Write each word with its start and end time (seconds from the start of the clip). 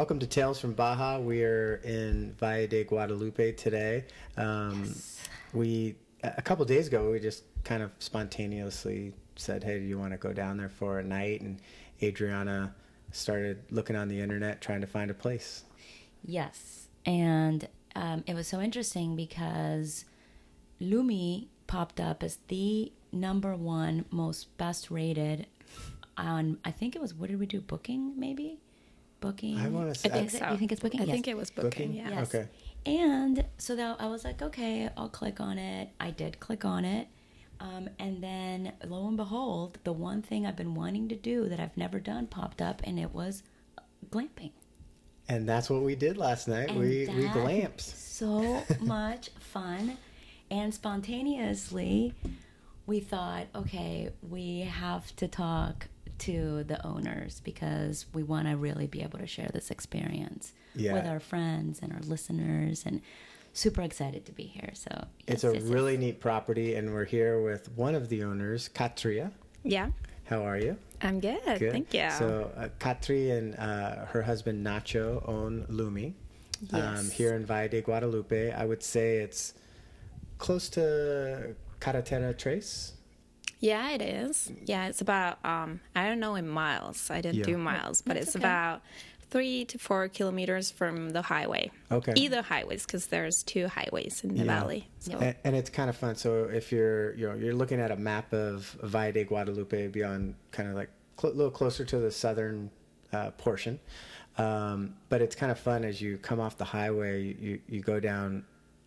welcome 0.00 0.18
to 0.18 0.26
Tales 0.26 0.58
from 0.58 0.72
Baja. 0.72 1.18
We're 1.18 1.74
in 1.84 2.32
Valle 2.38 2.66
de 2.66 2.84
Guadalupe 2.84 3.52
today. 3.52 4.06
Um, 4.38 4.84
Yes. 4.86 5.20
We 5.52 5.94
a 6.22 6.40
couple 6.40 6.64
days 6.64 6.86
ago 6.86 7.10
we 7.10 7.20
just 7.20 7.44
kind 7.64 7.82
of 7.82 7.90
spontaneously 7.98 9.12
said, 9.36 9.62
"Hey, 9.62 9.78
do 9.78 9.84
you 9.84 9.98
want 9.98 10.12
to 10.12 10.16
go 10.16 10.32
down 10.32 10.56
there 10.56 10.70
for 10.70 11.00
a 11.00 11.04
night?" 11.04 11.42
And 11.42 11.60
Adriana 12.02 12.74
started 13.12 13.62
looking 13.70 13.94
on 13.94 14.08
the 14.08 14.18
internet 14.18 14.62
trying 14.62 14.80
to 14.80 14.86
find 14.86 15.10
a 15.10 15.14
place. 15.14 15.64
Yes. 16.24 16.88
And 17.04 17.68
um, 17.94 18.24
it 18.26 18.32
was 18.32 18.46
so 18.46 18.58
interesting 18.58 19.16
because 19.16 20.06
Lumi 20.80 21.48
popped 21.66 22.00
up 22.00 22.22
as 22.22 22.38
the 22.48 22.90
number 23.12 23.54
one 23.54 24.06
most 24.10 24.56
best 24.56 24.90
rated 24.90 25.46
on, 26.16 26.56
I 26.64 26.70
think 26.70 26.96
it 26.96 27.02
was, 27.02 27.12
what 27.12 27.28
did 27.28 27.38
we 27.38 27.44
do? 27.44 27.60
Booking, 27.60 28.18
maybe? 28.18 28.60
Booking? 29.20 29.58
I 29.58 29.68
wanna 29.68 29.94
say- 29.94 30.08
Is 30.08 30.14
I 30.14 30.18
it- 30.18 30.30
think 30.30 30.50
You 30.52 30.56
think 30.58 30.72
it's 30.72 30.80
booking? 30.80 31.00
I 31.00 31.04
Yes. 31.04 31.12
think 31.12 31.28
it 31.28 31.36
was 31.36 31.50
booking. 31.50 31.70
Booking? 31.70 31.94
Yeah. 31.94 32.10
Yes. 32.10 32.34
Okay. 32.34 32.48
And 32.86 33.44
so 33.58 33.76
that 33.76 34.00
I 34.00 34.06
was 34.06 34.24
like, 34.24 34.40
okay, 34.40 34.88
I'll 34.96 35.10
click 35.10 35.40
on 35.40 35.58
it. 35.58 35.90
I 36.00 36.10
did 36.10 36.40
click 36.40 36.64
on 36.64 36.84
it. 36.84 37.08
Um, 37.60 37.90
and 37.98 38.22
then 38.22 38.72
lo 38.86 39.06
and 39.06 39.18
behold, 39.18 39.78
the 39.84 39.92
one 39.92 40.22
thing 40.22 40.46
I've 40.46 40.56
been 40.56 40.74
wanting 40.74 41.08
to 41.10 41.16
do 41.16 41.46
that 41.50 41.60
I've 41.60 41.76
never 41.76 42.00
done 42.00 42.26
popped 42.26 42.62
up, 42.62 42.80
and 42.84 42.98
it 42.98 43.12
was 43.12 43.42
glamping. 44.08 44.52
And 45.28 45.46
that's 45.46 45.68
what 45.68 45.82
we 45.82 45.94
did 45.94 46.16
last 46.16 46.48
night. 46.48 46.70
And 46.70 46.78
we 46.78 47.06
we 47.08 47.24
that- 47.24 47.34
glamps. 47.34 47.84
So 47.98 48.62
much 48.80 49.28
fun. 49.38 49.98
And 50.50 50.72
spontaneously, 50.74 52.14
we 52.86 53.00
thought, 53.00 53.46
okay, 53.54 54.10
we 54.22 54.60
have 54.60 55.14
to 55.16 55.28
talk 55.28 55.88
to 56.20 56.64
the 56.64 56.84
owners 56.86 57.40
because 57.44 58.06
we 58.14 58.22
want 58.22 58.46
to 58.48 58.56
really 58.56 58.86
be 58.86 59.02
able 59.02 59.18
to 59.18 59.26
share 59.26 59.48
this 59.52 59.70
experience 59.70 60.52
Yeah. 60.74 60.92
with 60.94 61.06
our 61.06 61.20
friends 61.20 61.80
and 61.82 61.92
our 61.92 62.00
listeners 62.00 62.84
and 62.86 63.00
super 63.52 63.82
excited 63.82 64.24
to 64.26 64.32
be 64.32 64.44
here. 64.44 64.70
So 64.74 65.06
It's 65.26 65.44
a 65.44 65.52
yes, 65.52 65.62
yes. 65.64 65.72
really 65.72 65.96
neat 65.96 66.20
property, 66.20 66.74
and 66.76 66.92
we're 66.94 67.04
here 67.04 67.42
with 67.42 67.70
one 67.76 67.94
of 67.94 68.08
the 68.08 68.22
owners, 68.22 68.68
Katria. 68.72 69.32
Yeah. 69.64 69.90
How 70.24 70.44
are 70.46 70.56
you? 70.58 70.76
I'm 71.02 71.18
good. 71.18 71.42
Good. 71.58 71.72
Thank 71.72 71.92
you. 71.92 72.08
So, 72.16 72.50
uh, 72.56 72.68
Katri 72.78 73.36
and 73.36 73.56
uh, 73.56 74.04
her 74.06 74.22
husband 74.22 74.64
Nacho 74.64 75.26
own 75.28 75.66
Lumi 75.68 76.12
um, 76.72 77.10
here 77.10 77.34
in 77.34 77.44
Valle 77.44 77.68
de 77.68 77.80
Guadalupe. 77.80 78.52
I 78.52 78.64
would 78.64 78.82
say 78.82 79.16
it's 79.18 79.54
close 80.38 80.68
to 80.70 81.56
Carretera 81.80 82.36
Tres. 82.36 82.92
Yeah, 83.60 83.90
it 83.90 84.02
is. 84.02 84.50
Yeah, 84.64 84.88
it's 84.88 85.00
about 85.00 85.38
um 85.44 85.80
I 85.94 86.06
don't 86.08 86.20
know 86.20 86.34
in 86.34 86.48
miles. 86.48 87.10
I 87.10 87.20
didn't 87.20 87.38
Yeah. 87.38 87.44
do 87.44 87.58
miles, 87.58 88.02
but 88.02 88.14
That's 88.14 88.28
it's 88.28 88.36
okay. 88.36 88.44
about 88.44 88.82
three 89.30 89.64
to 89.66 89.78
four 89.78 90.08
kilometers 90.08 90.72
from 90.72 91.10
the 91.10 91.22
highway. 91.22 91.70
Okay. 91.92 92.12
Either 92.16 92.42
highways, 92.42 92.84
because 92.84 93.06
there's 93.06 93.44
two 93.44 93.68
highways 93.68 94.24
in 94.24 94.30
the 94.30 94.38
Yeah. 94.44 94.60
valley. 94.60 94.88
So 94.98 95.12
And, 95.18 95.36
and 95.44 95.54
it's 95.56 95.70
kind 95.70 95.88
of 95.88 95.96
fun. 95.96 96.16
So 96.16 96.44
if 96.44 96.72
you're 96.72 97.14
you 97.14 97.28
know 97.28 97.34
you're 97.34 97.54
looking 97.54 97.80
at 97.80 97.90
a 97.92 97.96
map 97.96 98.32
of 98.32 98.76
Valle 98.82 99.12
de 99.12 99.24
Guadalupe 99.24 99.88
beyond 99.88 100.34
kind 100.50 100.68
of 100.68 100.74
like 100.74 100.88
a 101.16 101.20
cl- 101.20 101.34
little 101.34 101.52
closer 101.52 101.84
to 101.84 101.98
the 101.98 102.10
southern 102.10 102.70
uh, 103.12 103.30
portion, 103.32 103.78
um, 104.38 104.94
but 105.08 105.20
it's 105.20 105.34
kind 105.36 105.50
of 105.52 105.58
fun 105.58 105.84
as 105.84 106.00
you 106.00 106.16
come 106.18 106.40
off 106.40 106.56
the 106.56 106.64
highway. 106.64 107.22
You 107.38 107.60
you 107.68 107.80
go 107.82 108.00
down 108.00 108.44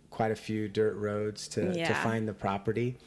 quite 0.10 0.32
a 0.32 0.36
few 0.36 0.68
dirt 0.68 0.96
roads 0.96 1.48
to 1.50 1.74
to 1.74 1.94
find 1.96 2.28
the 2.28 2.34
property. 2.34 2.98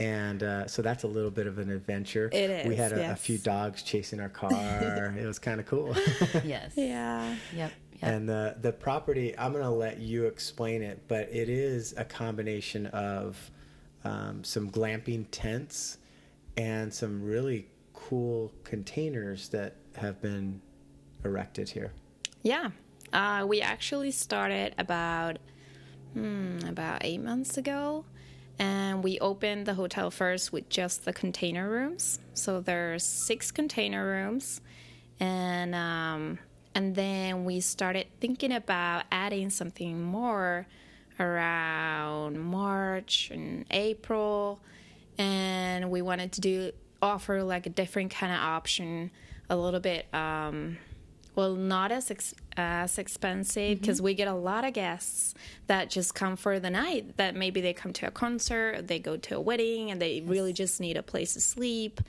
And 0.00 0.42
uh, 0.42 0.66
so 0.68 0.80
that's 0.80 1.02
a 1.02 1.08
little 1.08 1.30
bit 1.30 1.46
of 1.46 1.58
an 1.58 1.70
adventure. 1.70 2.30
It 2.32 2.66
We 2.66 2.76
had 2.76 2.92
a, 2.92 3.12
a 3.12 3.16
few 3.16 3.38
dogs 3.38 3.82
chasing 3.82 4.20
our 4.20 4.28
car. 4.28 4.52
it 5.18 5.26
was 5.26 5.38
kind 5.38 5.60
of 5.60 5.66
cool. 5.66 5.96
Yes. 6.44 6.72
yeah. 6.76 7.34
Yep. 7.54 7.72
Yep. 8.00 8.02
And 8.02 8.28
the 8.28 8.56
the 8.60 8.72
property, 8.72 9.36
I'm 9.36 9.52
going 9.52 9.64
to 9.64 9.70
let 9.70 9.98
you 9.98 10.26
explain 10.26 10.82
it, 10.82 11.02
but 11.08 11.28
it 11.32 11.48
is 11.48 11.94
a 11.96 12.04
combination 12.04 12.86
of 12.86 13.50
um, 14.04 14.44
some 14.44 14.70
glamping 14.70 15.26
tents 15.32 15.98
and 16.56 16.94
some 16.94 17.24
really 17.24 17.66
cool 17.92 18.52
containers 18.62 19.48
that 19.48 19.76
have 19.96 20.22
been 20.22 20.60
erected 21.24 21.68
here. 21.68 21.92
Yeah. 22.42 22.70
Uh, 23.12 23.44
we 23.48 23.60
actually 23.60 24.10
started 24.10 24.74
about 24.78 25.38
hmm, 26.12 26.58
about 26.66 27.04
eight 27.04 27.22
months 27.22 27.56
ago, 27.56 28.04
and 28.58 29.04
we 29.04 29.18
opened 29.20 29.66
the 29.66 29.74
hotel 29.74 30.10
first 30.10 30.52
with 30.52 30.68
just 30.68 31.04
the 31.04 31.12
container 31.12 31.68
rooms. 31.68 32.18
So 32.34 32.60
there's 32.60 33.04
six 33.04 33.50
container 33.50 34.04
rooms, 34.04 34.60
and 35.20 35.74
um, 35.74 36.38
and 36.74 36.94
then 36.94 37.44
we 37.44 37.60
started 37.60 38.06
thinking 38.20 38.52
about 38.52 39.04
adding 39.10 39.50
something 39.50 40.02
more 40.02 40.66
around 41.20 42.38
March 42.38 43.30
and 43.32 43.64
April, 43.70 44.60
and 45.18 45.90
we 45.90 46.02
wanted 46.02 46.32
to 46.32 46.40
do 46.40 46.72
offer 47.00 47.42
like 47.42 47.66
a 47.66 47.70
different 47.70 48.10
kind 48.10 48.32
of 48.32 48.40
option, 48.40 49.10
a 49.48 49.56
little 49.56 49.80
bit. 49.80 50.12
Um, 50.14 50.78
well, 51.38 51.54
not 51.54 51.92
as 51.92 52.10
ex- 52.10 52.34
as 52.56 52.98
expensive 52.98 53.80
because 53.80 54.02
we 54.02 54.12
get 54.12 54.26
a 54.26 54.34
lot 54.34 54.64
of 54.64 54.72
guests 54.72 55.34
that 55.68 55.88
just 55.88 56.12
come 56.12 56.34
for 56.34 56.58
the 56.58 56.68
night. 56.68 57.16
That 57.16 57.36
maybe 57.36 57.60
they 57.60 57.72
come 57.72 57.92
to 57.92 58.08
a 58.08 58.10
concert, 58.10 58.88
they 58.88 58.98
go 58.98 59.16
to 59.16 59.36
a 59.36 59.40
wedding, 59.40 59.92
and 59.92 60.02
they 60.02 60.20
really 60.26 60.52
just 60.52 60.80
need 60.80 60.96
a 60.96 61.02
place 61.04 61.34
to 61.34 61.40
sleep, 61.40 62.00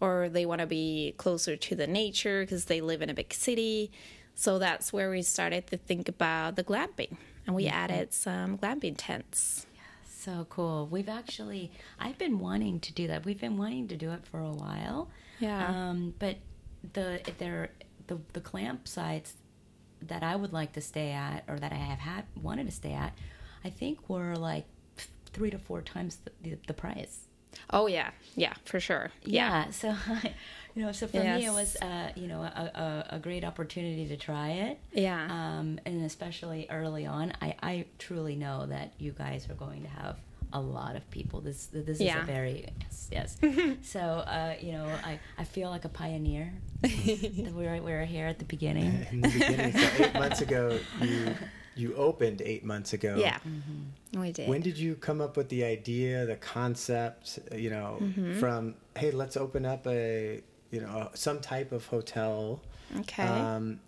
or 0.00 0.28
they 0.28 0.44
want 0.44 0.60
to 0.60 0.66
be 0.66 1.14
closer 1.16 1.56
to 1.56 1.74
the 1.74 1.86
nature 1.86 2.42
because 2.42 2.66
they 2.66 2.82
live 2.82 3.00
in 3.00 3.08
a 3.08 3.14
big 3.14 3.32
city. 3.32 3.90
So 4.34 4.58
that's 4.58 4.92
where 4.92 5.08
we 5.08 5.22
started 5.22 5.66
to 5.68 5.78
think 5.78 6.06
about 6.06 6.56
the 6.56 6.62
glamping, 6.62 7.16
and 7.46 7.56
we 7.56 7.68
added 7.68 8.12
some 8.12 8.58
glamping 8.58 8.96
tents. 8.98 9.64
So 10.04 10.46
cool. 10.50 10.86
We've 10.90 11.08
actually, 11.08 11.70
I've 11.98 12.18
been 12.18 12.38
wanting 12.38 12.80
to 12.80 12.92
do 12.92 13.06
that. 13.06 13.24
We've 13.24 13.40
been 13.40 13.56
wanting 13.56 13.88
to 13.88 13.96
do 13.96 14.12
it 14.12 14.26
for 14.26 14.40
a 14.40 14.52
while. 14.52 15.08
Yeah. 15.38 15.66
Um, 15.66 16.12
but 16.18 16.36
the 16.92 17.20
there 17.38 17.70
the 18.08 18.18
the 18.32 18.40
glamp 18.40 18.88
sites 18.88 19.34
that 20.02 20.22
I 20.22 20.36
would 20.36 20.52
like 20.52 20.72
to 20.72 20.80
stay 20.80 21.12
at, 21.12 21.44
or 21.48 21.58
that 21.58 21.72
I 21.72 21.76
have 21.76 21.98
had 21.98 22.24
wanted 22.40 22.66
to 22.66 22.72
stay 22.72 22.92
at, 22.92 23.16
I 23.64 23.70
think 23.70 24.08
were 24.08 24.36
like 24.36 24.66
three 25.32 25.50
to 25.50 25.58
four 25.58 25.82
times 25.82 26.18
the, 26.24 26.32
the, 26.42 26.58
the 26.66 26.74
price. 26.74 27.26
Oh 27.70 27.86
yeah, 27.86 28.10
yeah, 28.36 28.54
for 28.64 28.80
sure. 28.80 29.10
Yeah. 29.24 29.70
So, 29.70 29.94
you 30.74 30.82
know, 30.82 30.92
so 30.92 31.06
for 31.06 31.18
me, 31.18 31.46
it 31.46 31.52
was, 31.52 31.76
uh, 31.76 32.10
you 32.14 32.28
know, 32.28 32.42
a, 32.42 33.06
a, 33.10 33.16
a 33.16 33.18
great 33.18 33.44
opportunity 33.44 34.06
to 34.08 34.16
try 34.16 34.50
it. 34.50 34.78
Yeah. 34.92 35.24
Um, 35.24 35.80
and 35.84 36.04
especially 36.04 36.66
early 36.70 37.06
on, 37.06 37.32
I, 37.40 37.54
I 37.62 37.84
truly 37.98 38.36
know 38.36 38.66
that 38.66 38.92
you 38.98 39.12
guys 39.12 39.48
are 39.50 39.54
going 39.54 39.82
to 39.82 39.88
have 39.88 40.16
a 40.52 40.60
lot 40.60 40.96
of 40.96 41.08
people. 41.10 41.40
This 41.40 41.66
this 41.66 42.00
is 42.00 42.14
a 42.14 42.22
very 42.24 42.66
yes 42.80 43.08
yes. 43.12 43.36
so 43.82 44.00
uh, 44.00 44.54
you 44.60 44.72
know, 44.72 44.86
I, 45.04 45.18
I 45.38 45.44
feel 45.44 45.70
like 45.70 45.84
a 45.84 45.88
pioneer. 45.88 46.52
that 46.82 47.52
we 47.54 47.64
were 47.66 47.74
we 47.82 47.92
were 47.92 48.04
here 48.04 48.26
at 48.26 48.38
the 48.38 48.44
beginning. 48.44 49.06
In 49.12 49.20
the 49.22 49.28
beginning, 49.28 49.72
so 49.76 50.04
eight 50.04 50.14
months 50.14 50.40
ago, 50.40 50.78
you 51.00 51.34
you 51.76 51.94
opened 51.94 52.42
eight 52.42 52.64
months 52.64 52.92
ago. 52.92 53.16
Yeah, 53.18 53.38
Mm-hmm. 53.46 54.20
we 54.20 54.32
did. 54.32 54.48
When 54.48 54.60
did 54.62 54.76
you 54.78 54.94
come 54.96 55.20
up 55.20 55.36
with 55.36 55.48
the 55.48 55.64
idea, 55.64 56.26
the 56.26 56.36
concept? 56.36 57.38
You 57.54 57.70
know, 57.70 57.98
Mm-hmm. 58.00 58.38
from 58.40 58.74
hey, 58.96 59.10
let's 59.10 59.36
open 59.36 59.64
up 59.66 59.86
a 59.86 60.42
you 60.70 60.80
know 60.80 61.10
some 61.14 61.40
type 61.40 61.72
of 61.72 61.86
hotel. 61.86 62.60
Okay. 63.00 63.22
Um, 63.22 63.80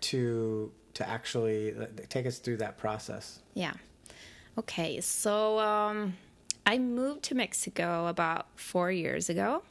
to 0.00 0.72
to 0.94 1.08
actually 1.08 1.74
take 2.08 2.26
us 2.26 2.38
through 2.38 2.56
that 2.58 2.78
process. 2.78 3.40
Yeah. 3.54 3.74
Okay, 4.58 5.00
so 5.00 5.58
um, 5.58 6.14
I 6.66 6.78
moved 6.78 7.22
to 7.24 7.34
Mexico 7.34 8.06
about 8.08 8.46
four 8.56 8.90
years 8.90 9.28
ago, 9.30 9.62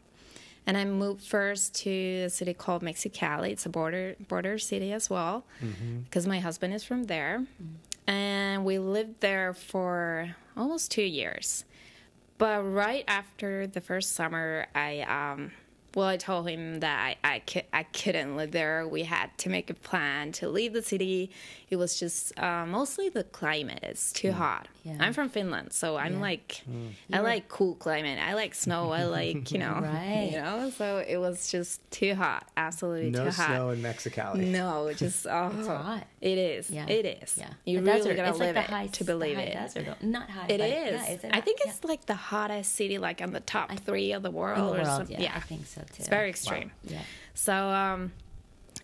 and 0.66 0.78
I 0.78 0.86
moved 0.86 1.22
first 1.22 1.76
to 1.84 2.24
a 2.26 2.30
city 2.30 2.54
called 2.54 2.82
Mexicali. 2.82 3.52
It's 3.52 3.66
a 3.66 3.70
border 3.70 4.16
border 4.28 4.58
city 4.58 4.92
as 4.94 5.10
well, 5.10 5.46
because 6.06 6.26
my 6.26 6.40
husband 6.40 6.74
is 6.74 6.84
from 6.84 7.04
there, 7.04 7.46
and 8.08 8.66
we 8.66 8.80
lived 8.80 9.20
there 9.22 9.54
for 9.54 10.36
almost 10.58 10.92
two 10.92 11.04
years. 11.04 11.66
But 12.38 12.64
right 12.64 13.04
after 13.08 13.68
the 13.68 13.82
first 13.82 14.14
summer, 14.14 14.66
I 14.74 15.02
um, 15.02 15.52
well, 15.96 16.08
I 16.08 16.18
told 16.18 16.48
him 16.50 16.80
that 16.82 17.18
I 17.24 17.36
I, 17.36 17.40
cou- 17.40 17.68
I 17.74 17.84
couldn't 17.84 18.36
live 18.36 18.52
there. 18.52 18.88
We 18.88 19.04
had 19.04 19.36
to 19.40 19.50
make 19.50 19.70
a 19.70 19.74
plan 19.74 20.32
to 20.34 20.48
leave 20.50 20.74
the 20.74 20.82
city. 20.82 21.32
It 21.70 21.76
was 21.76 22.00
just 22.00 22.38
uh, 22.40 22.66
mostly 22.66 23.10
the 23.10 23.24
climate. 23.24 23.80
It's 23.84 24.12
too 24.12 24.32
hot. 24.32 24.68
Yeah. 24.84 24.98
I'm 25.00 25.14
from 25.14 25.30
Finland, 25.30 25.72
so 25.74 25.98
I'm 25.98 26.14
Yeah. 26.16 26.20
like, 26.22 26.62
I 27.14 27.20
like 27.20 27.48
cool 27.50 27.76
climate. 27.76 28.18
I 28.20 28.34
like 28.34 28.56
snow. 28.56 28.92
I 28.92 29.04
like 29.20 29.52
you 29.52 29.60
know, 29.60 29.80
Right. 29.82 30.30
you 30.32 30.42
know. 30.42 30.72
So 30.76 31.04
it 31.08 31.18
was 31.18 31.52
just 31.52 31.80
too 31.92 32.16
hot. 32.16 32.48
Absolutely 32.58 33.12
No 33.12 33.26
too 33.26 33.32
hot. 33.32 33.50
No 33.50 33.56
snow 33.56 33.70
in 33.72 33.82
Mexicali. 33.82 34.48
No, 34.48 34.92
just 34.94 35.28
oh, 35.30 35.52
It's 35.58 35.68
hot. 35.68 36.06
It 36.22 36.38
is. 36.38 36.70
Yeah. 36.72 36.88
It 36.88 37.06
is. 37.22 37.38
Yeah. 37.38 37.50
You 37.66 37.80
The 37.82 37.84
really 37.86 37.98
desert. 38.00 38.16
gotta 38.16 38.30
it's 38.30 38.40
live 38.40 38.56
like 38.56 38.68
the 38.70 38.82
it 38.86 38.94
to 38.94 39.04
believe 39.04 39.36
high 39.36 39.42
it. 39.44 39.54
Desert. 39.54 40.04
Not 40.04 40.30
high. 40.30 40.46
It 40.48 40.58
but 40.60 40.70
is. 40.70 40.92
Yeah, 41.02 41.10
is 41.12 41.24
it 41.24 41.30
I 41.34 41.42
think 41.42 41.60
yeah. 41.64 41.72
it's 41.72 41.84
like 41.84 42.06
the 42.06 42.16
hottest 42.16 42.74
city, 42.76 42.98
like 42.98 43.22
on 43.22 43.32
the 43.32 43.40
top 43.42 43.72
three 43.80 44.12
of 44.14 44.24
the 44.24 44.32
world, 44.32 44.58
in 44.60 44.66
the 44.66 44.72
or 44.72 44.76
world. 44.76 44.88
something. 44.88 45.20
Yeah, 45.22 45.34
I 45.36 45.40
think 45.42 45.68
so 45.68 45.79
too. 45.88 45.96
It's 46.00 46.08
very 46.08 46.28
Wow. 46.28 46.30
extreme. 46.30 46.72
Yeah. 46.84 47.02
So, 47.34 47.54
um, 47.54 48.12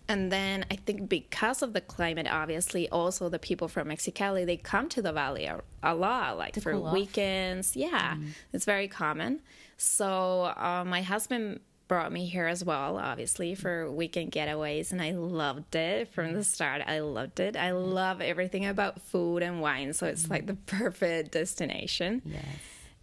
and 0.08 0.30
then 0.30 0.64
I 0.70 0.76
think 0.76 1.08
because 1.08 1.62
of 1.62 1.72
the 1.72 1.80
climate, 1.80 2.26
obviously, 2.30 2.88
also 2.90 3.28
the 3.28 3.38
people 3.38 3.66
from 3.68 3.88
Mexicali 3.88 4.46
they 4.46 4.56
come 4.56 4.88
to 4.90 5.02
the 5.02 5.12
valley 5.12 5.46
a, 5.46 5.60
a 5.82 5.94
lot, 5.94 6.38
like 6.38 6.54
for 6.60 6.72
cool 6.72 6.86
off. 6.86 6.92
weekends. 6.92 7.74
Yeah, 7.76 8.16
it's 8.52 8.64
very 8.64 8.88
common. 8.88 9.40
So 9.76 10.44
uh, 10.56 10.84
my 10.86 11.02
husband 11.02 11.60
brought 11.88 12.10
me 12.12 12.26
here 12.26 12.46
as 12.46 12.64
well, 12.64 12.98
obviously 12.98 13.54
for 13.54 13.90
weekend 13.90 14.32
getaways, 14.32 14.90
and 14.92 15.00
I 15.02 15.12
loved 15.12 15.74
it 15.76 16.08
from 16.12 16.32
the 16.32 16.42
start. 16.44 16.82
I 16.86 16.98
loved 17.00 17.38
it. 17.40 17.56
I 17.56 17.70
love 17.72 18.20
everything 18.20 18.66
about 18.66 19.00
food 19.02 19.42
and 19.42 19.60
wine, 19.60 19.92
so 19.92 20.06
it's 20.06 20.28
like 20.30 20.46
the 20.46 20.54
perfect 20.66 21.32
destination. 21.32 22.22
Yes. 22.24 22.42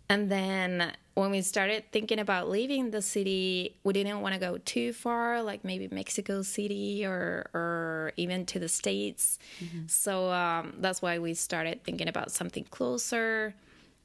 And 0.09 0.29
then 0.31 0.91
when 1.15 1.31
we 1.31 1.41
started 1.41 1.85
thinking 1.91 2.19
about 2.19 2.49
leaving 2.49 2.91
the 2.91 3.01
city, 3.01 3.75
we 3.83 3.93
didn't 3.93 4.21
want 4.21 4.33
to 4.33 4.39
go 4.39 4.57
too 4.59 4.93
far, 4.93 5.41
like 5.41 5.63
maybe 5.63 5.87
Mexico 5.91 6.41
City 6.41 7.05
or 7.05 7.49
or 7.53 8.11
even 8.17 8.45
to 8.47 8.59
the 8.59 8.67
states. 8.67 9.39
So 9.87 10.31
um, 10.31 10.75
that's 10.79 11.01
why 11.01 11.19
we 11.19 11.33
started 11.33 11.83
thinking 11.83 12.07
about 12.07 12.31
something 12.31 12.65
closer, 12.65 13.53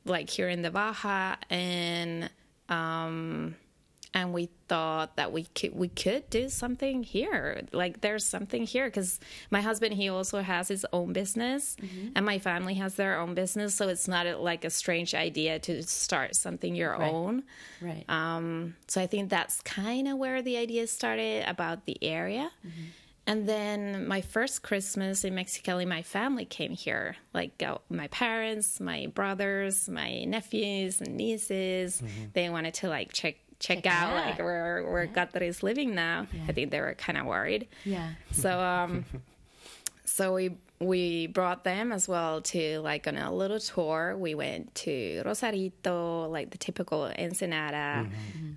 like 0.04 0.30
here 0.30 0.48
in 0.48 0.62
the 0.62 0.70
Baja, 0.70 1.36
and 1.50 2.30
um, 2.68 3.56
and 4.14 4.32
we 4.32 4.48
thought 4.68 5.16
that 5.16 5.32
we 5.32 5.44
could 5.44 5.74
we 5.74 5.88
could 5.88 6.28
do 6.30 6.48
something 6.48 7.02
here 7.02 7.62
like 7.72 8.00
there's 8.00 8.24
something 8.24 8.64
here 8.64 8.86
because 8.86 9.20
my 9.50 9.60
husband 9.60 9.94
he 9.94 10.08
also 10.08 10.40
has 10.40 10.68
his 10.68 10.86
own 10.92 11.12
business 11.12 11.76
and 12.16 12.24
my 12.24 12.38
family 12.38 12.74
has 12.74 12.94
their 12.94 13.18
own 13.20 13.34
business 13.34 13.74
so 13.74 13.88
it's 13.88 14.08
not 14.08 14.26
a, 14.26 14.36
like 14.38 14.64
a 14.64 14.70
strange 14.70 15.14
idea 15.14 15.58
to 15.58 15.82
start 15.82 16.34
something 16.34 16.74
your 16.74 16.92
Right. 16.96 17.12
own 17.12 17.42
Right. 17.80 18.04
um, 18.08 18.76
so 18.86 19.00
I 19.00 19.06
think 19.06 19.28
that's 19.30 19.60
kind 19.62 20.08
of 20.08 20.16
where 20.18 20.40
the 20.42 20.56
idea 20.56 20.86
started 20.86 21.44
about 21.48 21.84
the 21.84 21.96
area. 22.02 22.50
And 23.26 23.46
then 23.46 24.08
my 24.08 24.22
first 24.22 24.62
Christmas 24.62 25.22
in 25.22 25.34
Mexicali, 25.34 25.86
my 25.86 26.00
family 26.00 26.46
came 26.46 26.72
here. 26.72 27.14
Like 27.34 27.62
uh, 27.62 27.76
my 27.90 28.08
parents, 28.08 28.80
my 28.80 29.08
brothers, 29.08 29.86
my 29.86 30.24
nephews 30.24 31.02
and 31.02 31.14
nieces. 31.14 32.02
They 32.32 32.48
wanted 32.48 32.72
to 32.80 32.88
like 32.88 33.12
check 33.12 33.34
check, 33.58 33.86
out 33.86 34.14
like 34.14 34.38
where 34.38 34.84
where 34.90 35.06
Katri 35.06 35.48
is 35.48 35.62
living 35.62 35.94
now. 35.94 36.26
I 36.46 36.52
think 36.52 36.70
they 36.70 36.80
were 36.80 36.94
kind 36.94 37.18
of 37.18 37.26
worried. 37.26 37.68
yeah. 37.84 38.10
So 38.32 38.60
um 38.60 39.04
so 40.04 40.34
we 40.34 40.56
we 40.80 41.26
brought 41.26 41.64
them 41.64 41.90
as 41.90 42.06
well 42.06 42.40
to 42.40 42.78
like 42.80 43.06
on 43.08 43.16
a 43.16 43.32
little 43.32 43.58
tour. 43.58 44.16
We 44.16 44.34
went 44.34 44.74
to 44.76 45.22
Rosarito, 45.24 46.28
like 46.28 46.50
the 46.50 46.58
typical 46.58 47.10
Ensenada. 47.18 48.06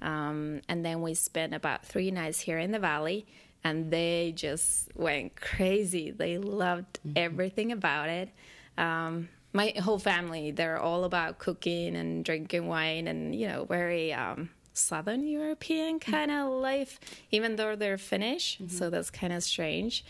Um, 0.01 0.61
and 0.69 0.85
then 0.85 1.01
we 1.01 1.15
spent 1.15 1.53
about 1.53 1.83
three 1.85 2.11
nights 2.11 2.39
here 2.39 2.59
in 2.59 2.71
the 2.71 2.79
valley 2.79 3.25
and 3.63 3.91
they 3.91 4.33
just 4.35 4.89
went 4.95 5.35
crazy. 5.39 6.11
They 6.11 6.37
loved 6.37 6.99
everything 7.15 7.71
about 7.71 8.09
it. 8.09 8.29
Um, 8.77 9.29
my 9.53 9.73
whole 9.81 9.99
family, 9.99 10.51
they're 10.51 10.79
all 10.79 11.03
about 11.03 11.39
cooking 11.39 11.95
and 11.95 12.23
drinking 12.23 12.67
wine 12.67 13.07
and, 13.07 13.35
you 13.35 13.47
know, 13.47 13.65
very 13.65 14.13
um, 14.13 14.49
Southern 14.73 15.27
European 15.27 15.99
mm-hmm. 15.99 16.11
kind 16.11 16.31
of 16.31 16.49
life, 16.49 16.99
even 17.31 17.55
though 17.55 17.75
they're 17.75 17.97
Finnish. 17.97 18.55
Mm-hmm. 18.55 18.67
So 18.67 18.89
that's 18.89 19.09
kind 19.09 19.33
of 19.33 19.43
strange. 19.43 20.03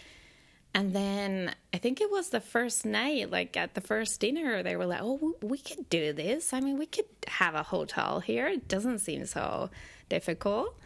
And 0.73 0.93
then 0.93 1.53
I 1.73 1.77
think 1.77 1.99
it 1.99 2.09
was 2.09 2.29
the 2.29 2.39
first 2.39 2.85
night, 2.85 3.29
like 3.29 3.57
at 3.57 3.73
the 3.73 3.81
first 3.81 4.21
dinner, 4.21 4.63
they 4.63 4.77
were 4.77 4.85
like, 4.85 5.01
"Oh, 5.01 5.35
we, 5.41 5.57
could 5.57 5.89
do 5.89 6.13
this. 6.13 6.53
I 6.53 6.61
mean, 6.61 6.77
we 6.77 6.85
could 6.85 7.11
have 7.27 7.55
a 7.55 7.63
hotel 7.63 8.21
here. 8.21 8.47
It 8.47 8.69
doesn't 8.69 8.99
seem 8.99 9.25
so 9.25 9.69
difficult." 10.07 10.77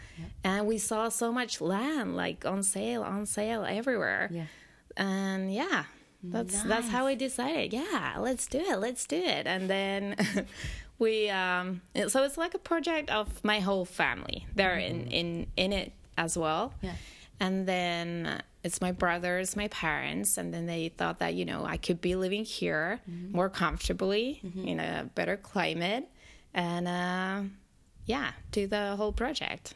And 0.44 0.66
we 0.66 0.78
saw 0.78 1.10
so 1.10 1.32
much 1.32 1.62
land, 1.62 2.16
like 2.16 2.46
on 2.46 2.64
sale, 2.64 3.04
on 3.04 3.26
sale 3.26 3.66
everywhere. 3.66 4.30
Yeah. 4.32 4.46
And 4.96 5.54
yeah, 5.54 5.86
that's 6.24 6.64
that's 6.64 6.90
how 6.90 7.06
we 7.06 7.16
decided. 7.16 7.74
Yeah, 7.74 8.16
let's 8.20 8.48
do 8.48 8.60
it. 8.60 8.80
Let's 8.80 9.06
do 9.06 9.18
it. 9.18 9.46
And 9.46 9.70
then 9.70 10.16
we, 11.00 11.30
um, 11.30 11.82
so 12.08 12.24
it's 12.24 12.38
like 12.38 12.54
a 12.54 12.60
project 12.60 13.10
of 13.10 13.44
my 13.44 13.60
whole 13.60 13.86
family. 13.86 14.48
They're 14.56 14.78
in 14.78 15.08
in 15.08 15.48
in 15.58 15.74
it 15.74 15.92
as 16.18 16.38
well. 16.38 16.74
Yeah. 16.82 16.94
And 17.40 17.68
then 17.68 18.42
it's 18.64 18.80
my 18.80 18.94
brothers, 18.94 19.56
my 19.56 19.68
parents, 19.68 20.38
and 20.38 20.54
then 20.54 20.66
they 20.66 20.90
thought 20.90 21.20
that, 21.20 21.34
you 21.34 21.44
know, 21.44 21.66
I 21.66 21.78
could 21.78 22.00
be 22.00 22.16
living 22.16 22.46
here 22.46 23.02
more 23.32 23.50
comfortably 23.50 24.42
in 24.64 24.80
a 24.80 25.10
better 25.16 25.36
climate 25.36 26.08
and, 26.54 26.88
uh, 26.88 27.42
yeah, 28.06 28.32
do 28.52 28.68
the 28.68 28.96
whole 28.96 29.12
project. 29.12 29.74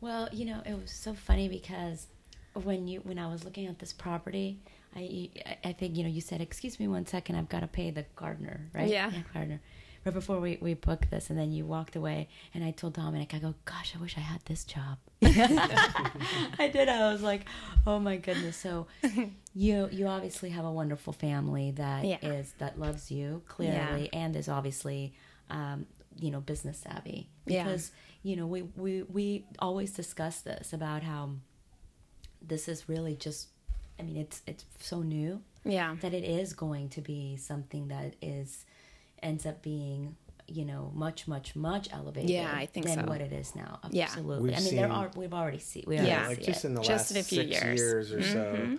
Well, 0.00 0.28
you 0.32 0.44
know, 0.46 0.62
it 0.66 0.74
was 0.74 0.90
so 0.90 1.14
funny 1.14 1.48
because 1.48 2.08
when 2.54 2.88
you 2.88 3.00
when 3.00 3.18
I 3.18 3.30
was 3.30 3.44
looking 3.44 3.66
at 3.66 3.78
this 3.78 3.92
property, 3.92 4.58
I 4.96 5.28
I 5.64 5.72
think 5.72 5.96
you 5.96 6.02
know 6.02 6.08
you 6.08 6.20
said, 6.20 6.40
"Excuse 6.40 6.80
me 6.80 6.88
one 6.88 7.06
second, 7.06 7.36
I've 7.36 7.48
got 7.48 7.60
to 7.60 7.68
pay 7.68 7.90
the 7.90 8.04
gardener, 8.16 8.68
right?" 8.74 8.88
Yeah. 8.88 9.12
gardener. 9.32 9.60
Right 10.10 10.14
before 10.16 10.40
we 10.40 10.58
we 10.60 10.74
booked 10.74 11.08
this, 11.12 11.30
and 11.30 11.38
then 11.38 11.52
you 11.52 11.64
walked 11.64 11.94
away, 11.94 12.28
and 12.52 12.64
I 12.64 12.72
told 12.72 12.94
Dominic, 12.94 13.32
I 13.32 13.38
go, 13.38 13.54
"Gosh, 13.64 13.94
I 13.96 14.00
wish 14.02 14.16
I 14.16 14.20
had 14.22 14.40
this 14.46 14.64
job." 14.64 14.98
I 15.22 16.68
did. 16.72 16.88
I 16.88 17.12
was 17.12 17.22
like, 17.22 17.46
"Oh 17.86 18.00
my 18.00 18.16
goodness!" 18.16 18.56
So 18.56 18.88
you 19.54 19.88
you 19.92 20.08
obviously 20.08 20.50
have 20.50 20.64
a 20.64 20.72
wonderful 20.72 21.12
family 21.12 21.70
that 21.76 22.04
is 22.04 22.10
Yeah. 22.24 22.42
that 22.58 22.80
loves 22.80 23.12
you 23.12 23.42
clearly, 23.46 24.10
and 24.12 24.34
is 24.34 24.48
obviously 24.48 25.14
um, 25.48 25.86
you 26.18 26.32
know 26.32 26.40
business 26.40 26.78
savvy 26.78 27.28
Yeah. 27.46 27.62
because 27.62 27.92
you 28.24 28.34
know 28.34 28.48
we 28.48 28.62
we 28.76 29.04
we 29.04 29.46
always 29.60 29.92
discuss 29.92 30.40
this 30.40 30.72
about 30.72 31.04
how 31.04 31.30
this 32.42 32.66
is 32.66 32.88
really 32.88 33.14
just 33.14 33.48
i 33.98 34.02
mean 34.02 34.16
it's 34.16 34.42
it's 34.46 34.64
so 34.80 35.02
new 35.02 35.40
Yeah. 35.64 35.94
that 36.00 36.12
it 36.14 36.24
is 36.24 36.52
going 36.54 36.88
to 36.90 37.00
be 37.00 37.36
something 37.36 37.88
that 37.88 38.14
is 38.20 38.64
ends 39.22 39.46
up 39.46 39.62
being 39.62 40.16
you 40.46 40.64
know 40.64 40.90
much 40.94 41.28
much 41.28 41.54
much 41.54 41.88
elevated 41.92 42.28
Yeah, 42.30 42.50
I 42.52 42.66
think 42.66 42.86
than 42.86 43.00
so. 43.00 43.04
what 43.06 43.20
it 43.20 43.32
is 43.32 43.54
now 43.54 43.78
Yeah. 43.90 44.04
absolutely 44.04 44.50
We've 44.50 44.58
i 44.58 44.62
mean 44.62 44.76
there 44.76 44.90
are 44.90 45.10
we've 45.14 45.32
already 45.34 45.58
seen 45.60 45.84
we 45.86 45.96
Yeah. 45.96 46.26
like 46.28 46.42
just 46.42 46.64
it. 46.64 46.68
in 46.68 46.74
the 46.74 46.80
Just 46.82 46.90
last 46.90 47.10
in 47.12 47.16
a 47.18 47.22
few 47.22 47.42
six 47.42 47.62
years. 47.64 48.12
or 48.12 48.22
so, 48.22 48.78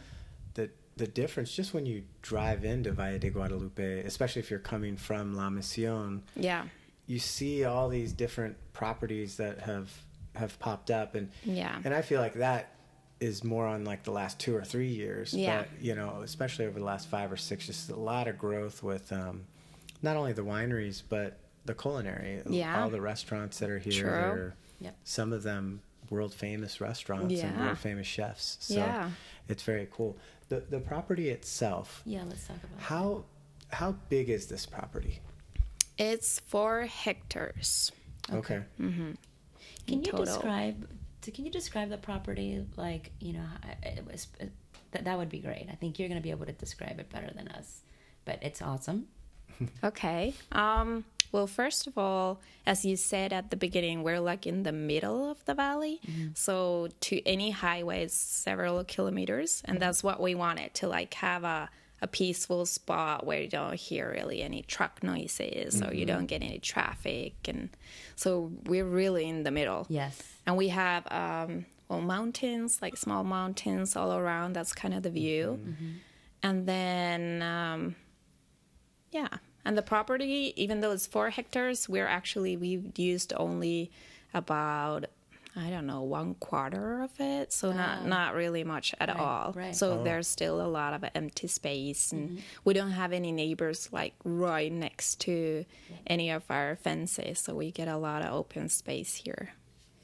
the 0.55 0.69
the 0.98 1.07
difference 1.07 1.53
just 1.53 1.74
when 1.74 1.86
you 1.86 2.03
drive 2.21 2.65
into 2.65 2.91
Valle 2.91 3.17
de 3.19 3.29
Guadalupe, 3.29 4.01
especially 4.03 4.41
if 4.41 4.50
you're 4.51 4.60
coming 4.60 4.98
from 4.98 5.33
La 5.33 5.50
Misión, 5.50 6.21
Yeah. 6.36 6.65
you 7.07 7.19
see 7.19 7.63
all 7.63 7.88
these 7.88 8.12
different 8.12 8.57
properties 8.74 9.38
that 9.38 9.60
have 9.62 9.89
have 10.36 10.60
popped 10.60 10.91
up, 10.91 11.15
and 11.15 11.29
Yeah. 11.45 11.79
and 11.86 11.93
I 11.93 12.01
feel 12.01 12.19
like 12.19 12.33
that 12.33 12.75
is 13.21 13.43
more 13.45 13.65
on 13.67 13.86
like 13.86 14.03
the 14.03 14.12
last 14.12 14.39
two 14.39 14.53
or 14.55 14.63
three 14.63 14.89
years. 14.89 15.33
Yeah. 15.33 15.60
But 15.60 15.81
you 15.81 15.95
know, 15.95 16.21
especially 16.21 16.65
over 16.65 16.79
the 16.79 16.86
last 16.86 17.07
five 17.07 17.31
or 17.31 17.38
six, 17.38 17.65
just 17.67 17.89
a 17.89 17.95
lot 17.95 18.27
of 18.27 18.38
growth 18.38 18.83
with 18.83 19.12
um, 19.13 19.45
not 20.01 20.15
only 20.17 20.34
the 20.34 20.43
wineries 20.43 21.01
but 21.08 21.38
the 21.65 21.74
culinary. 21.74 22.41
Yeah. 22.50 22.81
All 22.81 22.89
the 22.89 23.01
restaurants 23.01 23.60
that 23.60 23.70
are 23.70 23.79
here. 23.79 23.91
True. 24.01 24.10
They're, 24.12 24.55
Yep. 24.81 24.96
Some 25.03 25.31
of 25.31 25.43
them 25.43 25.81
world 26.10 26.34
famous 26.34 26.81
restaurants 26.81 27.39
and 27.39 27.58
world 27.60 27.77
famous 27.77 28.08
chefs. 28.08 28.58
So 28.62 28.75
Yeah. 28.75 29.12
it's 29.48 29.62
very 29.63 29.88
cool. 29.91 30.17
The 30.50 30.62
the 30.70 30.79
property 30.79 31.29
itself. 31.29 32.01
yeah 32.05 32.24
let's 32.27 32.48
talk 32.48 32.58
about 32.63 32.81
How 32.81 33.25
how 33.70 33.91
big 34.10 34.29
is 34.29 34.48
this 34.48 34.65
property? 34.65 35.20
It's 35.98 36.39
four 36.39 36.81
hectares. 36.88 37.91
Okay. 38.34 38.62
Mm. 38.79 38.93
Hmm. 38.96 39.12
Can 39.88 40.00
you 40.00 40.12
total. 40.12 40.25
describe? 40.25 40.89
Can 41.22 41.46
you 41.46 41.51
describe 41.51 41.89
the 41.89 41.98
property? 41.98 42.65
Like 42.75 43.12
you 43.20 43.34
know, 43.34 43.46
it 43.84 44.03
was 44.05 44.27
that 44.91 45.05
that 45.05 45.17
would 45.17 45.29
be 45.29 45.39
great. 45.39 45.67
I 45.72 45.75
think 45.75 46.00
you're 46.00 46.08
going 46.10 46.20
to 46.20 46.24
be 46.24 46.31
able 46.31 46.48
to 46.48 46.51
describe 46.53 47.00
it 47.00 47.10
better 47.12 47.31
than 47.36 47.48
us. 47.50 47.81
But 48.25 48.39
it's 48.41 48.62
awesome. 48.62 49.08
Okay. 49.84 50.34
Um, 50.51 51.06
well, 51.32 51.48
first 51.48 51.88
of 51.88 51.98
all, 51.98 52.41
as 52.65 52.84
you 52.84 52.96
said 52.98 53.32
at 53.32 53.51
the 53.51 53.56
beginning, 53.58 54.03
we're 54.03 54.20
like 54.20 54.46
in 54.46 54.63
the 54.63 54.72
middle 54.72 55.32
of 55.32 55.44
the 55.46 55.53
valley. 55.53 56.01
So 56.34 56.89
to 57.01 57.25
any 57.25 57.51
highway 57.51 58.03
is 58.03 58.13
several 58.13 58.84
kilometers. 58.84 59.62
And 59.65 59.80
that's 59.80 60.03
what 60.03 60.20
we 60.20 60.36
wanted 60.36 60.74
to 60.75 60.88
like 60.88 61.13
have 61.15 61.44
a, 61.46 61.70
a 62.01 62.08
peaceful 62.08 62.65
spot 62.65 63.25
where 63.25 63.41
you 63.41 63.48
don't 63.48 63.75
hear 63.75 64.12
really 64.12 64.41
any 64.41 64.62
truck 64.63 65.03
noises 65.03 65.82
or 65.82 65.94
you 65.94 66.06
don't 66.06 66.25
get 66.25 66.44
any 66.44 66.60
traffic. 66.60 67.34
And 67.48 67.70
so 68.15 68.51
we're 68.65 68.86
really 68.86 69.27
in 69.30 69.44
the 69.44 69.51
middle. 69.51 69.86
Yes. 69.88 70.22
And 70.46 70.58
we 70.58 70.68
have 70.68 71.10
um, 71.12 71.65
well 71.88 72.01
mountains, 72.01 72.80
like 72.82 72.98
small 72.98 73.24
mountains 73.24 73.96
all 73.96 74.13
around. 74.13 74.53
That's 74.53 74.74
kind 74.74 74.94
of 74.94 75.03
the 75.03 75.12
view. 75.12 75.60
And 76.44 76.68
then 76.68 77.41
um, 77.41 77.96
yeah, 79.12 79.30
and 79.65 79.77
the 79.77 79.82
property, 79.82 80.53
even 80.56 80.82
though 80.82 80.91
it's 80.91 81.08
four 81.08 81.30
hectares, 81.30 81.88
we're 81.89 82.08
actually 82.08 82.58
we've 82.58 82.98
used 82.98 83.34
only 83.38 83.91
about 84.34 85.06
I 85.53 85.70
don't 85.70 85.86
know 85.86 86.01
one 86.03 86.36
quarter 86.36 87.01
of 87.01 87.12
it, 87.20 87.51
so 87.51 87.74
not 87.74 88.06
not 88.06 88.36
really 88.36 88.63
much 88.63 88.96
at 89.01 89.10
Right, 89.10 89.20
all. 89.20 89.51
right. 89.53 89.75
So 89.75 90.00
oh. 90.00 90.03
there's 90.03 90.27
still 90.27 90.62
a 90.62 90.68
lot 90.68 90.94
of 90.94 91.03
empty 91.13 91.48
space, 91.48 92.13
and 92.13 92.30
mm-hmm. 92.30 92.39
we 92.63 92.74
don't 92.74 92.91
have 92.91 93.12
any 93.12 93.34
neighbors 93.34 93.89
like 93.91 94.13
right 94.24 94.72
next 94.72 95.20
to 95.22 95.65
any 96.08 96.30
of 96.32 96.44
our 96.50 96.77
fences, 96.77 97.39
so 97.39 97.53
we 97.56 97.70
get 97.72 97.89
a 97.89 97.98
lot 97.98 98.22
of 98.22 98.34
open 98.34 98.70
space 98.70 99.15
here. 99.15 99.51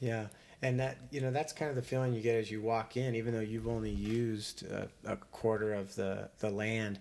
Yeah. 0.02 0.28
and 0.62 0.80
that 0.80 0.98
you 1.12 1.22
know 1.22 1.32
that's 1.32 1.54
kind 1.54 1.70
of 1.70 1.76
the 1.76 1.82
feeling 1.82 2.14
you 2.14 2.22
get 2.22 2.36
as 2.36 2.52
you 2.52 2.62
walk 2.62 2.98
in, 2.98 3.16
even 3.16 3.34
though 3.34 3.40
you've 3.40 3.68
only 3.70 3.92
used 3.92 4.64
a, 4.66 4.90
a 5.06 5.16
quarter 5.16 5.74
of 5.74 5.96
the 5.96 6.30
the 6.40 6.50
land. 6.50 7.00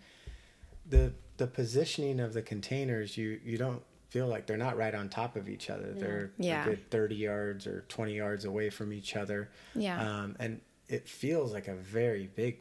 The 0.88 1.12
the 1.36 1.46
positioning 1.46 2.20
of 2.20 2.32
the 2.34 2.42
containers, 2.42 3.16
you 3.16 3.40
you 3.44 3.58
don't 3.58 3.82
feel 4.08 4.26
like 4.28 4.46
they're 4.46 4.56
not 4.56 4.76
right 4.76 4.94
on 4.94 5.08
top 5.08 5.36
of 5.36 5.48
each 5.48 5.68
other. 5.70 5.92
They're 5.92 6.30
Yeah. 6.38 6.62
a 6.62 6.68
good 6.68 6.90
thirty 6.90 7.16
yards 7.16 7.66
or 7.66 7.84
twenty 7.88 8.14
yards 8.16 8.44
away 8.44 8.70
from 8.70 8.92
each 8.92 9.16
other. 9.16 9.50
Yeah. 9.74 10.00
um, 10.22 10.36
and 10.38 10.60
it 10.88 11.08
feels 11.08 11.52
like 11.52 11.66
a 11.68 11.74
very 11.74 12.28
big 12.34 12.58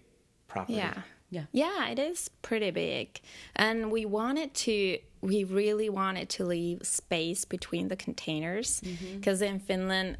property. 0.47 0.77
Yeah. 0.77 1.01
Yeah. 1.29 1.45
Yeah, 1.51 1.89
it 1.89 1.99
is 1.99 2.29
pretty 2.41 2.71
big. 2.71 3.19
And 3.55 3.91
we 3.91 4.05
wanted 4.05 4.53
to, 4.53 4.99
we 5.21 5.43
really 5.43 5.89
wanted 5.89 6.29
to 6.29 6.45
leave 6.45 6.85
space 6.85 7.45
between 7.45 7.87
the 7.87 7.95
containers. 7.95 8.81
Because 9.15 9.41
in 9.41 9.59
Finland, 9.59 10.17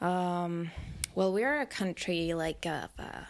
um, 0.00 0.70
well, 1.14 1.32
we're 1.32 1.60
a 1.60 1.66
country 1.66 2.34
like 2.34 2.66
of, 2.66 2.90
uh, 2.98 3.22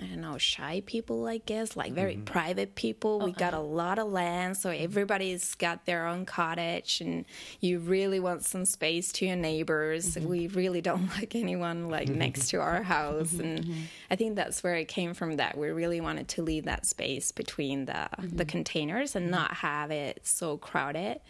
I 0.00 0.06
don't 0.06 0.20
know, 0.20 0.38
shy 0.38 0.82
people, 0.86 1.26
I 1.26 1.38
guess, 1.38 1.76
like 1.76 1.92
very 1.92 2.14
mm-hmm. 2.14 2.24
private 2.24 2.74
people. 2.74 3.20
We 3.20 3.32
got 3.32 3.52
a 3.52 3.60
lot 3.60 3.98
of 3.98 4.08
land, 4.08 4.56
so 4.56 4.70
everybody's 4.70 5.54
got 5.56 5.86
their 5.86 6.06
own 6.06 6.24
cottage, 6.24 7.00
and 7.00 7.24
you 7.60 7.80
really 7.80 8.20
want 8.20 8.44
some 8.44 8.64
space 8.64 9.10
to 9.12 9.26
your 9.26 9.36
neighbors. 9.36 10.14
Mm-hmm. 10.14 10.28
We 10.28 10.46
really 10.48 10.80
don't 10.80 11.08
like 11.16 11.34
anyone 11.34 11.88
like 11.88 12.08
next 12.08 12.48
to 12.50 12.58
our 12.58 12.74
mm-hmm. 12.80 12.84
house, 12.84 13.32
and 13.32 13.88
I 14.10 14.16
think 14.16 14.36
that's 14.36 14.62
where 14.62 14.76
it 14.76 14.86
came 14.86 15.14
from. 15.14 15.36
That 15.36 15.58
we 15.58 15.68
really 15.70 16.00
wanted 16.00 16.28
to 16.28 16.42
leave 16.42 16.64
that 16.66 16.86
space 16.86 17.32
between 17.32 17.86
the 17.86 18.08
the 18.18 18.44
containers 18.44 19.16
and 19.16 19.30
not 19.30 19.54
have 19.54 19.90
it 19.90 20.20
so 20.22 20.58
crowded. 20.58 21.20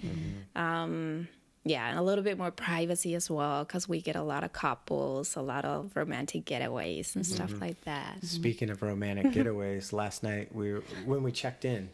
Um, 0.54 1.28
yeah, 1.68 1.88
and 1.90 1.98
a 1.98 2.02
little 2.02 2.25
bit 2.25 2.38
more 2.38 2.50
privacy 2.50 3.14
as 3.14 3.30
well 3.30 3.64
because 3.64 3.88
we 3.88 4.00
get 4.00 4.16
a 4.16 4.22
lot 4.22 4.44
of 4.44 4.52
couples, 4.52 5.37
a 5.37 5.42
lot 5.42 5.64
of 5.64 5.94
romantic 5.94 6.44
getaways 6.44 7.14
and 7.14 7.26
stuff 7.26 7.60
like 7.60 7.82
that. 7.84 8.25
Speaking 8.25 8.70
of 8.70 8.82
romantic 8.82 9.26
getaways, 9.32 9.92
last 9.92 10.22
night 10.22 10.54
we 10.54 10.72
were, 10.72 10.82
when 11.04 11.22
we 11.22 11.32
checked 11.32 11.64
in, 11.64 11.90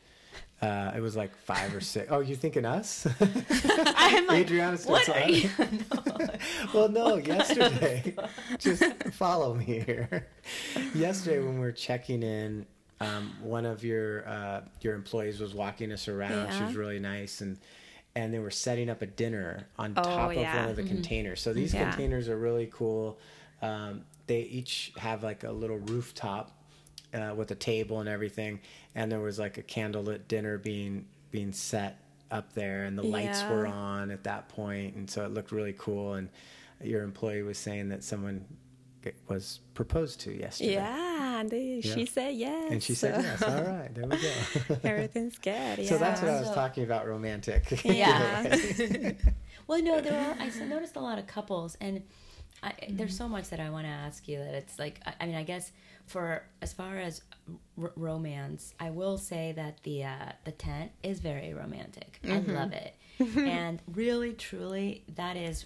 uh, 0.62 0.92
it 0.96 1.00
was 1.00 1.16
like 1.16 1.34
five 1.36 1.74
or 1.74 1.80
six. 1.80 2.06
Oh, 2.10 2.20
you 2.20 2.36
thinking 2.36 2.64
us? 2.64 3.06
I'm 3.20 4.26
like, 4.26 4.42
Adriana 4.46 4.76
what 4.86 5.08
are 5.08 5.28
you? 5.28 5.50
well, 6.72 6.88
no, 6.88 7.16
yesterday. 7.16 8.14
just 8.58 8.84
follow 9.12 9.54
me 9.54 9.80
here. 9.80 10.28
yesterday, 10.94 11.40
when 11.40 11.54
we 11.54 11.60
were 11.60 11.72
checking 11.72 12.22
in, 12.22 12.66
um, 13.00 13.36
one 13.42 13.66
of 13.66 13.84
your 13.84 14.26
uh, 14.28 14.60
your 14.80 14.94
employees 14.94 15.40
was 15.40 15.54
walking 15.54 15.92
us 15.92 16.08
around. 16.08 16.52
She 16.52 16.62
was 16.62 16.76
really 16.76 17.00
nice, 17.00 17.40
and 17.40 17.58
and 18.16 18.32
they 18.32 18.38
were 18.38 18.50
setting 18.50 18.88
up 18.88 19.02
a 19.02 19.06
dinner 19.06 19.66
on 19.78 19.94
Oh, 19.96 20.02
top 20.02 20.30
of 20.30 20.36
one 20.36 20.68
of 20.68 20.76
the 20.76 20.82
containers. 20.82 21.40
So 21.40 21.52
these 21.52 21.74
Yeah. 21.74 21.90
containers 21.90 22.28
are 22.28 22.36
really 22.38 22.68
cool. 22.72 23.18
Um, 23.60 24.04
they 24.26 24.40
each 24.42 24.92
have 24.96 25.22
like 25.22 25.44
a 25.44 25.50
little 25.52 25.78
rooftop 25.78 26.52
uh, 27.12 27.34
with 27.36 27.50
a 27.50 27.54
table 27.54 28.00
and 28.00 28.08
everything, 28.08 28.60
and 28.94 29.10
there 29.10 29.20
was 29.20 29.38
like 29.38 29.58
a 29.58 29.62
candlelit 29.62 30.26
dinner 30.28 30.58
being 30.58 31.06
being 31.30 31.52
set 31.52 31.98
up 32.30 32.52
there, 32.54 32.84
and 32.84 32.96
the 32.98 33.02
lights 33.02 33.48
were 33.48 33.66
on 33.66 34.10
at 34.10 34.24
that 34.24 34.48
point, 34.48 34.94
and 34.94 35.10
so 35.10 35.24
it 35.24 35.32
looked 35.32 35.52
really 35.52 35.74
cool. 35.76 36.14
And 36.14 36.28
your 36.82 37.02
employee 37.02 37.42
was 37.42 37.58
saying 37.58 37.88
that 37.90 38.02
someone 38.04 38.44
was 39.28 39.60
proposed 39.74 40.20
to 40.20 40.32
yesterday. 40.32 40.74
Yeah, 40.74 41.40
and 41.40 41.50
they, 41.50 41.80
Yeah. 41.82 41.94
she 41.94 42.06
said 42.06 42.34
yes. 42.34 42.72
And 42.72 42.82
she 42.82 42.94
said 42.94 43.22
yes. 43.22 43.42
All 43.42 43.62
right, 43.62 43.94
there 43.94 44.06
we 44.06 44.16
go. 44.16 44.78
Everything's 44.84 45.38
good. 45.38 45.78
Yeah. 45.78 45.88
So 45.88 45.98
that's 45.98 46.20
what 46.22 46.30
I 46.30 46.38
was 46.40 46.48
So- 46.48 46.54
talking 46.54 46.84
about 46.84 47.06
romantic. 47.06 47.84
Yeah. 47.84 48.56
Well, 49.66 49.80
no, 49.82 50.00
there 50.02 50.12
are. 50.20 50.36
I 50.38 50.48
s- 50.48 50.58
noticed 50.60 50.96
a 50.96 51.00
lot 51.00 51.18
of 51.18 51.26
couples, 51.26 51.74
and 51.80 52.02
I, 52.62 52.74
there's 52.90 53.16
so 53.16 53.26
much 53.28 53.48
that 53.48 53.60
I 53.60 53.70
want 53.70 53.86
to 53.86 53.90
ask 53.90 54.28
you. 54.28 54.36
That 54.38 54.54
it's 54.54 54.78
like, 54.78 55.00
I, 55.06 55.14
I 55.22 55.26
mean, 55.26 55.36
I 55.36 55.42
guess 55.42 55.72
for 56.06 56.42
as 56.60 56.74
far 56.74 56.98
as 56.98 57.22
r- 57.80 57.90
romance, 57.96 58.74
I 58.78 58.90
will 58.90 59.16
say 59.16 59.52
that 59.56 59.82
the 59.82 60.04
uh, 60.04 60.32
the 60.44 60.52
tent 60.52 60.92
is 61.02 61.20
very 61.20 61.54
romantic. 61.54 62.20
I 62.28 62.40
love 62.40 62.72
it, 62.74 62.94
and 63.38 63.80
really, 63.94 64.34
truly, 64.34 65.04
that 65.14 65.38
is 65.38 65.64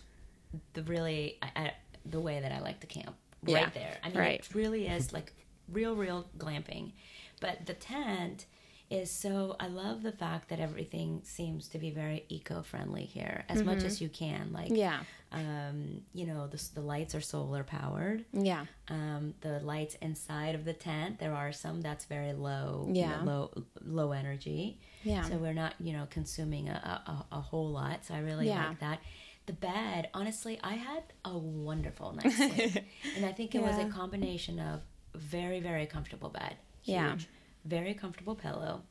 the 0.75 0.85
really 0.85 1.39
I, 1.43 1.49
I, 1.57 1.73
the 2.07 2.21
way 2.21 2.39
that 2.39 2.53
I 2.53 2.61
like 2.61 2.79
to 2.81 2.87
camp. 2.87 3.17
Right 3.43 3.53
Yeah, 3.63 3.71
there. 3.71 3.97
I 4.03 4.09
mean, 4.09 4.19
right. 4.19 4.41
it 4.41 4.55
really 4.55 4.87
is 4.87 5.13
like 5.13 5.33
real, 5.69 5.95
real 5.95 6.29
glamping. 6.39 6.93
But 7.41 7.67
the 7.67 7.75
tent 7.75 8.47
is 8.91 9.11
so. 9.11 9.55
I 9.61 9.69
love 9.69 10.03
the 10.03 10.13
fact 10.13 10.49
that 10.49 10.61
everything 10.61 11.21
seems 11.23 11.69
to 11.69 11.79
be 11.79 11.91
very 11.91 12.25
eco-friendly 12.29 13.05
here, 13.05 13.45
as 13.49 13.63
much 13.63 13.83
as 13.85 14.01
you 14.01 14.09
can. 14.09 14.51
Like, 14.53 14.71
Yeah. 14.73 15.01
um, 15.31 16.01
you 16.15 16.25
know, 16.27 16.47
the, 16.47 16.61
the 16.75 16.81
lights 16.81 17.15
are 17.15 17.21
solar 17.21 17.63
powered. 17.65 18.25
Yeah. 18.33 18.65
Um, 18.89 19.35
the 19.43 19.61
lights 19.61 19.95
inside 20.01 20.55
of 20.55 20.65
the 20.65 20.73
tent, 20.73 21.19
there 21.19 21.35
are 21.35 21.53
some 21.53 21.83
that's 21.83 22.07
very 22.07 22.33
low, 22.33 22.87
you 22.89 23.03
know, 23.03 23.09
Yeah. 23.09 23.23
low, 23.23 23.63
low 23.85 24.13
energy. 24.13 24.81
Yeah. 25.05 25.23
So 25.23 25.37
we're 25.37 25.53
not, 25.53 25.75
you 25.79 25.93
know, 25.93 26.07
consuming 26.11 26.69
a, 26.71 27.03
a, 27.33 27.37
a 27.37 27.41
whole 27.41 27.69
lot. 27.71 28.07
So 28.07 28.15
I 28.15 28.21
really 28.21 28.49
Yeah. 28.49 28.69
like 28.69 28.81
that. 28.81 29.01
The 29.49 29.55
bed, 29.55 30.11
honestly, 30.13 30.61
I 30.63 30.75
had 30.75 31.05
a 31.25 31.37
wonderful 31.37 32.13
night's 32.13 32.37
sleep, 32.49 32.85
and 33.17 33.25
I 33.25 33.33
think 33.33 33.55
it 33.55 33.63
was 33.63 33.79
a 33.79 33.87
combination 33.87 34.61
of 34.61 34.83
very, 35.15 35.59
very 35.59 35.87
comfortable 35.87 36.29
bed, 36.29 36.57
huge, 36.83 36.95
Yeah. 36.97 37.17
very 37.65 37.95
comfortable 37.95 38.35
pillow, 38.35 38.83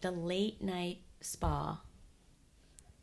the 0.00 0.10
late 0.10 0.62
night 0.62 1.00
spa. 1.20 1.78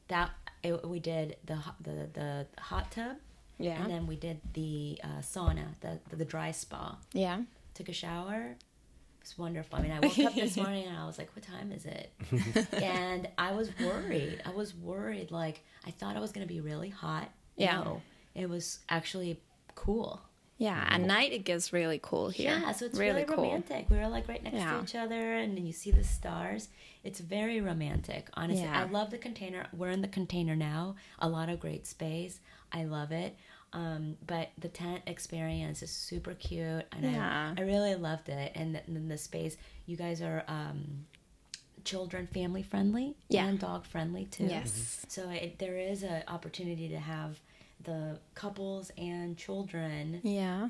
That 0.07 0.31
it, 0.63 0.83
we 0.87 0.99
did 0.99 1.37
the 1.45 1.59
the 1.79 2.09
the 2.11 2.47
hot 2.57 2.89
tub, 2.91 3.17
Yeah. 3.59 3.79
and 3.79 3.91
then 3.91 4.07
we 4.07 4.15
did 4.15 4.41
the 4.53 4.99
uh, 5.03 5.21
sauna, 5.21 5.67
the, 5.81 5.99
the 6.09 6.15
the 6.15 6.25
dry 6.25 6.49
spa. 6.51 6.97
Yeah. 7.13 7.43
Took 7.75 7.89
a 7.89 7.93
shower. 7.93 8.55
It 9.23 9.27
was 9.29 9.37
wonderful. 9.37 9.79
I 9.79 9.81
mean, 9.81 9.91
I 9.91 9.99
woke 10.01 10.19
up 10.19 10.35
this 10.35 10.57
morning 10.63 10.85
and 10.85 10.97
I 10.97 11.05
was 11.05 11.17
like, 11.17 11.33
"What 11.33 11.45
time 11.45 11.71
is 11.71 11.85
it?" 11.85 12.11
and 12.73 13.29
I 13.37 13.53
was 13.53 13.69
worried. 13.79 14.41
I 14.45 14.49
was 14.51 14.75
worried. 14.75 15.31
Like 15.31 15.63
I 15.87 15.91
thought 15.91 16.17
I 16.17 16.19
was 16.19 16.33
going 16.33 16.45
to 16.45 16.53
be 16.53 16.59
really 16.59 16.89
hot. 16.89 17.29
Yeah. 17.55 17.77
No, 17.83 18.01
it 18.35 18.49
was 18.49 18.79
actually 18.89 19.39
cool. 19.75 20.21
Yeah. 20.57 20.85
At 20.89 21.01
night 21.01 21.31
it 21.31 21.45
gets 21.45 21.71
really 21.73 21.99
cool 22.03 22.29
here. 22.29 22.51
Yeah, 22.61 22.71
so 22.73 22.85
it's 22.85 22.99
really, 22.99 23.23
cool. 23.23 23.37
romantic. 23.43 23.89
We 23.89 23.97
were 23.97 24.07
like 24.09 24.27
right 24.27 24.43
next 24.43 24.55
Yeah. 24.57 24.77
to 24.77 24.83
each 24.83 24.95
other, 24.95 25.33
and 25.35 25.57
then 25.57 25.65
you 25.65 25.73
see 25.73 25.91
the 25.91 26.03
stars. 26.03 26.67
It's 27.03 27.19
very 27.19 27.59
romantic. 27.61 28.29
Honestly, 28.33 28.63
Yeah. 28.63 28.81
I 28.81 28.83
love 28.85 29.09
the 29.09 29.17
container. 29.17 29.67
We're 29.73 29.89
in 29.89 30.01
the 30.01 30.07
container 30.09 30.55
now. 30.55 30.95
A 31.19 31.27
lot 31.29 31.47
of 31.49 31.59
great 31.59 31.87
space. 31.87 32.39
I 32.71 32.83
love 32.85 33.11
it. 33.11 33.35
Um, 33.73 34.17
but 34.27 34.49
the 34.57 34.67
tent 34.69 35.01
experience 35.07 35.81
is 35.81 35.89
super 35.89 36.33
cute, 36.35 36.85
and 36.91 37.03
Yeah. 37.03 37.53
I, 37.57 37.59
I 37.61 37.63
really 37.65 37.95
loved 37.95 38.29
it. 38.29 38.51
And 38.55 38.75
then 38.75 39.07
the 39.07 39.17
space, 39.17 39.57
you 39.87 39.97
guys 39.97 40.21
are 40.21 40.43
um, 40.47 41.05
children 41.83 42.27
family 42.27 42.63
friendly 42.63 43.15
Yeah. 43.29 43.45
and 43.47 43.59
dog 43.59 43.85
friendly 43.85 44.25
too. 44.25 44.45
Yes. 44.45 45.05
So 45.09 45.29
it, 45.29 45.59
there 45.59 45.77
is 45.77 46.03
an 46.03 46.23
opportunity 46.27 46.87
to 46.89 46.99
have 46.99 47.39
the 47.83 48.19
couples 48.35 48.91
and 48.97 49.35
children 49.37 50.21
Yeah. 50.23 50.69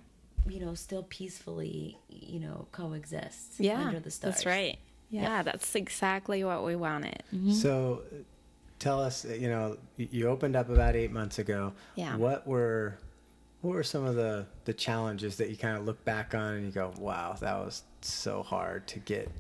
you 0.50 0.60
know, 0.60 0.74
still 0.74 1.04
peacefully, 1.04 1.98
you 2.10 2.40
know, 2.40 2.68
coexist 2.72 3.60
Yeah. 3.60 3.82
under 3.86 4.00
the 4.00 4.12
stars. 4.12 4.34
That's 4.36 4.46
right. 4.46 4.80
Yeah, 5.10 5.44
that's 5.44 5.76
exactly 5.76 6.44
what 6.44 6.64
we 6.66 6.76
wanted. 6.76 7.22
So, 7.52 8.02
tell 8.84 9.02
us. 9.02 9.26
Uh, 9.26 9.34
you 9.34 9.50
know, 9.50 9.78
you 9.98 10.28
opened 10.28 10.56
up 10.56 10.70
about 10.70 10.96
eight 10.96 11.12
months 11.12 11.40
ago. 11.40 11.74
Yeah. 11.96 12.16
What 12.18 12.46
were 12.46 12.98
what 13.62 13.74
were 13.74 13.84
some 13.84 14.06
of 14.06 14.16
the 14.16 14.46
the 14.66 14.74
challenges 14.74 15.38
that 15.38 15.50
you 15.50 15.58
kind 15.58 15.78
of 15.78 15.86
look 15.86 16.04
back 16.06 16.36
on 16.36 16.56
and 16.56 16.66
you 16.66 16.72
go, 16.72 16.94
"Wow, 17.00 17.36
that 17.40 17.56
was 17.56 17.84
so 18.02 18.44
hard 18.44 18.88
to 18.88 19.00
get 19.00 19.32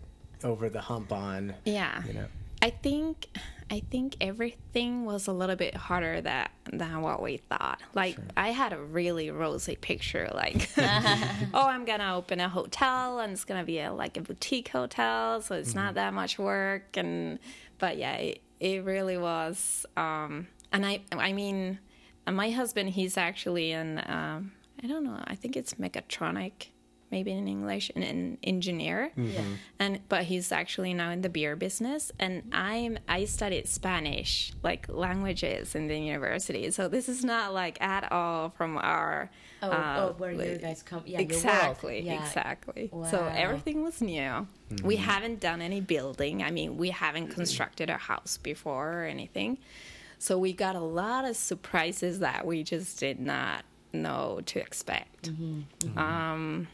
over 0.43 0.69
the 0.69 0.81
hump 0.81 1.11
on." 1.11 1.53
Yeah. 1.65 2.01
You 2.07 2.13
know. 2.13 2.25
I 2.61 2.69
think 2.69 3.27
I 3.69 3.81
think 3.91 4.15
everything 4.21 5.03
was 5.03 5.27
a 5.27 5.33
little 5.33 5.57
bit 5.57 5.75
harder 5.75 6.21
that 6.21 6.51
than 6.71 7.01
what 7.01 7.21
we 7.21 7.37
thought. 7.37 7.81
Like 7.93 8.17
I 8.37 8.51
had 8.51 8.71
a 8.71 8.77
really 8.77 9.31
rosy 9.31 9.75
picture, 9.75 10.29
like 10.33 10.69
oh, 10.77 11.67
I'm 11.67 11.83
gonna 11.83 12.15
open 12.15 12.39
a 12.39 12.47
hotel 12.47 13.19
and 13.19 13.33
it's 13.33 13.43
gonna 13.43 13.65
be 13.65 13.79
a, 13.79 13.91
like 13.91 14.15
a 14.15 14.21
boutique 14.21 14.69
hotel, 14.69 15.41
so 15.41 15.55
it's 15.55 15.75
not 15.75 15.87
mm-hmm. 15.87 15.95
that 15.95 16.13
much 16.13 16.39
work. 16.39 16.95
And 16.95 17.39
but 17.79 17.97
yeah, 17.97 18.13
it, 18.13 18.41
it 18.63 18.85
really 18.85 19.17
was. 19.17 19.85
Um, 19.97 20.47
and 20.71 20.85
I 20.85 21.01
I 21.11 21.33
mean, 21.33 21.79
my 22.25 22.49
husband, 22.49 22.89
he's 22.89 23.17
actually 23.17 23.73
in, 23.73 24.01
um, 24.05 24.53
I 24.81 24.87
don't 24.87 25.03
know, 25.03 25.19
I 25.25 25.35
think 25.35 25.57
it's 25.57 25.73
mechatronic. 25.75 26.69
Maybe 27.13 27.31
in 27.31 27.47
English, 27.47 27.91
an, 27.95 28.01
an 28.01 28.37
engineer, 28.43 29.11
and 29.79 29.99
but 30.09 30.23
he's 30.23 30.51
actually 30.51 30.93
now 30.95 31.11
in 31.11 31.21
the 31.21 31.29
beer 31.29 31.55
business. 31.55 32.11
And 32.19 32.35
i'm 32.51 32.97
i 33.07 33.25
studied 33.25 33.67
spanish 33.67 34.51
like 34.63 34.83
languages 34.89 35.75
in 35.75 35.83
the 35.87 35.99
university. 36.13 36.71
So 36.71 36.87
this 36.87 37.07
is 37.07 37.23
not 37.23 37.53
like 37.53 37.79
at 37.81 38.11
all 38.11 38.49
from 38.57 38.77
our 38.79 39.29
Oh, 39.61 39.69
uh, 39.71 39.95
oh 40.09 40.15
where 40.17 40.31
you 40.31 40.57
guys 40.57 40.81
come? 40.83 41.03
Yeah, 41.05 41.21
exactly 41.21 42.01
Yeah. 42.01 42.19
exactly. 42.25 42.89
So 43.11 43.17
everything 43.45 43.83
was 43.83 44.01
new. 44.01 44.47
We 44.83 44.95
haven't 44.95 45.39
done 45.39 45.61
any 45.61 45.81
building. 45.81 46.41
I 46.41 46.49
mean 46.57 46.77
we 46.83 46.89
haven't 46.89 47.27
constructed 47.39 47.87
a 47.91 47.97
house 47.97 48.37
before 48.37 48.87
or 49.01 49.05
anything. 49.05 49.59
So 50.17 50.31
we 50.39 50.51
got 50.65 50.75
a 50.75 50.87
lot 51.03 51.25
of 51.29 51.35
surprises 51.35 52.13
that 52.27 52.41
we 52.47 52.63
just 52.63 52.99
did 52.99 53.19
not 53.19 53.65
know 53.93 54.39
to 54.51 54.57
expect. 54.59 55.29
Um, 55.95 56.67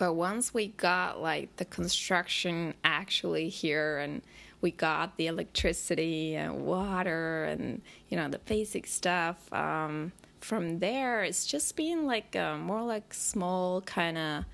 but 0.00 0.14
once 0.14 0.54
we 0.54 0.68
got 0.68 1.20
like 1.20 1.54
the 1.56 1.64
construction 1.66 2.72
actually 2.82 3.50
here 3.50 3.98
and 3.98 4.22
we 4.62 4.70
got 4.70 5.16
the 5.18 5.26
electricity 5.26 6.34
and 6.34 6.64
water 6.64 7.44
and 7.44 7.82
you 8.08 8.16
know 8.16 8.26
the 8.28 8.38
basic 8.40 8.86
stuff 8.86 9.36
um, 9.52 10.10
from 10.40 10.78
there 10.78 11.22
it's 11.22 11.44
just 11.44 11.76
been 11.76 12.06
like 12.06 12.34
uh, 12.34 12.56
more 12.56 12.82
like 12.82 13.12
small 13.12 13.82
kind 13.82 14.16
of 14.16 14.44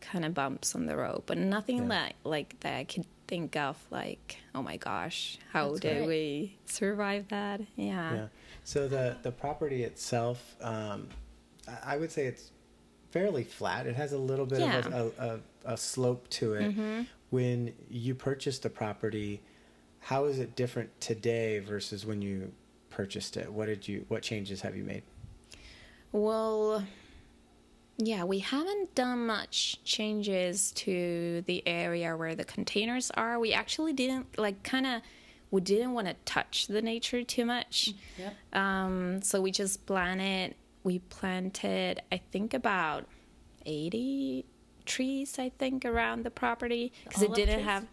kind 0.00 0.24
of 0.24 0.34
bumps 0.34 0.74
on 0.74 0.86
the 0.86 0.96
road 0.96 1.22
but 1.26 1.38
nothing 1.38 1.78
Yeah. 1.84 1.88
like 2.00 2.14
like 2.24 2.60
that 2.60 2.74
i 2.74 2.84
could 2.84 3.06
think 3.28 3.56
of 3.56 3.76
like 3.92 4.38
oh 4.52 4.62
my 4.62 4.76
gosh 4.78 5.38
how 5.52 5.68
That's 5.68 5.80
did 5.80 5.96
great. 5.98 6.08
we 6.08 6.56
survive 6.66 7.28
that 7.28 7.60
yeah, 7.76 8.14
Yeah. 8.14 8.26
So 8.64 8.88
the 8.88 9.16
the 9.22 9.30
property 9.32 9.84
itself, 9.84 10.56
um, 10.60 11.08
I 11.84 11.96
would 11.96 12.10
say 12.12 12.26
it's 12.26 12.50
fairly 13.12 13.44
flat. 13.44 13.86
It 13.86 13.94
has 13.94 14.12
a 14.12 14.18
little 14.18 14.46
bit 14.46 14.60
of 14.60 14.86
a, 14.86 15.12
a, 15.18 15.28
a, 15.28 15.40
a 15.74 15.76
slope 15.76 16.28
to 16.30 16.54
it. 16.54 17.06
When 17.30 17.72
you 17.88 18.14
purchased 18.14 18.64
the 18.64 18.70
property, 18.70 19.40
how 20.00 20.24
is 20.24 20.38
it 20.38 20.56
different 20.56 21.00
today 21.00 21.60
versus 21.60 22.04
when 22.04 22.20
you 22.20 22.52
purchased 22.90 23.36
it? 23.36 23.50
What 23.50 23.66
did 23.66 23.86
you? 23.86 24.04
What 24.08 24.22
changes 24.22 24.60
have 24.62 24.76
you 24.76 24.84
made? 24.84 25.02
Well, 26.10 26.84
yeah, 27.96 28.24
we 28.24 28.40
haven't 28.40 28.94
done 28.94 29.26
much 29.26 29.82
changes 29.84 30.72
to 30.72 31.42
the 31.46 31.62
area 31.66 32.16
where 32.16 32.34
the 32.34 32.44
containers 32.44 33.10
are. 33.12 33.38
We 33.38 33.52
actually 33.52 33.92
didn't 33.92 34.38
like 34.38 34.62
kind 34.62 34.86
of 34.86 35.02
we 35.50 35.60
didn't 35.60 35.92
want 35.92 36.08
to 36.08 36.14
touch 36.24 36.66
the 36.66 36.82
nature 36.82 37.22
too 37.22 37.44
much. 37.44 37.92
Yep. 38.18 38.34
Um, 38.54 39.22
so 39.22 39.40
we 39.40 39.52
just 39.52 39.86
planted. 39.86 40.54
We 40.84 40.98
planted, 40.98 42.02
I 42.10 42.20
think, 42.30 42.54
about 42.54 43.06
eighty 43.66 44.44
trees. 44.84 45.38
I 45.38 45.50
think 45.50 45.84
around 45.84 46.24
the 46.24 46.30
property 46.30 46.92
because 47.04 47.22
it 47.22 47.34
didn't 47.34 47.56
trees? 47.56 47.66
have. 47.66 47.86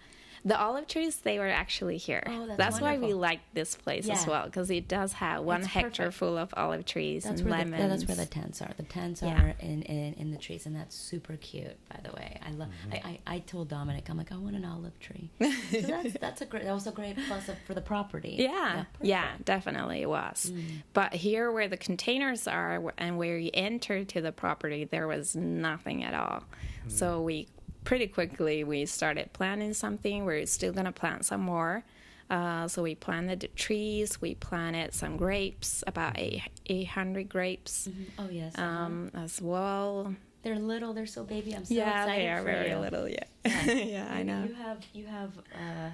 The 0.46 0.60
olive 0.60 0.88
trees, 0.88 1.18
they 1.18 1.38
were 1.40 1.48
actually 1.50 1.98
here. 1.98 2.24
Oh, 2.26 2.48
that's 2.58 2.80
why 2.80 2.98
we 2.98 3.14
like 3.14 3.40
this 3.54 3.76
place 3.76 4.08
as 4.10 4.26
well 4.26 4.46
because 4.46 4.70
it 4.72 4.88
does 4.88 5.14
have 5.14 5.44
one 5.44 5.62
It's 5.62 5.70
hectare 5.70 6.08
perfect. 6.08 6.18
full 6.18 6.38
of 6.38 6.54
olive 6.56 6.86
trees 6.86 7.24
That's 7.26 7.42
and 7.42 7.50
where 7.50 7.64
the, 7.66 7.72
lemons. 7.72 7.90
that's 8.06 8.08
where 8.08 8.26
the 8.26 8.32
tents 8.32 8.62
are. 8.62 8.72
The 8.78 8.84
tents 8.84 9.22
Yeah. 9.22 9.42
are 9.42 9.56
in, 9.60 9.82
in, 9.84 10.14
in 10.14 10.32
the 10.32 10.38
trees, 10.38 10.66
and 10.66 10.76
that's 10.76 10.96
super 10.96 11.36
cute. 11.38 11.78
By 11.90 12.00
the 12.04 12.14
way, 12.16 12.40
I 12.46 12.52
love. 12.52 12.70
I, 12.92 12.96
I, 12.96 13.20
I 13.36 13.40
told 13.40 13.70
Dominic, 13.70 14.10
I'm 14.10 14.18
like, 14.18 14.32
I 14.32 14.38
want 14.38 14.56
an 14.56 14.66
olive 14.66 14.98
tree. 15.00 15.30
so 15.72 15.82
that's 15.82 16.14
that's 16.20 16.42
a 16.42 16.46
great. 16.46 16.64
That 16.64 16.74
was 16.74 16.88
a 16.88 16.92
great 16.92 17.18
plus 17.28 17.50
of, 17.50 17.58
for 17.68 17.74
the 17.74 17.82
property. 17.82 18.36
Yeah, 18.40 18.86
yeah, 19.02 19.24
perfect. 19.28 19.46
definitely 19.46 20.02
it 20.02 20.10
was. 20.10 20.52
Mm. 20.54 20.84
But 20.94 21.14
here, 21.14 21.52
where 21.52 21.68
the 21.68 21.78
containers 21.78 22.48
are 22.48 22.94
and 22.98 23.18
where 23.18 23.38
you 23.38 23.52
enter 23.54 24.04
to 24.06 24.22
the 24.22 24.32
property, 24.32 24.86
there 24.86 25.08
was 25.08 25.36
nothing 25.36 26.04
at 26.04 26.14
all. 26.14 26.44
So 26.88 27.22
we 27.22 27.48
pretty 27.90 28.06
quickly 28.06 28.64
we 28.64 28.86
started 28.86 29.34
planting 29.34 29.74
something. 29.74 30.24
We're 30.24 30.46
still 30.46 30.72
gonna 30.72 30.92
plant 30.92 31.26
some 31.26 31.42
more. 31.42 31.84
Uh, 32.30 32.68
so 32.68 32.84
we 32.84 32.94
planted 32.94 33.40
the 33.40 33.48
trees. 33.48 34.22
We 34.22 34.36
planted 34.36 34.94
some 34.94 35.18
grapes, 35.18 35.84
about 35.88 36.14
eight 36.16 36.88
hundred 36.90 37.30
grapes, 37.30 37.90
Oh 38.20 38.30
yes. 38.30 38.54
uh-huh. 38.56 38.64
um, 38.68 39.12
as 39.16 39.42
well. 39.42 40.14
they're 40.44 40.60
little. 40.60 40.94
They're 40.94 41.08
so 41.08 41.24
baby. 41.24 41.56
I'm 41.56 41.66
so 41.66 41.74
yeah, 41.74 42.04
excited 42.04 42.22
they 42.22 42.30
are 42.30 42.44
very 42.44 42.70
you. 42.70 42.78
little. 42.78 43.10
Yeah, 43.10 43.24
Yeah. 43.46 43.72
yeah, 43.96 44.14
I 44.14 44.22
know. 44.22 44.44
You 44.48 44.54
have 44.54 44.86
you 44.94 45.06
have 45.08 45.32
uh, 45.56 45.90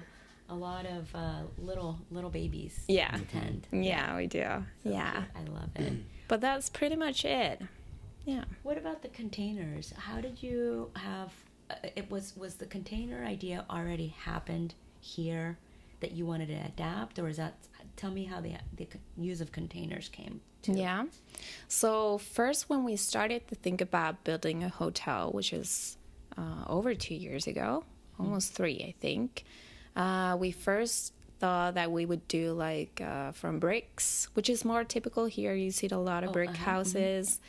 a 0.50 0.54
lot 0.54 0.84
of 0.84 1.08
uh, 1.14 1.44
little 1.56 1.98
little 2.10 2.28
babies. 2.28 2.78
Yeah. 2.88 3.12
To 3.12 3.24
tend. 3.24 3.66
Yeah, 3.72 4.14
we 4.18 4.26
do. 4.26 4.44
So 4.84 4.90
yeah, 4.90 5.12
cute. 5.12 5.24
I 5.34 5.50
love 5.50 5.70
it. 5.76 5.94
but 6.28 6.42
that's 6.42 6.68
pretty 6.68 6.96
much 6.96 7.24
it. 7.24 7.62
Yeah. 8.26 8.44
What 8.64 8.76
about 8.76 9.00
the 9.00 9.08
containers? 9.08 9.94
How 9.96 10.20
did 10.20 10.42
you 10.42 10.90
have? 10.94 11.32
Uh, 11.70 11.74
it 11.96 12.10
was 12.10 12.36
was 12.36 12.54
the 12.56 12.66
container 12.66 13.24
idea 13.24 13.64
already 13.70 14.08
happened 14.24 14.74
here 15.00 15.58
that 16.00 16.12
you 16.12 16.26
wanted 16.26 16.48
to 16.48 16.54
adapt, 16.54 17.18
or 17.18 17.28
is 17.28 17.36
that? 17.38 17.54
Tell 17.96 18.10
me 18.10 18.24
how 18.24 18.40
the 18.40 18.54
the 18.76 18.86
use 19.16 19.40
of 19.40 19.52
containers 19.52 20.08
came. 20.08 20.40
To. 20.62 20.72
Yeah. 20.72 21.04
So 21.68 22.18
first, 22.18 22.68
when 22.68 22.84
we 22.84 22.96
started 22.96 23.46
to 23.48 23.54
think 23.54 23.80
about 23.80 24.24
building 24.24 24.64
a 24.64 24.68
hotel, 24.68 25.30
which 25.32 25.52
is 25.52 25.96
uh, 26.36 26.64
over 26.68 26.94
two 26.94 27.14
years 27.14 27.46
ago, 27.46 27.84
almost 28.18 28.52
three, 28.52 28.82
I 28.86 28.94
think, 29.00 29.44
uh, 29.94 30.36
we 30.38 30.50
first 30.50 31.12
thought 31.38 31.74
that 31.74 31.90
we 31.92 32.04
would 32.06 32.26
do 32.28 32.52
like 32.52 33.00
uh, 33.00 33.30
from 33.32 33.58
bricks, 33.60 34.28
which 34.34 34.50
is 34.50 34.64
more 34.64 34.84
typical 34.84 35.26
here. 35.26 35.54
You 35.54 35.70
see 35.70 35.88
a 35.88 35.98
lot 35.98 36.24
of 36.24 36.30
Oh, 36.30 36.32
brick 36.32 36.50
uh-huh, 36.50 36.64
houses, 36.64 37.40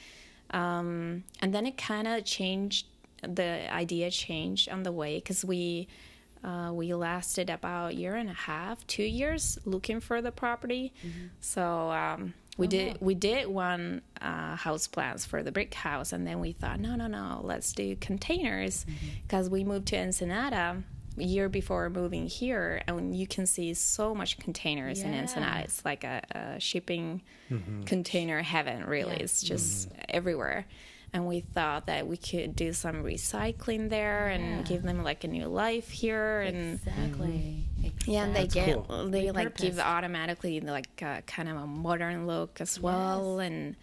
um, 0.52 1.24
and 1.42 1.54
then 1.54 1.66
it 1.66 1.78
kind 1.78 2.08
of 2.08 2.24
changed. 2.24 2.86
The 3.36 3.72
idea 3.74 4.10
changed 4.12 4.70
on 4.70 4.84
the 4.84 4.92
way 4.92 5.18
because 5.18 5.44
we. 5.46 5.88
Uh, 6.44 6.72
we 6.72 6.94
lasted 6.94 7.50
about 7.50 7.92
a 7.92 7.96
year 7.96 8.14
and 8.16 8.30
a 8.30 8.34
half, 8.34 8.86
two 8.86 9.02
years 9.04 9.58
looking 9.66 10.00
for 10.00 10.22
the 10.22 10.32
property. 10.32 10.94
So 11.42 11.90
um, 11.90 12.36
we 12.58 12.68
Oh, 12.68 12.70
did 12.70 12.88
wow. 12.94 12.98
we 13.02 13.16
did 13.16 13.48
one 13.48 14.02
uh, 14.22 14.56
house 14.56 14.88
plans 14.88 15.26
for 15.26 15.42
the 15.42 15.52
brick 15.52 15.74
house, 15.74 16.14
and 16.14 16.28
then 16.28 16.40
we 16.40 16.52
thought, 16.54 16.80
no, 16.80 16.96
no, 16.96 17.08
no, 17.08 17.42
let's 17.44 17.74
do 17.74 17.96
containers 17.96 18.86
because 19.24 19.50
we 19.50 19.64
moved 19.64 19.88
to 19.88 19.98
Ensenada 19.98 20.84
a 21.18 21.24
year 21.24 21.50
before 21.50 21.90
moving 21.90 22.28
here, 22.28 22.84
and 22.88 23.16
you 23.16 23.26
can 23.26 23.48
see 23.48 23.74
so 23.74 24.14
much 24.14 24.38
containers 24.38 25.02
in 25.02 25.14
Yeah. 25.14 25.22
Ensenada. 25.22 25.62
It's 25.64 25.84
like 25.84 26.04
a, 26.04 26.22
a 26.32 26.60
shipping 26.60 27.24
container 27.86 28.44
heaven, 28.44 28.86
really. 28.86 29.14
Yeah. 29.18 29.24
It's 29.24 29.42
just 29.42 29.90
everywhere. 30.08 30.68
And 31.18 31.26
we 31.26 31.40
thought 31.40 31.88
that 31.88 32.06
we 32.06 32.16
could 32.16 32.56
do 32.56 32.74
some 32.74 33.04
recycling 33.04 33.90
there 33.90 34.28
Yeah. 34.30 34.36
and 34.36 34.66
give 34.68 34.84
them 34.84 35.04
like 35.04 35.24
a 35.24 35.28
new 35.28 35.48
life 35.48 35.90
here, 35.90 36.42
and 36.42 36.76
Exactly. 36.76 37.66
yeah, 38.06 38.24
and 38.26 38.36
they 38.36 38.42
That's 38.42 38.54
get 38.54 38.88
cool. 38.88 39.10
they 39.10 39.32
like 39.32 39.58
give 39.58 39.80
automatically 39.80 40.60
like 40.60 41.02
uh, 41.02 41.22
kind 41.22 41.50
of 41.50 41.58
a 41.58 41.66
modern 41.66 42.28
look 42.28 42.62
as 42.62 42.80
well, 42.80 43.40
and 43.40 43.76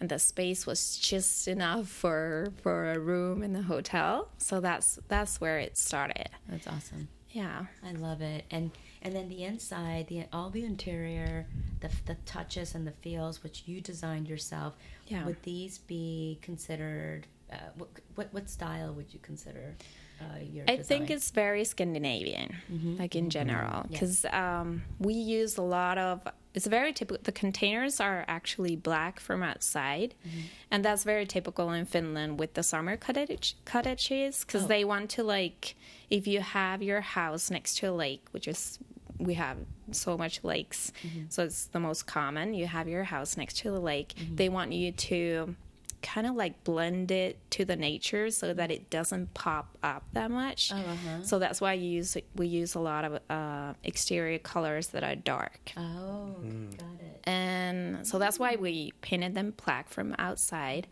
and 0.00 0.08
the 0.08 0.18
space 0.18 0.64
was 0.64 0.96
just 0.96 1.46
enough 1.46 1.88
for 1.88 2.54
for 2.62 2.90
a 2.90 2.98
room 2.98 3.42
in 3.42 3.52
the 3.52 3.62
hotel. 3.62 4.28
So 4.38 4.60
that's 4.60 4.98
that's 5.08 5.42
where 5.42 5.58
it 5.58 5.76
started. 5.76 6.30
That's 6.48 6.66
awesome. 6.66 7.08
Yeah, 7.32 7.66
I 7.84 7.92
love 7.92 8.22
it. 8.22 8.46
And 8.50 8.70
and 9.02 9.14
then 9.14 9.28
the 9.28 9.44
inside, 9.44 10.08
the 10.08 10.24
all 10.32 10.50
the 10.50 10.64
interior, 10.64 11.46
the 11.80 11.90
the 12.06 12.16
touches 12.26 12.74
and 12.74 12.86
the 12.86 12.92
feels 12.92 13.42
which 13.42 13.64
you 13.66 13.80
designed 13.80 14.28
yourself. 14.28 14.74
Yeah. 15.06 15.24
Would 15.24 15.42
these 15.42 15.78
be 15.78 16.38
considered? 16.42 17.26
Uh, 17.50 17.56
what, 17.76 17.88
what 18.14 18.28
what 18.32 18.50
style 18.50 18.92
would 18.92 19.14
you 19.14 19.20
consider 19.20 19.74
uh, 20.20 20.38
your? 20.52 20.64
I 20.68 20.78
think 20.78 21.10
it's 21.10 21.30
very 21.30 21.64
Scandinavian, 21.64 22.56
mm-hmm. 22.72 22.96
like 22.98 23.14
in 23.14 23.24
mm-hmm. 23.24 23.30
general, 23.30 23.82
Yeah. 23.82 23.90
because 23.90 24.24
um, 24.26 24.82
we 24.98 25.14
use 25.14 25.56
a 25.56 25.62
lot 25.62 25.98
of. 25.98 26.26
It's 26.54 26.66
very 26.66 26.92
typical. 26.92 27.22
The 27.22 27.32
containers 27.32 28.00
are 28.00 28.24
actually 28.26 28.74
black 28.74 29.20
from 29.20 29.42
outside, 29.42 30.14
mm-hmm. 30.26 30.40
and 30.70 30.84
that's 30.84 31.04
very 31.04 31.26
typical 31.26 31.70
in 31.72 31.84
Finland 31.84 32.40
with 32.40 32.54
the 32.54 32.62
summer 32.62 32.96
cottage 32.96 33.56
cottages, 33.64 34.44
because 34.44 34.64
Oh. 34.64 34.66
they 34.66 34.84
want 34.84 35.10
to 35.10 35.22
like 35.22 35.76
if 36.10 36.26
you 36.26 36.40
have 36.40 36.82
your 36.82 37.00
house 37.00 37.50
next 37.50 37.78
to 37.78 37.86
a 37.86 37.92
lake, 37.92 38.24
which 38.32 38.48
is 38.48 38.78
we 39.18 39.34
have 39.34 39.56
so 39.90 40.16
much 40.16 40.42
lakes, 40.44 40.92
so 41.28 41.44
it's 41.44 41.66
the 41.66 41.80
most 41.80 42.06
common. 42.06 42.54
You 42.54 42.66
have 42.66 42.88
your 42.88 43.04
house 43.04 43.36
next 43.36 43.58
to 43.58 43.70
the 43.70 43.80
lake. 43.80 44.14
They 44.34 44.48
want 44.48 44.72
you 44.72 44.92
to 44.92 45.54
kind 46.02 46.26
of 46.26 46.34
like 46.36 46.62
blend 46.64 47.10
it 47.10 47.38
to 47.50 47.64
the 47.64 47.76
nature 47.76 48.30
so 48.30 48.54
that 48.54 48.70
it 48.70 48.88
doesn't 48.90 49.34
pop 49.34 49.76
up 49.82 50.04
that 50.12 50.30
much. 50.30 50.70
Oh, 50.72 50.76
uh-huh. 50.76 51.22
So 51.22 51.38
that's 51.38 51.60
why 51.60 51.72
you 51.74 51.88
use 51.90 52.16
we 52.36 52.46
use 52.46 52.74
a 52.74 52.80
lot 52.80 53.04
of 53.04 53.20
uh, 53.30 53.74
exterior 53.84 54.38
colors 54.38 54.88
that 54.88 55.02
are 55.04 55.16
dark, 55.16 55.72
Oh, 55.76 56.36
got 56.76 57.00
it. 57.00 57.20
and 57.24 58.06
so 58.06 58.18
that's 58.18 58.38
why 58.38 58.56
we 58.56 58.92
painted 59.00 59.34
them 59.34 59.54
black 59.64 59.88
from 59.88 60.14
outside. 60.18 60.86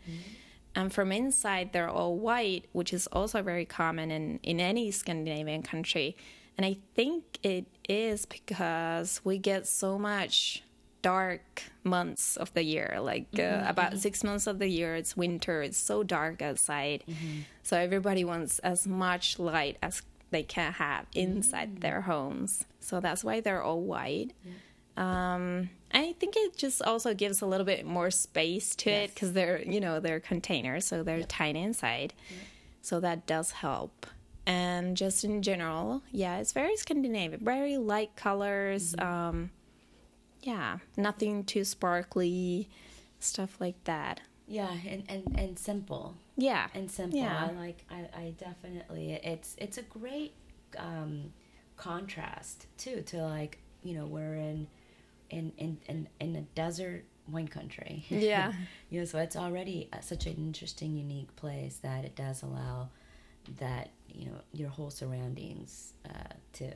And 0.74 0.92
from 0.92 1.10
inside, 1.10 1.72
they're 1.72 1.88
all 1.88 2.16
white, 2.16 2.66
which 2.72 2.92
is 2.92 3.06
also 3.06 3.42
very 3.42 3.64
common 3.64 4.10
in, 4.10 4.38
in 4.42 4.60
any 4.60 4.90
Scandinavian 4.90 5.62
country. 5.62 6.16
And 6.58 6.66
I 6.66 6.76
think 6.94 7.38
it 7.42 7.64
is 7.88 8.26
because 8.26 9.20
we 9.24 9.38
get 9.38 9.66
so 9.66 9.98
much 9.98 10.62
dark 11.06 11.62
months 11.84 12.36
of 12.36 12.52
the 12.54 12.64
year. 12.64 12.98
Like 13.00 13.28
uh, 13.38 13.62
about 13.66 13.96
six 13.98 14.24
months 14.24 14.46
of 14.48 14.58
the 14.58 14.66
year, 14.68 14.96
it's 14.96 15.16
winter, 15.16 15.62
it's 15.62 15.78
so 15.78 16.02
dark 16.02 16.42
outside. 16.42 17.04
So 17.62 17.76
everybody 17.76 18.24
wants 18.24 18.58
as 18.60 18.86
much 18.88 19.38
light 19.38 19.76
as 19.82 20.02
they 20.30 20.42
can 20.42 20.72
have 20.72 21.06
inside 21.14 21.80
their 21.80 22.00
homes. 22.00 22.64
So 22.80 23.00
that's 23.00 23.22
why 23.22 23.40
they're 23.40 23.62
all 23.62 23.82
white. 23.82 24.32
Um, 24.96 25.70
I 25.92 26.14
think 26.18 26.34
it 26.36 26.56
just 26.56 26.82
also 26.82 27.14
gives 27.14 27.40
a 27.40 27.46
little 27.46 27.66
bit 27.66 27.86
more 27.86 28.10
space 28.10 28.74
to 28.76 28.90
it 28.90 29.14
because 29.14 29.32
they're, 29.32 29.62
you 29.62 29.80
know, 29.80 30.00
they're 30.00 30.20
containers, 30.20 30.86
so 30.86 31.02
they're 31.04 31.22
tiny 31.22 31.62
inside. 31.62 32.14
So 32.82 32.98
that 33.00 33.26
does 33.26 33.50
help. 33.52 34.06
And 34.46 34.96
just 34.96 35.24
in 35.24 35.42
general, 35.42 36.02
yeah, 36.12 36.38
it's 36.38 36.52
very 36.52 36.76
Scandinavian, 36.76 37.44
very 37.44 37.76
light 37.78 38.16
colors. 38.16 38.94
Um, 38.98 39.50
yeah, 40.42 40.78
nothing 40.96 41.44
too 41.44 41.64
sparkly. 41.64 42.68
stuff 43.18 43.60
like 43.60 43.82
that. 43.84 44.20
Yeah, 44.48 44.70
and, 44.86 45.02
and, 45.08 45.38
and 45.38 45.58
simple. 45.58 46.14
Yeah. 46.36 46.68
And 46.74 46.90
simple. 46.90 47.18
Yeah. 47.18 47.48
I 47.50 47.52
like 47.52 47.84
I, 47.90 48.08
I 48.14 48.34
definitely 48.38 49.12
it's 49.12 49.56
it's 49.58 49.78
a 49.78 49.82
great 49.82 50.34
um 50.78 51.32
contrast 51.76 52.66
too 52.78 53.02
to 53.06 53.22
like, 53.22 53.58
you 53.82 53.94
know, 53.94 54.06
we're 54.06 54.34
in 54.34 54.68
in 55.30 55.52
in 55.58 55.78
in, 55.88 56.08
in 56.20 56.36
a 56.36 56.42
desert 56.42 57.04
wine 57.28 57.48
country. 57.48 58.04
Yeah. 58.08 58.52
you 58.90 59.00
know, 59.00 59.04
so 59.04 59.18
it's 59.18 59.36
already 59.36 59.88
such 60.00 60.26
an 60.26 60.34
interesting 60.36 60.96
unique 60.96 61.34
place 61.36 61.78
that 61.82 62.04
it 62.04 62.14
does 62.14 62.42
allow 62.42 62.90
that, 63.58 63.90
you 64.08 64.26
know, 64.26 64.40
your 64.52 64.68
whole 64.68 64.90
surroundings 64.90 65.94
uh 66.08 66.34
to 66.52 66.72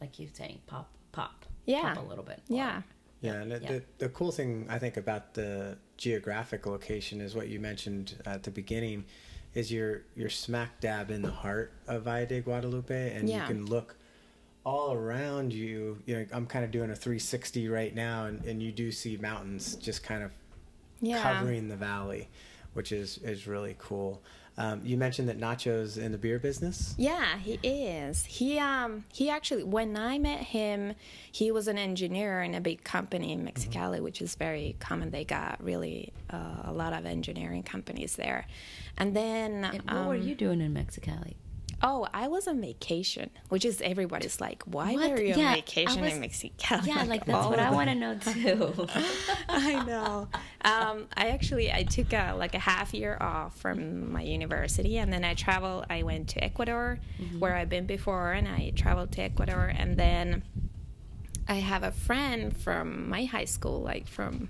like 0.00 0.18
you're 0.20 0.30
saying 0.32 0.60
pop 0.66 0.92
pop 1.10 1.44
Yeah. 1.66 1.94
pop 1.94 2.04
a 2.04 2.08
little 2.08 2.24
bit. 2.24 2.40
more. 2.48 2.58
Yeah. 2.58 2.82
Yeah, 3.20 3.34
and 3.34 3.50
Yeah. 3.52 3.58
The, 3.58 3.82
the 3.98 4.08
cool 4.08 4.32
thing 4.32 4.66
I 4.68 4.78
think 4.78 4.96
about 4.96 5.34
the 5.34 5.78
geographic 5.96 6.66
location 6.66 7.20
is 7.20 7.34
what 7.34 7.48
you 7.48 7.60
mentioned 7.60 8.20
at 8.26 8.42
the 8.42 8.50
beginning, 8.50 9.04
is 9.54 9.70
you're 9.70 10.02
you're 10.16 10.30
smack 10.30 10.80
dab 10.80 11.10
in 11.10 11.22
the 11.22 11.30
heart 11.30 11.72
of 11.86 12.02
Valle 12.04 12.26
de 12.26 12.40
Guadalupe, 12.40 13.14
and 13.14 13.28
Yeah. 13.28 13.42
you 13.42 13.46
can 13.46 13.66
look 13.66 13.96
all 14.64 14.92
around 14.92 15.52
you. 15.52 15.98
You 16.06 16.16
know, 16.16 16.26
I'm 16.32 16.46
kind 16.46 16.64
of 16.64 16.70
doing 16.70 16.90
a 16.90 16.96
360 16.96 17.68
right 17.68 17.94
now, 17.94 18.24
and, 18.26 18.44
and 18.44 18.62
you 18.62 18.72
do 18.72 18.90
see 18.90 19.16
mountains 19.16 19.76
just 19.76 20.02
kind 20.02 20.22
of 20.24 20.30
Yeah. 21.00 21.22
covering 21.22 21.68
the 21.68 21.76
valley, 21.76 22.28
which 22.72 22.90
is 22.92 23.18
is 23.18 23.46
really 23.46 23.76
cool. 23.78 24.22
Um, 24.58 24.82
you 24.84 24.96
mentioned 24.98 25.28
that 25.28 25.38
Nacho's 25.38 25.96
in 25.96 26.12
the 26.12 26.18
beer 26.18 26.38
business. 26.38 26.94
Yeah, 26.98 27.38
he 27.38 27.58
is. 27.62 28.24
He 28.26 28.58
um 28.58 29.04
he 29.12 29.30
actually 29.30 29.64
when 29.64 29.96
I 29.96 30.18
met 30.18 30.40
him, 30.40 30.94
he 31.30 31.50
was 31.50 31.68
an 31.68 31.78
engineer 31.78 32.42
in 32.42 32.54
a 32.54 32.60
big 32.60 32.84
company 32.84 33.32
in 33.32 33.44
Mexicali, 33.44 34.00
which 34.00 34.20
is 34.20 34.34
very 34.34 34.76
common. 34.78 35.10
They 35.10 35.24
got 35.24 35.62
really 35.62 36.12
uh, 36.30 36.62
a 36.64 36.72
lot 36.72 36.92
of 36.92 37.06
engineering 37.06 37.62
companies 37.62 38.16
there, 38.16 38.46
and 38.98 39.16
then 39.16 39.64
And 39.64 39.82
what 39.90 40.08
were 40.08 40.14
um, 40.14 40.22
you 40.22 40.34
doing 40.34 40.60
in 40.60 40.74
Mexicali? 40.74 41.34
Oh, 41.84 42.06
I 42.14 42.28
was 42.28 42.46
on 42.46 42.60
vacation, 42.60 43.30
which 43.48 43.64
is 43.64 43.80
everybody's 43.82 44.40
like, 44.40 44.62
why 44.64 44.94
What? 44.94 45.10
were 45.10 45.20
you 45.20 45.34
Yeah, 45.34 45.48
on 45.48 45.54
vacation 45.56 46.00
was- 46.00 46.12
in 46.12 46.20
Mexico? 46.20 46.76
Yeah, 46.84 47.02
like 47.04 47.24
that's 47.26 47.46
what 47.48 47.58
I 47.58 47.70
want 47.70 47.88
to 47.90 47.94
know 47.96 48.16
too. 48.18 48.86
I 49.48 49.84
know. 49.84 50.28
Um, 50.64 51.06
I 51.16 51.30
actually 51.30 51.72
I 51.72 51.82
took 51.82 52.12
a, 52.12 52.34
like 52.36 52.54
a 52.54 52.58
half 52.60 52.94
year 52.94 53.16
off 53.20 53.56
from 53.58 54.12
my 54.12 54.22
university, 54.22 54.98
and 54.98 55.12
then 55.12 55.24
I 55.24 55.34
traveled. 55.34 55.86
I 55.90 56.02
went 56.04 56.28
to 56.30 56.44
Ecuador, 56.44 57.00
where 57.38 57.56
I've 57.56 57.68
been 57.68 57.86
before, 57.86 58.32
and 58.32 58.46
I 58.46 58.72
traveled 58.76 59.10
to 59.12 59.22
Ecuador, 59.22 59.72
and 59.76 59.96
then 59.96 60.42
I 61.48 61.54
have 61.56 61.82
a 61.82 61.90
friend 61.90 62.56
from 62.56 63.08
my 63.08 63.24
high 63.24 63.44
school, 63.46 63.80
like 63.80 64.06
from 64.06 64.48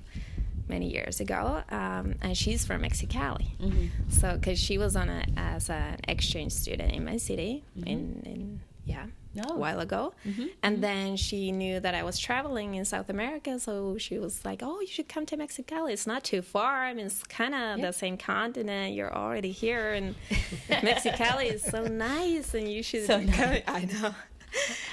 many 0.73 0.89
years 0.97 1.21
ago, 1.21 1.43
um, 1.71 2.07
and 2.25 2.33
she's 2.43 2.65
from 2.69 2.79
Mexicali. 2.83 3.49
Mm-hmm. 3.59 3.87
So, 4.19 4.27
because 4.37 4.59
she 4.67 4.77
was 4.79 4.93
on 5.03 5.09
a 5.19 5.23
as 5.37 5.71
an 5.71 5.99
exchange 6.15 6.53
student 6.53 6.91
in 6.99 7.05
my 7.05 7.19
city, 7.29 7.53
mm-hmm. 7.77 7.89
in 7.93 8.01
in 8.33 8.61
yeah, 8.85 9.07
Oh. 9.41 9.55
a 9.55 9.59
while 9.65 9.81
ago, 9.81 10.13
mm-hmm. 10.27 10.49
and 10.63 10.83
then 10.87 11.17
she 11.17 11.53
knew 11.53 11.81
that 11.81 11.95
I 11.95 12.03
was 12.03 12.19
traveling 12.19 12.75
in 12.75 12.85
South 12.85 13.09
America, 13.09 13.59
so 13.67 13.97
she 14.07 14.19
was 14.19 14.45
like, 14.45 14.61
"Oh, 14.63 14.79
you 14.81 14.87
should 14.97 15.09
come 15.15 15.25
to 15.27 15.37
Mexicali. 15.37 15.91
It's 15.97 16.07
not 16.07 16.23
too 16.33 16.43
far. 16.43 16.75
I 16.89 16.93
mean, 16.93 17.07
it's 17.07 17.23
kind 17.41 17.55
of 17.55 17.81
the 17.81 17.93
same 17.93 18.17
continent. 18.19 18.95
You're 18.97 19.15
already 19.25 19.53
here, 19.53 19.87
and 19.99 20.15
Mexicali 20.89 21.47
is 21.57 21.63
so 21.63 21.81
nice, 21.85 22.53
and 22.59 22.67
you 22.75 22.83
should 22.83 23.07
So 23.07 23.19
come." 23.19 23.27
nice. 23.27 23.63
I 23.79 23.81
know. 23.95 24.15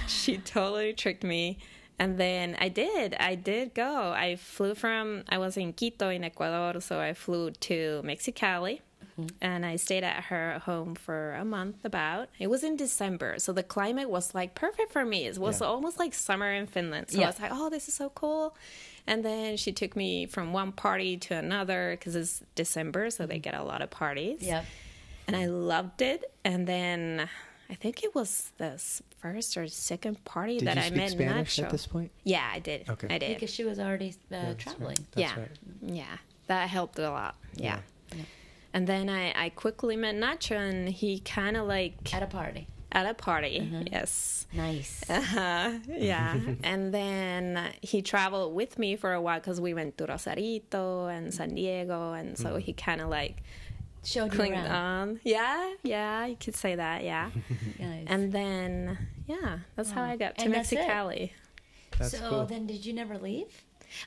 she 0.08 0.38
totally 0.38 0.94
tricked 0.94 1.24
me. 1.24 1.58
And 2.00 2.18
then 2.18 2.56
I 2.60 2.70
did. 2.70 3.14
I 3.20 3.36
did 3.36 3.74
go. 3.74 4.12
I 4.12 4.38
flew 4.38 4.74
from, 4.74 5.24
I 5.28 5.38
was 5.38 5.58
in 5.58 5.74
Quito 5.74 6.10
in 6.10 6.24
Ecuador, 6.24 6.80
so 6.80 7.00
I 7.00 7.14
flew 7.14 7.52
to 7.52 8.02
Mexicali 8.06 8.80
mm-hmm. 9.20 9.28
and 9.42 9.66
I 9.66 9.76
stayed 9.76 10.06
at 10.06 10.24
her 10.26 10.60
home 10.60 10.96
for 10.96 11.34
a 11.34 11.44
month 11.44 11.84
about. 11.84 12.30
It 12.40 12.48
was 12.48 12.64
in 12.64 12.78
December, 12.78 13.38
so 13.38 13.52
the 13.52 13.64
climate 13.64 14.10
was 14.10 14.34
like 14.34 14.56
perfect 14.56 14.94
for 14.94 15.04
me. 15.04 15.26
It 15.26 15.38
was 15.38 15.60
Yeah. 15.60 15.68
almost 15.68 16.00
like 16.00 16.14
summer 16.14 16.52
in 16.52 16.68
Finland. 16.68 17.12
So 17.12 17.20
Yeah. 17.20 17.26
I 17.26 17.30
was 17.32 17.40
like, 17.42 17.52
oh, 17.54 17.70
this 17.70 17.90
is 17.90 17.96
so 17.96 18.10
cool. 18.10 18.56
And 19.06 19.26
then 19.26 19.58
she 19.58 19.74
took 19.74 19.96
me 19.96 20.26
from 20.26 20.54
one 20.54 20.72
party 20.72 21.18
to 21.18 21.36
another 21.36 21.98
because 22.00 22.16
it's 22.16 22.42
December, 22.56 23.10
so 23.10 23.26
they 23.26 23.36
mm-hmm. 23.36 23.42
get 23.42 23.56
a 23.56 23.64
lot 23.64 23.82
of 23.82 23.90
parties 23.90 24.42
Yeah. 24.42 24.64
and 25.28 25.36
I 25.36 25.48
loved 25.48 26.02
it. 26.02 26.32
And 26.46 26.66
then 26.66 27.28
I 27.70 27.76
think 27.76 28.04
it 28.04 28.16
was 28.16 28.52
the 28.58 28.82
first 29.20 29.56
or 29.58 29.68
second 29.68 30.24
party 30.26 30.58
Did 30.58 30.68
that 30.70 30.78
you 30.78 30.82
I 30.82 30.86
speak 30.88 30.98
met 30.98 31.12
Spanish 31.12 31.58
Nacho. 31.58 31.64
at 31.66 31.70
this 31.70 31.86
point? 31.88 32.12
Yeah, 32.24 32.50
I 32.52 32.60
did. 32.60 32.90
Okay. 32.90 33.08
I 33.14 33.18
did. 33.20 33.36
Because 33.36 33.54
she 33.54 33.64
was 33.64 33.80
already 33.80 34.10
uh, 34.10 34.14
That's 34.30 34.64
traveling. 34.64 34.88
right. 34.88 35.00
That's 35.12 35.36
yeah, 35.36 35.40
right. 35.40 35.52
yeah, 35.84 36.18
that 36.48 36.68
helped 36.70 36.98
a 37.00 37.10
lot. 37.12 37.36
Yeah. 37.56 37.80
Yeah. 38.16 38.24
And 38.74 38.88
then 38.88 39.10
I, 39.10 39.34
I 39.46 39.50
quickly 39.50 39.96
met 39.96 40.16
Nacho, 40.16 40.56
and 40.58 40.90
he 40.90 41.20
kind 41.20 41.58
of 41.58 41.68
like 41.68 42.14
At 42.14 42.24
a 42.24 42.28
party. 42.28 42.68
at 42.92 43.06
a 43.06 43.14
party. 43.14 43.60
Mm-hmm. 43.60 43.84
Yes. 43.92 44.48
Nice. 44.54 45.04
Uh-huh. 45.10 45.72
Yeah. 45.88 46.40
and 46.64 46.92
then 46.94 47.70
he 47.82 48.02
traveled 48.02 48.56
with 48.56 48.80
me 48.80 48.96
for 48.96 49.14
a 49.14 49.22
while 49.22 49.40
because 49.40 49.62
we 49.62 49.74
went 49.76 49.98
to 50.00 50.06
Rosarito 50.08 51.06
and 51.08 51.32
San 51.34 51.54
Diego. 51.56 52.14
And 52.14 52.36
so 52.38 52.50
Mm. 52.56 52.62
he 52.62 52.74
kind 52.74 53.02
of 53.02 53.10
like 53.10 53.44
Showed 54.04 54.34
you 54.34 54.42
around. 54.42 54.68
on. 54.68 55.20
Yeah. 55.24 55.74
Yeah. 55.84 56.26
You 56.26 56.36
could 56.36 56.56
say 56.56 56.76
that. 56.76 57.04
Yeah. 57.04 57.30
Nice. 57.80 58.06
and 58.08 58.32
then, 58.32 58.98
yeah, 59.28 59.60
that's 59.76 59.92
how 59.92 60.04
I 60.04 60.16
got 60.18 60.38
to 60.38 60.46
And 60.46 60.54
that's? 60.54 60.72
Mexicali. 60.72 61.32
That's 61.98 62.18
so 62.18 62.30
cool. 62.30 62.46
then, 62.46 62.66
did 62.68 62.86
you 62.86 62.94
never 62.94 63.18
leave? 63.18 63.64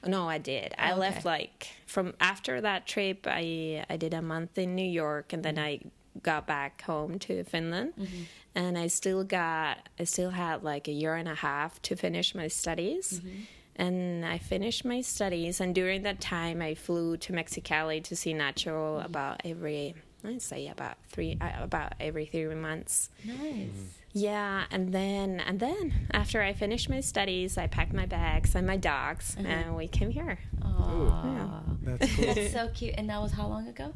No, 0.06 0.28
I 0.28 0.38
did. 0.38 0.74
I 0.78 0.92
Oh, 0.92 0.96
left 0.96 1.24
like 1.24 1.68
from 1.86 2.14
after 2.20 2.60
that 2.60 2.86
trip. 2.86 3.26
I 3.28 3.84
I 3.90 3.96
did 3.96 4.14
a 4.14 4.22
month 4.22 4.56
in 4.56 4.74
New 4.76 4.88
York, 4.88 5.32
and 5.32 5.42
then 5.42 5.58
I 5.58 5.80
got 6.22 6.46
back 6.46 6.82
home 6.82 7.18
to 7.20 7.42
Finland, 7.44 7.94
Mm-hmm. 7.98 8.22
and 8.54 8.78
I 8.78 8.86
still 8.86 9.24
got 9.24 9.88
I 9.98 10.04
still 10.04 10.30
had 10.30 10.62
like 10.62 10.86
a 10.86 10.92
year 10.92 11.14
and 11.16 11.28
a 11.28 11.34
half 11.34 11.82
to 11.82 11.96
finish 11.96 12.34
my 12.34 12.46
studies. 12.48 13.20
Mm-hmm. 13.20 13.42
And 13.76 14.24
I 14.26 14.38
finished 14.38 14.84
my 14.84 15.00
studies, 15.00 15.60
and 15.60 15.74
during 15.74 16.02
that 16.02 16.20
time, 16.20 16.60
I 16.60 16.74
flew 16.74 17.16
to 17.18 17.32
Mexicali 17.32 18.02
to 18.04 18.14
see 18.16 18.34
Nacho 18.34 18.66
Mm-hmm. 18.98 19.06
about 19.06 19.40
every 19.44 19.94
I'd 20.24 20.40
say 20.40 20.68
about 20.68 20.98
three 21.08 21.36
uh, 21.40 21.50
about 21.64 21.94
every 21.98 22.26
three 22.26 22.54
months. 22.54 23.08
Nice. 23.24 23.70
Yeah, 24.12 24.64
and 24.70 24.92
then 24.92 25.40
and 25.40 25.58
then 25.58 26.06
after 26.12 26.42
I 26.42 26.52
finished 26.52 26.88
my 26.90 27.00
studies, 27.00 27.56
I 27.58 27.66
packed 27.66 27.92
my 27.94 28.06
bags 28.06 28.54
and 28.54 28.66
my 28.66 28.76
dogs, 28.76 29.36
Uh-huh. 29.38 29.48
and 29.48 29.74
we 29.76 29.88
came 29.88 30.10
here. 30.10 30.38
Oh, 30.62 31.62
That's 31.82 32.14
cool. 32.14 32.26
that's 32.34 32.52
so 32.52 32.68
cute. 32.74 32.94
And 32.98 33.08
that 33.10 33.20
was 33.20 33.32
how 33.32 33.46
long 33.48 33.66
ago? 33.68 33.94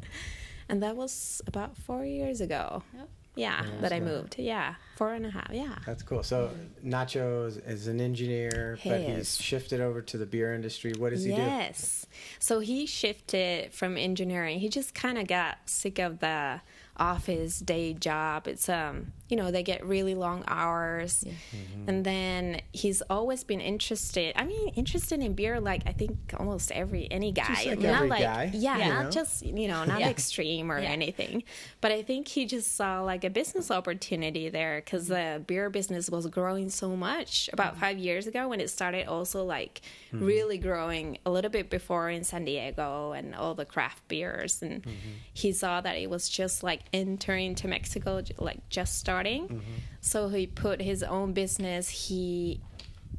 And 0.67 0.81
that 0.83 0.95
was 0.97 1.41
about 1.47 1.77
four 1.77 2.03
years 2.03 2.41
ago. 2.41 2.83
Yep. 2.97 3.09
Yeah, 3.37 3.63
Yeah, 3.63 3.81
that 3.81 3.93
I 3.93 3.99
moved. 3.99 4.35
Yeah, 4.37 4.75
four 4.95 5.13
and 5.13 5.25
a 5.25 5.29
half. 5.29 5.49
Yeah. 5.53 5.75
That's 5.85 6.03
cool. 6.03 6.23
So 6.23 6.49
Nacho 6.83 7.47
is, 7.47 7.57
is 7.57 7.87
an 7.87 8.01
engineer, 8.01 8.77
He 8.81 8.89
but 8.89 8.99
is. 9.01 9.17
he's 9.17 9.41
shifted 9.41 9.79
over 9.79 10.01
to 10.01 10.17
the 10.17 10.25
beer 10.25 10.53
industry. 10.53 10.93
What 10.97 11.11
does 11.11 11.23
he 11.23 11.31
do? 11.31 11.37
yes. 11.37 12.05
So 12.39 12.59
he 12.59 12.85
shifted 12.85 13.71
from 13.73 13.95
engineering. 13.97 14.59
He 14.59 14.69
just 14.69 14.93
kind 14.95 15.17
of 15.17 15.27
got 15.27 15.57
sick 15.65 15.99
of 15.99 16.19
the 16.19 16.61
office 16.99 17.59
day 17.59 17.93
job. 17.93 18.47
It's 18.47 18.69
um, 18.69 19.13
you 19.29 19.35
know, 19.35 19.51
they 19.51 19.63
get 19.63 19.85
really 19.85 20.15
long 20.15 20.43
hours. 20.47 21.23
Yeah. 21.25 21.33
Mm-hmm. 21.33 21.89
And 21.89 22.05
then 22.05 22.61
he's 22.71 23.01
always 23.09 23.43
been 23.43 23.59
interested. 23.59 24.33
I 24.37 24.45
mean, 24.45 24.69
interested 24.69 25.19
in 25.19 25.33
beer 25.33 25.59
like 25.59 25.83
I 25.85 25.91
think 25.91 26.17
almost 26.37 26.71
every 26.71 27.09
any 27.11 27.31
guy. 27.31 27.63
like 27.65 27.79
not 27.79 27.95
every 27.95 28.09
like 28.09 28.21
guy, 28.21 28.51
yeah, 28.53 28.77
you 28.77 28.93
not 28.93 29.03
know? 29.05 29.09
just 29.11 29.45
you 29.45 29.67
know, 29.67 29.83
not 29.85 29.99
Yeah. 29.99 30.09
extreme 30.09 30.71
or 30.71 30.79
Yeah. 30.79 30.89
anything. 30.89 31.43
But 31.81 31.91
I 31.91 32.03
think 32.03 32.27
he 32.27 32.45
just 32.45 32.75
saw 32.75 33.01
like 33.01 33.23
a 33.23 33.29
business 33.29 33.69
opportunity 33.69 34.49
there 34.49 34.81
because 34.83 35.07
the 35.07 35.43
beer 35.45 35.69
business 35.69 36.09
was 36.09 36.27
growing 36.27 36.69
so 36.69 36.95
much 36.95 37.49
about 37.51 37.73
mm-hmm. 37.73 37.81
five 37.81 37.97
years 37.97 38.27
ago 38.27 38.47
when 38.47 38.61
it 38.61 38.69
started 38.69 39.07
also 39.07 39.43
like 39.43 39.81
mm-hmm. 40.13 40.25
really 40.25 40.57
growing 40.57 41.17
a 41.25 41.29
little 41.29 41.51
bit 41.51 41.69
before 41.69 42.09
in 42.09 42.23
San 42.23 42.45
Diego 42.45 43.11
and 43.11 43.35
all 43.35 43.55
the 43.55 43.65
craft 43.65 44.07
beers 44.07 44.61
and 44.61 44.85
he 45.33 45.51
saw 45.51 45.81
that 45.81 45.97
it 45.97 46.09
was 46.09 46.29
just 46.29 46.63
like 46.63 46.81
entering 46.93 47.55
to 47.55 47.67
Mexico 47.67 48.21
like 48.39 48.67
just 48.69 48.97
starting 48.97 49.61
so 50.01 50.29
he 50.29 50.47
put 50.47 50.81
his 50.81 51.03
own 51.03 51.33
business 51.33 51.89
he 51.89 52.61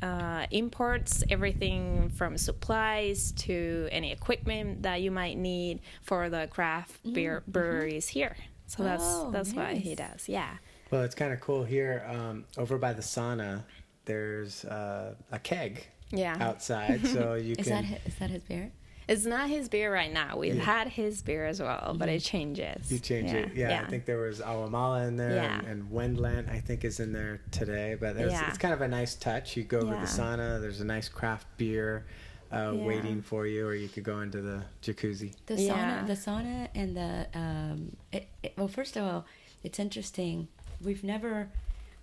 uh, 0.02 0.46
imports 0.52 1.24
everything 1.28 2.08
from 2.10 2.38
supplies 2.38 3.32
to 3.32 3.88
any 3.90 4.12
equipment 4.12 4.82
that 4.82 5.00
you 5.02 5.10
might 5.10 5.36
need 5.36 5.80
for 6.02 6.28
the 6.30 6.46
craft 6.52 7.00
beer 7.12 7.42
breweries 7.48 8.06
here. 8.06 8.36
So 8.66 8.84
that's 8.84 9.02
Oh, 9.04 9.30
that's 9.32 9.52
what 9.54 9.72
he 9.72 9.96
does. 9.96 10.28
Yeah. 10.28 10.50
Well, 10.92 11.02
it's 11.02 11.16
kind 11.16 11.32
of 11.32 11.40
cool 11.40 11.64
here. 11.64 12.04
Um, 12.08 12.44
over 12.56 12.78
by 12.78 12.92
the 12.92 13.02
sauna, 13.02 13.64
there's 14.04 14.64
uh, 14.66 15.14
a 15.32 15.38
keg 15.40 15.84
Yeah. 16.12 16.36
outside, 16.38 17.04
so 17.04 17.34
you 17.42 17.56
Is 17.58 17.66
can 17.66 17.72
that 17.72 17.84
his, 17.84 18.06
is 18.06 18.14
that 18.20 18.30
his 18.30 18.42
beer? 18.44 18.70
It's 19.08 19.24
not 19.24 19.48
his 19.48 19.68
beer 19.70 19.92
right 19.92 20.12
now. 20.12 20.36
We've 20.36 20.54
Yeah. 20.54 20.62
had 20.64 20.88
his 20.88 21.22
beer 21.22 21.46
as 21.46 21.60
well, 21.62 21.96
but 21.98 22.08
it 22.10 22.20
changes. 22.20 22.92
you 22.92 22.98
change 22.98 23.32
it. 23.32 23.54
Yeah, 23.54 23.82
I 23.84 23.88
think 23.88 24.04
there 24.04 24.18
was 24.18 24.42
Agua 24.42 24.68
Mala 24.68 25.06
in 25.06 25.16
there, 25.16 25.36
Yeah. 25.36 25.58
and, 25.60 25.66
and 25.66 25.90
Wendlandt 25.90 26.50
I 26.50 26.60
think 26.60 26.84
is 26.84 27.00
in 27.00 27.12
there 27.14 27.40
today. 27.50 27.96
But 27.98 28.16
there's, 28.16 28.32
Yeah. 28.32 28.48
it's 28.48 28.58
kind 28.58 28.74
of 28.74 28.82
a 28.82 28.88
nice 28.88 29.14
touch. 29.14 29.56
You 29.56 29.64
go 29.64 29.78
over 29.80 29.94
Yeah. 29.94 30.00
the 30.02 30.06
sauna. 30.06 30.60
There's 30.60 30.80
a 30.82 30.84
nice 30.84 31.08
craft 31.08 31.46
beer. 31.56 32.04
uh, 32.50 32.72
Yeah. 32.74 32.82
waiting 32.86 33.20
for 33.20 33.46
you, 33.46 33.66
or 33.66 33.74
you 33.74 33.88
could 33.90 34.04
go 34.04 34.20
into 34.22 34.40
the 34.40 34.62
jacuzzi. 34.82 35.34
The 35.44 35.54
Yeah. 35.60 36.00
sauna, 36.02 36.06
the 36.06 36.12
sauna, 36.14 36.68
and 36.74 36.96
the 36.96 37.26
um. 37.38 37.96
It, 38.10 38.26
it, 38.42 38.54
well, 38.56 38.68
first 38.68 38.96
of 38.96 39.04
all, 39.04 39.26
it's 39.62 39.78
interesting. 39.78 40.48
We've 40.82 41.04
never, 41.04 41.50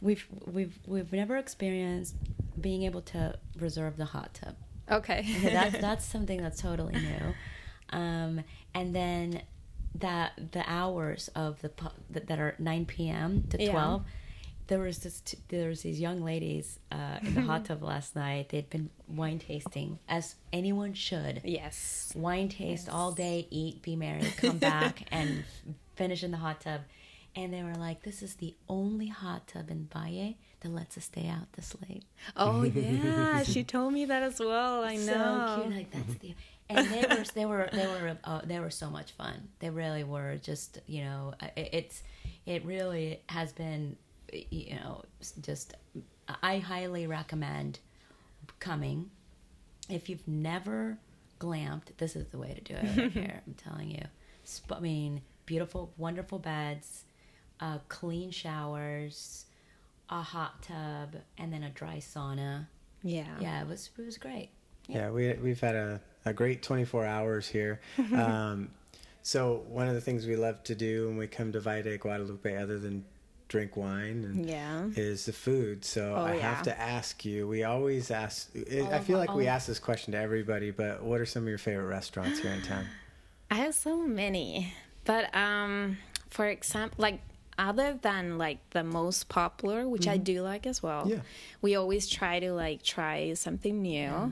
we've 0.01 0.27
we've 0.45 0.77
we've 0.85 1.11
never 1.11 1.35
experienced 1.37 2.13
being 2.61 2.83
able 2.83 3.01
to 3.01 3.39
reserve 3.59 3.97
the 3.97 4.05
hot 4.05 4.35
tub. 4.35 4.55
Okay. 4.91 5.19
Okay, 5.37 5.49
that's 5.53 5.77
that's 5.79 6.05
something 6.15 6.41
that's 6.41 6.61
totally 6.61 6.93
new. 6.95 7.33
Um, 7.91 8.41
and 8.73 8.95
then 8.95 9.41
that 9.95 10.33
the 10.51 10.63
hours 10.69 11.29
of 11.35 11.61
the 11.61 11.71
that, 12.09 12.27
that 12.27 12.39
are 12.39 12.55
9 12.59 12.85
p.m. 12.85 13.43
to 13.49 13.61
Yeah. 13.63 13.71
12. 13.71 14.03
There 14.67 14.79
was 14.79 14.97
this 14.99 15.21
t- 15.21 15.37
there 15.49 15.69
was 15.69 15.81
these 15.83 15.99
young 15.99 16.23
ladies 16.23 16.79
uh, 16.91 17.19
in 17.21 17.35
the 17.35 17.41
hot 17.41 17.65
tub 17.69 17.83
last 17.83 18.15
night. 18.15 18.49
They'd 18.49 18.69
been 18.69 18.89
wine 19.07 19.37
tasting 19.39 19.99
as 20.09 20.35
anyone 20.51 20.93
should. 20.95 21.41
yes. 21.43 22.11
Wine 22.15 22.49
taste 22.49 22.89
all 22.89 23.11
day, 23.11 23.47
eat, 23.51 23.81
be 23.83 23.95
merry, 23.95 24.23
come 24.37 24.57
back 24.57 25.03
and 25.11 25.43
finish 25.95 26.23
in 26.23 26.31
the 26.31 26.37
hot 26.37 26.61
tub. 26.61 26.81
And 27.35 27.53
they 27.53 27.61
were 27.63 27.75
like, 27.75 28.01
"This 28.03 28.23
is 28.23 28.35
the 28.35 28.55
only 28.67 29.07
hot 29.07 29.47
tub 29.47 29.69
in 29.69 29.87
Valle 29.93 30.33
that 30.65 30.73
lets 30.73 30.97
us 30.97 31.05
stay 31.05 31.27
out 31.27 31.51
this 31.53 31.75
late." 31.87 32.03
Oh 32.35 32.63
yeah, 32.63 33.43
she 33.43 33.63
told 33.63 33.93
me 33.93 34.05
that 34.05 34.23
as 34.23 34.39
well. 34.39 34.83
I 34.83 34.97
know. 34.97 35.55
So 35.55 35.61
cute. 35.63 35.75
Like 35.75 35.91
that's 35.91 36.15
the 36.15 36.35
and 36.69 36.87
they 36.87 37.01
were 37.05 37.25
they 37.33 37.45
were 37.45 37.69
they 37.71 37.85
were 37.85 38.17
uh, 38.23 38.41
they 38.43 38.59
were 38.59 38.69
so 38.69 38.89
much 38.89 39.11
fun. 39.11 39.49
They 39.59 39.69
really 39.69 40.03
were. 40.03 40.37
Just 40.37 40.79
you 40.87 41.03
know, 41.03 41.33
it, 41.55 41.69
it's 41.71 42.03
it 42.45 42.65
really 42.65 43.21
has 43.29 43.53
been 43.53 43.97
you 44.31 44.75
know 44.75 45.03
just 45.41 45.75
I 46.41 46.57
highly 46.57 47.07
recommend 47.07 47.79
coming 48.59 49.11
if 49.89 50.09
you've 50.09 50.27
never 50.27 50.97
glamped. 51.39 51.95
This 51.97 52.15
is 52.15 52.27
the 52.27 52.37
way 52.37 52.53
to 52.53 52.61
do 52.61 52.73
it 52.73 52.97
right 52.97 53.11
here. 53.11 53.41
I'm 53.45 53.53
telling 53.53 53.91
you. 53.91 54.03
I 54.71 54.79
mean, 54.79 55.21
beautiful, 55.45 55.91
wonderful 55.97 56.39
beds, 56.39 57.03
uh, 57.59 57.79
clean 57.89 58.31
showers, 58.31 59.44
a 60.09 60.21
hot 60.21 60.61
tub, 60.63 61.15
and 61.37 61.51
then 61.53 61.63
a 61.63 61.69
dry 61.69 61.97
sauna. 61.97 62.67
Yeah. 63.03 63.25
Yeah, 63.39 63.61
it 63.61 63.67
was 63.67 63.89
it 63.97 64.05
was 64.05 64.17
great. 64.17 64.49
Yeah, 64.87 65.09
we 65.11 65.33
we've 65.33 65.59
had 65.59 65.75
a, 65.75 66.01
a 66.25 66.33
great 66.33 66.61
24 66.63 67.05
hours 67.05 67.47
here. 67.47 67.79
Um, 68.13 68.69
so 69.23 69.63
one 69.69 69.87
of 69.87 69.95
the 69.95 70.01
things 70.01 70.27
we 70.27 70.35
love 70.35 70.61
to 70.65 70.75
do 70.75 71.07
when 71.07 71.17
we 71.17 71.25
come 71.27 71.51
to 71.53 71.59
Valle 71.59 71.81
de 71.81 71.97
Guadalupe, 71.97 72.55
other 72.55 72.77
than 72.77 73.03
drink 73.47 73.75
wine, 73.75 74.23
and 74.23 74.47
Yeah. 74.47 74.85
is 74.95 75.25
the 75.25 75.33
food. 75.33 75.83
So 75.83 76.13
Oh, 76.15 76.21
I 76.25 76.35
yeah. 76.35 76.41
have 76.53 76.63
to 76.63 76.79
ask 76.79 77.25
you. 77.25 77.47
We 77.47 77.63
always 77.63 78.11
ask. 78.11 78.49
I 78.55 78.81
I 78.97 78.99
feel 78.99 79.17
our- 79.17 79.25
like 79.25 79.35
we 79.35 79.47
ask 79.47 79.65
this 79.67 79.79
question 79.79 80.11
to 80.13 80.19
everybody, 80.19 80.69
but 80.71 81.01
what 81.03 81.19
are 81.19 81.25
some 81.25 81.43
of 81.43 81.49
your 81.49 81.57
favorite 81.57 81.87
restaurants 81.87 82.39
here 82.39 82.51
in 82.51 82.61
town? 82.61 82.85
I 83.51 83.55
have 83.55 83.73
so 83.75 83.97
many, 83.97 84.73
but 85.05 85.35
um, 85.35 85.97
for 86.29 86.45
example, 86.47 86.95
like 86.99 87.19
other 87.57 87.97
than 88.01 88.37
like 88.37 88.57
the 88.71 88.83
most 88.83 89.29
popular, 89.29 89.87
which 89.87 90.07
I 90.07 90.15
mm-hmm. 90.15 90.23
do 90.23 90.41
like 90.41 90.67
as 90.67 90.83
well. 90.83 91.07
Yeah. 91.07 91.21
We 91.61 91.75
always 91.75 92.07
try 92.07 92.39
to 92.39 92.53
like 92.53 92.83
try 92.83 93.33
something 93.33 93.81
new. 93.81 94.01
Yeah, 94.01 94.29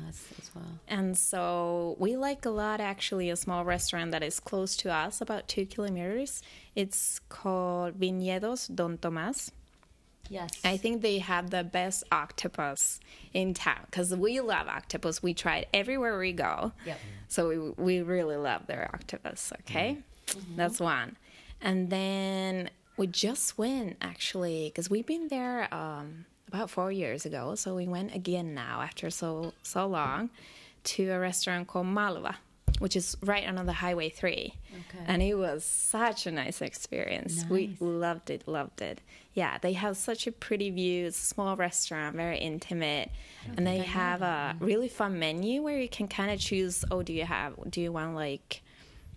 well. 0.55 0.79
And 0.87 1.17
so 1.17 1.95
we 1.99 2.15
like 2.15 2.45
a 2.45 2.49
lot 2.49 2.79
actually 2.79 3.29
a 3.29 3.35
small 3.35 3.65
restaurant 3.65 4.11
that 4.11 4.23
is 4.23 4.39
close 4.39 4.75
to 4.77 4.91
us, 4.91 5.21
about 5.21 5.47
two 5.47 5.65
kilometers. 5.65 6.41
It's 6.75 7.19
called 7.29 7.99
Viñedos 7.99 8.73
Don 8.73 8.97
Tomás. 8.97 9.51
Yes. 10.29 10.51
I 10.63 10.77
think 10.77 11.01
they 11.01 11.19
have 11.19 11.49
the 11.49 11.63
best 11.63 12.03
octopus 12.11 12.99
in 13.33 13.53
town 13.53 13.79
because 13.85 14.15
we 14.15 14.39
love 14.39 14.67
octopus. 14.67 15.21
We 15.21 15.33
try 15.33 15.57
it 15.57 15.69
everywhere 15.73 16.17
we 16.17 16.33
go. 16.33 16.71
Yep. 16.85 16.99
So 17.27 17.49
we, 17.49 17.99
we 17.99 18.01
really 18.01 18.37
love 18.37 18.67
their 18.67 18.89
octopus. 18.93 19.51
Okay. 19.61 19.97
Mm-hmm. 20.27 20.55
That's 20.55 20.79
one. 20.79 21.17
And 21.61 21.89
then 21.89 22.69
we 22.97 23.07
just 23.07 23.57
went 23.57 23.97
actually 24.01 24.69
because 24.69 24.89
we've 24.89 25.05
been 25.05 25.27
there 25.27 25.73
um, 25.73 26.25
about 26.47 26.69
four 26.69 26.91
years 26.91 27.25
ago. 27.25 27.55
So 27.55 27.75
we 27.75 27.87
went 27.87 28.13
again 28.15 28.53
now 28.53 28.81
after 28.81 29.09
so, 29.09 29.53
so 29.63 29.87
long 29.87 30.29
to 30.85 31.09
a 31.09 31.19
restaurant 31.19 31.67
called 31.67 31.87
Malva. 31.87 32.37
Which 32.79 32.95
is 32.95 33.15
right 33.21 33.47
on 33.47 33.65
the 33.65 33.71
Highway 33.71 34.09
3. 34.09 34.53
Okay. 34.73 35.03
And 35.05 35.21
it 35.21 35.35
was 35.35 35.63
such 35.63 36.25
a 36.25 36.31
nice 36.31 36.59
experience. 36.59 37.45
We 37.47 37.77
loved 37.79 38.31
it, 38.31 38.47
loved 38.47 38.81
it. 38.81 38.99
Yeah, 39.35 39.57
they 39.59 39.73
have 39.73 39.95
such 39.95 40.25
a 40.25 40.31
pretty 40.31 40.71
view. 40.71 41.05
It's 41.05 41.21
a 41.21 41.25
small 41.25 41.55
restaurant, 41.55 42.15
very 42.15 42.39
intimate, 42.39 43.11
and 43.55 43.65
they 43.65 43.77
have 43.77 44.21
a 44.23 44.55
really 44.59 44.89
fun 44.89 45.19
menu 45.19 45.61
where 45.61 45.79
you 45.79 45.87
can 45.87 46.07
kind 46.07 46.31
of 46.31 46.39
choose. 46.39 46.83
Oh, 46.89 47.03
do 47.03 47.13
you 47.13 47.25
have? 47.25 47.53
Do 47.69 47.79
you 47.79 47.91
want 47.91 48.15
like 48.15 48.63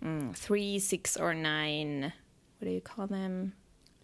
mm, 0.05 0.35
three, 0.35 0.77
six, 0.79 1.17
or 1.17 1.33
nine? 1.33 2.13
What 2.59 2.67
do 2.67 2.69
you 2.69 2.81
call 2.81 3.07
them? 3.07 3.53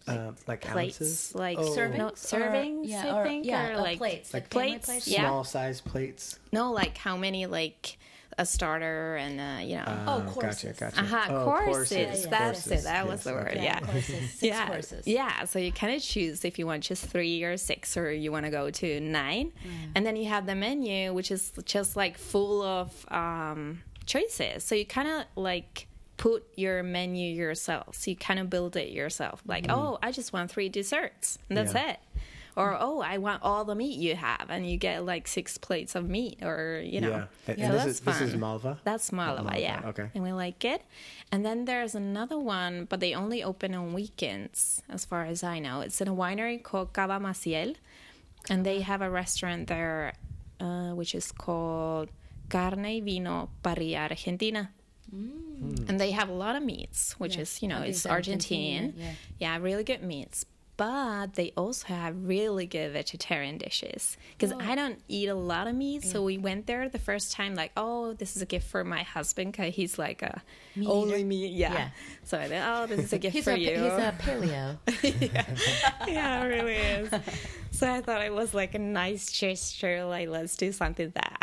Uh, 0.06 0.32
like 0.46 0.60
Plates, 0.60 1.00
ounces, 1.00 1.34
like 1.34 1.56
Oh, 1.58 1.62
Servings? 1.74 1.96
No, 2.32 2.38
Or- 2.38 2.84
yeah, 2.84 3.06
I 3.14 3.20
or- 3.20 3.24
think, 3.24 3.46
yeah, 3.46 3.68
or 3.68 3.72
uh, 3.74 3.80
like 3.80 3.98
plates, 3.98 4.34
like 4.34 4.50
plates. 4.50 4.86
family 4.86 5.00
plates? 5.00 5.08
Yeah. 5.08 5.20
small 5.28 5.44
size 5.44 5.80
plates. 5.80 6.38
No, 6.52 6.72
like 6.72 6.98
how 6.98 7.16
many? 7.16 7.46
Like 7.46 7.96
a 8.36 8.44
starter 8.44 9.14
and 9.16 9.40
uh, 9.40 9.64
you 9.64 9.76
know. 9.76 9.84
Oh, 10.08 10.18
gotcha, 10.20 10.30
courses. 10.40 10.76
gotcha. 10.78 11.00
Aha, 11.00 11.26
Oh, 11.30 11.44
courses. 11.44 12.24
Yeah, 12.24 12.30
That's 12.30 12.64
courses. 12.66 12.80
it. 12.80 12.84
That 12.84 13.06
was 13.06 13.22
the 13.24 13.32
word. 13.32 13.52
okay. 13.52 13.62
Yeah. 13.62 13.78
courses, 13.80 14.42
yeah. 14.42 14.66
courses. 14.66 15.06
Yeah. 15.06 15.44
So 15.44 15.58
you 15.60 15.70
kind 15.72 15.94
of 15.94 16.02
choose 16.02 16.44
if 16.44 16.58
you 16.58 16.66
want 16.66 16.82
just 16.82 17.06
three 17.06 17.42
or 17.44 17.56
six, 17.56 17.96
or 17.96 18.12
you 18.12 18.32
want 18.32 18.44
to 18.44 18.50
go 18.50 18.70
to 18.70 19.00
nine, 19.00 19.52
and 19.94 20.04
then 20.04 20.16
you 20.16 20.28
have 20.28 20.46
the 20.46 20.54
menu, 20.56 21.14
which 21.14 21.30
is 21.30 21.52
just 21.64 21.94
like 21.96 22.18
full 22.18 22.60
of 22.62 23.06
um, 23.12 23.82
choices. 24.04 24.64
So 24.64 24.74
you 24.74 24.84
kind 24.84 25.08
of 25.08 25.24
like 25.36 25.86
put 26.16 26.44
your 26.56 26.82
menu 26.82 27.32
yourself. 27.34 27.96
So 27.96 28.10
you 28.10 28.16
kind 28.16 28.38
of 28.38 28.48
build 28.50 28.76
it 28.76 28.90
yourself. 28.90 29.42
Like, 29.46 29.66
oh, 29.68 29.98
I 30.02 30.12
just 30.12 30.32
want 30.32 30.50
three 30.50 30.68
desserts, 30.68 31.38
and 31.48 31.56
that's 31.58 31.74
Yeah. 31.74 31.92
it. 31.92 31.98
Or 32.56 32.76
oh, 32.78 33.00
I 33.00 33.18
want 33.18 33.42
all 33.42 33.64
the 33.64 33.74
meat 33.74 33.98
you 33.98 34.14
have, 34.14 34.46
and 34.48 34.64
you 34.70 34.76
get 34.76 35.04
like 35.04 35.26
six 35.26 35.58
plates 35.58 35.96
of 35.96 36.08
meat, 36.08 36.38
or 36.40 36.80
you 36.84 37.00
know. 37.00 37.10
Yeah, 37.10 37.26
and, 37.48 37.58
So 37.58 37.72
this 37.72 37.84
that's 37.84 37.86
is 37.86 38.00
this 38.00 38.20
is. 38.20 38.36
Malva. 38.36 38.78
That's 38.84 39.10
Malava, 39.10 39.42
Malva, 39.42 39.60
yeah. 39.60 39.82
okay. 39.86 40.08
And 40.14 40.22
we 40.22 40.32
like 40.32 40.64
it. 40.64 40.82
And 41.32 41.44
then 41.44 41.64
there's 41.64 41.96
another 41.96 42.38
one, 42.38 42.84
but 42.88 43.00
they 43.00 43.12
only 43.12 43.42
open 43.42 43.74
on 43.74 43.92
weekends, 43.92 44.82
as 44.88 45.04
far 45.04 45.24
as 45.24 45.42
I 45.42 45.58
know. 45.58 45.80
It's 45.80 46.00
in 46.00 46.06
a 46.06 46.14
winery 46.14 46.62
called 46.62 46.92
Cava 46.92 47.18
Maciel. 47.18 47.74
And 48.48 48.64
they 48.64 48.82
have 48.82 49.02
a 49.02 49.10
restaurant 49.10 49.66
there, 49.66 50.12
uh, 50.60 50.90
which 50.90 51.14
is 51.16 51.32
called 51.32 52.08
Carne 52.50 52.82
y 52.84 53.00
Vino 53.02 53.48
Parrilla 53.64 54.10
Argentina. 54.10 54.70
Mm. 55.14 55.88
And 55.88 56.00
they 56.00 56.10
have 56.10 56.28
a 56.28 56.32
lot 56.32 56.56
of 56.56 56.62
meats, 56.62 57.12
which 57.18 57.36
Yeah, 57.36 57.42
is, 57.42 57.62
you 57.62 57.68
know, 57.68 57.82
it's 57.82 58.04
Argentine. 58.06 58.92
Argentinian, 58.92 58.94
yeah. 58.98 59.12
yeah, 59.38 59.58
really 59.58 59.84
good 59.84 60.02
meats. 60.02 60.44
But 60.76 61.34
they 61.34 61.52
also 61.56 61.86
have 61.86 62.26
really 62.26 62.66
good 62.66 62.92
vegetarian 62.94 63.58
dishes. 63.58 64.16
Because 64.36 64.52
oh. 64.52 64.58
I 64.60 64.74
don't 64.74 64.98
eat 65.06 65.28
a 65.28 65.34
lot 65.36 65.68
of 65.68 65.76
meat, 65.76 66.02
so 66.02 66.24
we 66.24 66.36
went 66.36 66.66
there 66.66 66.88
the 66.88 66.98
first 66.98 67.30
time 67.30 67.54
like, 67.54 67.70
oh, 67.76 68.14
this 68.14 68.34
is 68.34 68.42
a 68.42 68.46
gift 68.46 68.66
for 68.66 68.82
my 68.82 69.04
husband 69.04 69.52
because 69.52 69.72
he's 69.72 70.00
like 70.00 70.22
a 70.22 70.42
Meat 70.74 70.88
only 70.88 71.22
meat. 71.22 71.52
Yeah. 71.52 71.72
Yeah. 71.74 71.88
So 72.24 72.40
I 72.40 72.48
thought, 72.48 72.82
oh, 72.82 72.86
this 72.88 73.04
is 73.04 73.12
a 73.12 73.18
gift 73.20 73.34
He's 73.36 73.44
for 73.44 73.52
a 73.52 73.56
you. 73.56 73.70
he's 73.70 73.92
a 73.92 74.14
paleo. 74.18 74.76
yeah, 76.08 76.42
it 76.42 76.46
really 76.46 76.74
is. 76.74 77.10
So 77.70 77.88
I 77.88 78.00
thought 78.00 78.22
it 78.22 78.32
was 78.32 78.52
like 78.52 78.74
a 78.74 78.78
nice 78.80 79.30
gesture, 79.30 80.04
like 80.04 80.28
let's 80.28 80.56
do 80.56 80.72
something 80.72 81.10
that 81.14 81.36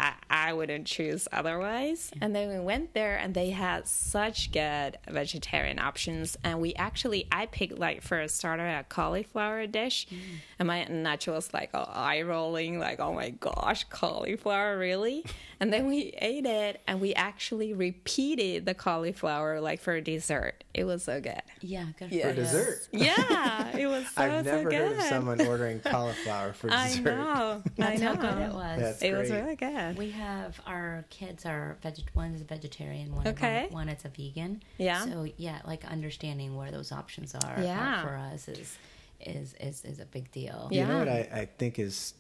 I, 0.52 0.54
I 0.54 0.58
wouldn't 0.58 0.86
choose 0.86 1.28
otherwise. 1.32 2.12
And 2.20 2.36
then 2.36 2.50
we 2.50 2.60
went 2.60 2.94
there 2.94 3.16
and 3.18 3.34
they 3.34 3.52
had 3.52 3.88
such 3.88 4.52
good 4.52 4.98
vegetarian 5.10 5.80
options. 5.80 6.38
And 6.44 6.60
we 6.60 6.74
actually, 6.76 7.28
I 7.32 7.46
picked 7.46 7.80
like 7.80 8.02
for 8.02 8.20
a 8.20 8.28
starter 8.28 8.68
a 8.68 8.84
cauliflower 8.88 9.66
dish. 9.66 10.08
Mm. 10.12 10.18
And 10.60 10.68
my 10.68 10.86
Nacho 10.86 11.34
was 11.34 11.54
like 11.54 11.70
oh, 11.74 11.84
eye 11.90 12.22
rolling, 12.24 12.80
like, 12.80 13.00
oh 13.00 13.14
my 13.14 13.30
gosh, 13.30 13.86
cauliflower, 13.86 14.78
really? 14.78 15.26
and 15.60 15.72
then 15.72 15.88
we 15.88 16.14
ate 16.18 16.46
it 16.46 16.82
and 16.88 17.00
we 17.00 17.14
actually 17.14 17.74
repeated 17.74 18.66
the 18.66 18.74
cauliflower 18.74 19.62
like 19.62 19.80
for 19.80 20.00
dessert. 20.02 20.64
It 20.74 20.84
was 20.86 21.04
so 21.04 21.20
good. 21.22 21.42
Yeah, 21.62 21.86
good 21.98 22.12
Yeah. 22.12 22.24
For 22.24 22.30
you. 22.30 22.36
dessert. 22.36 22.88
Yeah, 22.92 23.78
it 23.78 23.88
was 23.88 24.06
so, 24.16 24.22
good. 24.22 24.32
I've 24.32 24.46
so 24.46 24.56
never 24.58 24.70
good. 24.70 24.80
heard 24.80 24.98
of 24.98 25.04
someone 25.04 25.42
ordering 25.42 25.80
cauliflower 25.86 26.54
for 26.54 26.68
dessert. 26.68 26.80
I 26.80 26.88
dessert. 26.90 27.04
know. 27.04 27.64
I 27.66 27.72
That's 27.78 28.02
know. 28.02 28.16
how 28.16 28.22
good 28.22 28.42
it 28.42 28.54
was. 28.54 28.80
That's 28.82 29.02
it 29.02 29.14
was 29.14 29.30
great. 29.30 29.42
really 29.42 29.56
good. 29.56 29.98
We 29.98 30.12
have 30.42 30.60
our 30.66 31.06
kids 31.10 31.46
are 31.46 31.78
veget. 31.84 32.06
One 32.14 32.34
is 32.36 32.42
a 32.42 32.46
vegetarian. 32.46 33.16
One, 33.16 33.28
Okay. 33.28 33.64
one, 33.70 33.88
one 33.88 33.90
is 33.90 34.04
a 34.06 34.10
vegan. 34.10 34.62
Yeah. 34.78 35.06
So 35.06 35.28
yeah, 35.38 35.60
like 35.66 35.86
understanding 35.86 36.56
where 36.56 36.72
those 36.72 36.92
options 36.92 37.34
are, 37.36 37.54
are 37.58 37.64
Yeah. 37.64 38.02
for 38.04 38.16
us 38.16 38.48
is 38.48 38.78
is 39.20 39.54
is 39.60 39.86
is 39.86 40.00
a 40.00 40.06
big 40.06 40.32
deal. 40.32 40.68
You 40.72 40.86
know 40.86 40.98
what 41.00 41.08
I, 41.10 41.20
I 41.34 41.50
think 41.58 41.78
is, 41.80 42.14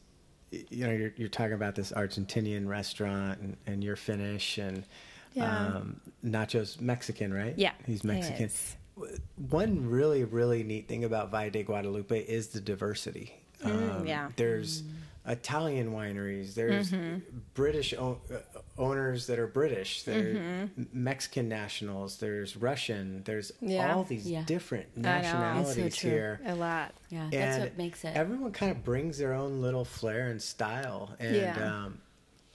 you 0.51 0.85
know, 0.85 0.91
you're, 0.91 1.13
you're 1.17 1.29
talking 1.29 1.53
about 1.53 1.75
this 1.75 1.91
Argentinian 1.91 2.67
restaurant 2.67 3.39
and, 3.39 3.57
and 3.65 3.83
you're 3.83 3.95
Finnish 3.95 4.57
and 4.57 4.83
Yeah. 5.33 5.75
um, 5.77 6.01
Nacho's 6.23 6.79
Mexican, 6.81 7.33
right? 7.33 7.53
Yeah, 7.57 7.71
He's 7.85 8.01
he 8.01 8.07
Mexican. 8.07 8.45
is. 8.45 8.75
One 9.49 9.89
really, 9.89 10.23
really 10.25 10.63
neat 10.63 10.87
thing 10.87 11.03
about 11.05 11.31
Valle 11.31 11.49
de 11.49 11.63
Guadalupe 11.63 12.19
is 12.19 12.49
the 12.49 12.61
diversity. 12.61 13.33
Um, 13.63 13.71
Mm, 13.71 14.07
yeah. 14.07 14.29
There's 14.35 14.83
Italian 15.25 15.91
wineries, 15.93 16.55
there's 16.55 16.91
Mm-hmm. 16.91 17.19
British 17.53 17.93
o- 17.93 18.19
uh, 18.31 18.37
owners 18.77 18.91
owners 19.01 19.27
that 19.27 19.37
are 19.37 19.45
British, 19.47 20.03
there's 20.03 20.69
Mexican 20.91 21.47
nationals, 21.47 22.17
there's 22.17 22.57
Russian, 22.57 23.21
there's 23.25 23.51
Yeah. 23.61 23.93
all 23.93 24.03
these 24.03 24.29
Yeah. 24.29 24.43
different 24.45 24.87
I 24.97 24.99
know. 25.01 25.09
It's 25.19 25.27
so 25.27 25.33
nationalities 25.33 25.99
here. 25.99 26.39
A 26.45 26.55
lot. 26.55 26.93
Yeah, 27.09 27.29
that's 27.31 27.59
what 27.59 27.77
makes 27.77 28.03
it. 28.03 28.15
Everyone 28.15 28.51
kind 28.51 28.71
of 28.71 28.83
brings 28.83 29.17
their 29.19 29.33
own 29.33 29.61
little 29.61 29.85
flair 29.85 30.29
and 30.29 30.41
style, 30.41 31.15
and 31.19 31.35
Yeah. 31.35 31.83
um, 31.85 32.01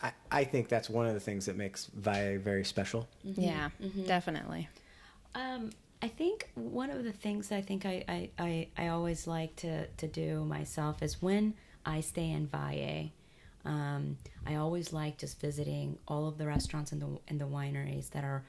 I, 0.02 0.12
I 0.30 0.44
think 0.44 0.68
that's 0.68 0.90
one 0.90 1.06
of 1.06 1.14
the 1.14 1.20
things 1.20 1.46
that 1.46 1.56
makes 1.56 1.86
Valle 1.94 2.38
very 2.38 2.64
special. 2.64 3.08
Yeah, 3.22 3.70
definitely. 4.06 4.68
Um, 5.34 5.70
I 6.02 6.08
think 6.08 6.50
one 6.54 6.90
of 6.90 7.04
the 7.04 7.12
things 7.12 7.52
I 7.52 7.60
think 7.62 7.86
I, 7.86 8.04
I, 8.08 8.30
I, 8.38 8.68
I 8.76 8.88
always 8.88 9.26
like 9.26 9.54
to, 9.56 9.86
to 9.86 10.06
do 10.08 10.44
myself 10.44 11.02
is 11.02 11.22
when 11.22 11.54
I 11.86 12.00
stay 12.02 12.30
in 12.30 12.46
Valle, 12.48 13.10
um, 13.64 14.18
I 14.46 14.56
always 14.56 14.92
like 14.92 15.16
just 15.18 15.40
visiting 15.40 15.98
all 16.06 16.26
of 16.28 16.36
the 16.38 16.46
restaurants 16.46 16.92
and 16.92 17.00
the 17.00 17.18
and 17.28 17.40
the 17.40 17.46
wineries 17.46 18.10
that 18.10 18.24
are 18.24 18.44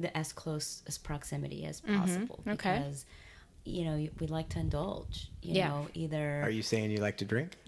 the 0.00 0.16
as 0.16 0.32
close 0.32 0.82
as 0.86 0.96
proximity 0.98 1.64
as 1.64 1.80
possible 1.80 2.40
Okay. 2.46 2.56
because 2.56 3.04
you 3.64 3.84
know 3.84 3.96
we 4.20 4.26
like 4.26 4.48
to 4.50 4.58
indulge. 4.60 5.30
You 5.42 5.54
Yeah. 5.54 5.68
know, 5.68 5.88
either 5.94 6.42
Are 6.42 6.50
you 6.50 6.62
saying 6.62 6.90
you 6.90 6.98
like 6.98 7.16
to 7.18 7.24
drink? 7.24 7.56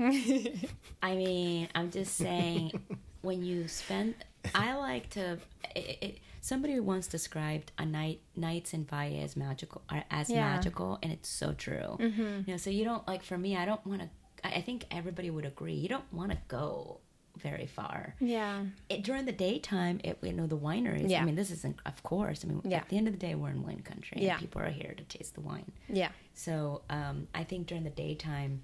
I 1.02 1.14
mean, 1.14 1.68
I'm 1.74 1.90
just 1.90 2.16
saying, 2.16 2.72
when 3.22 3.44
you 3.44 3.68
spend, 3.68 4.14
I 4.54 4.74
like 4.76 5.10
to. 5.10 5.38
It, 5.74 5.98
it, 6.00 6.18
somebody 6.40 6.78
once 6.80 7.06
described 7.06 7.72
a 7.78 7.84
night 7.84 8.20
nights 8.36 8.72
in 8.74 8.84
Valle 8.84 9.22
as 9.22 9.36
magical, 9.36 9.82
uh, 9.88 10.00
as 10.10 10.30
Yeah. 10.30 10.50
magical, 10.52 10.98
and 11.02 11.12
it's 11.12 11.28
so 11.28 11.52
true. 11.52 11.96
You 12.00 12.44
know, 12.46 12.56
so 12.56 12.70
you 12.70 12.84
don't 12.84 13.06
like. 13.06 13.22
For 13.22 13.38
me, 13.38 13.56
I 13.56 13.64
don't 13.64 13.84
want 13.86 14.00
to. 14.02 14.08
I 14.44 14.48
I 14.56 14.60
think 14.60 14.84
everybody 14.90 15.30
would 15.30 15.44
agree. 15.46 15.74
You 15.74 15.88
don't 15.88 16.12
want 16.12 16.30
to 16.32 16.38
go 16.48 17.00
very 17.36 17.66
far. 17.66 18.16
Yeah. 18.18 18.64
It, 18.88 19.04
during 19.04 19.24
the 19.24 19.32
daytime, 19.32 20.00
it, 20.02 20.18
you 20.22 20.32
know, 20.32 20.48
the 20.48 20.56
wineries. 20.58 21.08
Yeah. 21.08 21.22
I 21.22 21.24
mean, 21.24 21.36
this 21.36 21.52
isn't, 21.52 21.76
of 21.86 22.02
course. 22.02 22.44
I 22.44 22.48
mean, 22.48 22.60
Yeah. 22.64 22.78
at 22.78 22.88
the 22.88 22.96
end 22.96 23.06
of 23.06 23.14
the 23.14 23.18
day, 23.20 23.36
we're 23.36 23.50
in 23.50 23.62
wine 23.62 23.82
country. 23.82 24.16
And 24.16 24.22
Yeah. 24.24 24.38
people 24.38 24.60
are 24.60 24.70
here 24.70 24.92
to 24.96 25.04
taste 25.04 25.34
the 25.34 25.40
wine. 25.40 25.70
Yeah. 25.88 26.08
So 26.34 26.82
um, 26.90 27.28
I 27.34 27.44
think 27.44 27.68
during 27.68 27.84
the 27.84 27.90
daytime, 27.90 28.62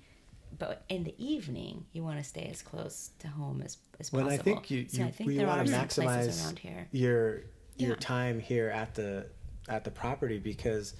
but 0.58 0.84
in 0.88 1.04
the 1.04 1.14
evening, 1.24 1.84
you 1.92 2.02
want 2.02 2.18
to 2.18 2.24
stay 2.24 2.48
as 2.50 2.62
close 2.62 3.10
to 3.20 3.28
home 3.28 3.62
as, 3.62 3.76
as 4.00 4.12
Well, 4.12 4.24
possible. 4.24 4.40
I 4.40 4.42
think 4.42 4.70
you 4.72 4.88
so 4.88 4.98
you, 5.02 5.04
I 5.06 5.10
think 5.12 5.30
you 5.30 5.36
there 5.38 5.46
want 5.46 5.60
are 5.60 5.64
to 5.66 5.70
maximize 5.70 6.44
around 6.44 6.58
here. 6.58 6.88
your 6.90 7.42
your 7.76 7.90
Yeah. 7.90 7.96
time 8.00 8.40
here 8.40 8.70
at 8.70 8.94
the 8.94 9.26
at 9.68 9.84
the 9.84 9.90
property 9.90 10.38
because 10.38 10.94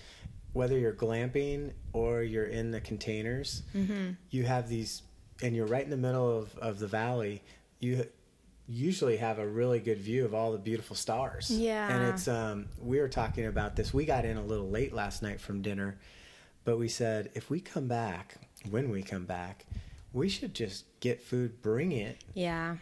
whether 0.55 0.79
you're 0.79 0.93
glamping 0.95 1.73
or 1.93 2.23
you're 2.23 2.47
in 2.47 2.71
the 2.71 2.81
containers, 2.81 3.62
Mm-hmm. 3.75 4.12
you 4.31 4.45
have 4.45 4.69
these, 4.69 5.03
and 5.43 5.55
you're 5.55 5.67
right 5.67 5.85
in 5.85 5.90
the 5.90 5.97
middle 5.99 6.38
of, 6.38 6.57
of 6.59 6.79
the 6.79 6.87
valley. 6.87 7.43
You 7.81 8.07
usually 8.67 9.19
have 9.19 9.38
a 9.38 9.47
really 9.47 9.79
good 9.79 9.99
view 9.99 10.25
of 10.25 10.33
all 10.35 10.53
the 10.53 10.59
beautiful 10.59 10.97
stars. 10.97 11.51
Yeah. 11.51 11.95
and 11.95 12.14
it's 12.14 12.27
um 12.29 12.67
we 12.81 12.99
were 12.99 13.09
talking 13.11 13.45
about 13.47 13.77
this. 13.77 13.93
We 13.93 14.07
got 14.07 14.25
in 14.25 14.38
a 14.38 14.43
little 14.43 14.71
late 14.71 14.95
last 14.95 15.23
night 15.23 15.38
from 15.40 15.61
dinner, 15.61 15.99
but 16.64 16.79
we 16.79 16.88
said 16.88 17.31
if 17.35 17.51
we 17.51 17.61
come 17.61 17.88
back, 17.88 18.37
when 18.71 18.88
we 18.90 19.03
come 19.03 19.27
back, 19.27 19.67
we 20.14 20.29
should 20.31 20.55
just 20.55 20.85
get 21.01 21.21
food, 21.23 21.61
bring 21.61 21.93
it, 21.93 22.17
Yeah. 22.33 22.77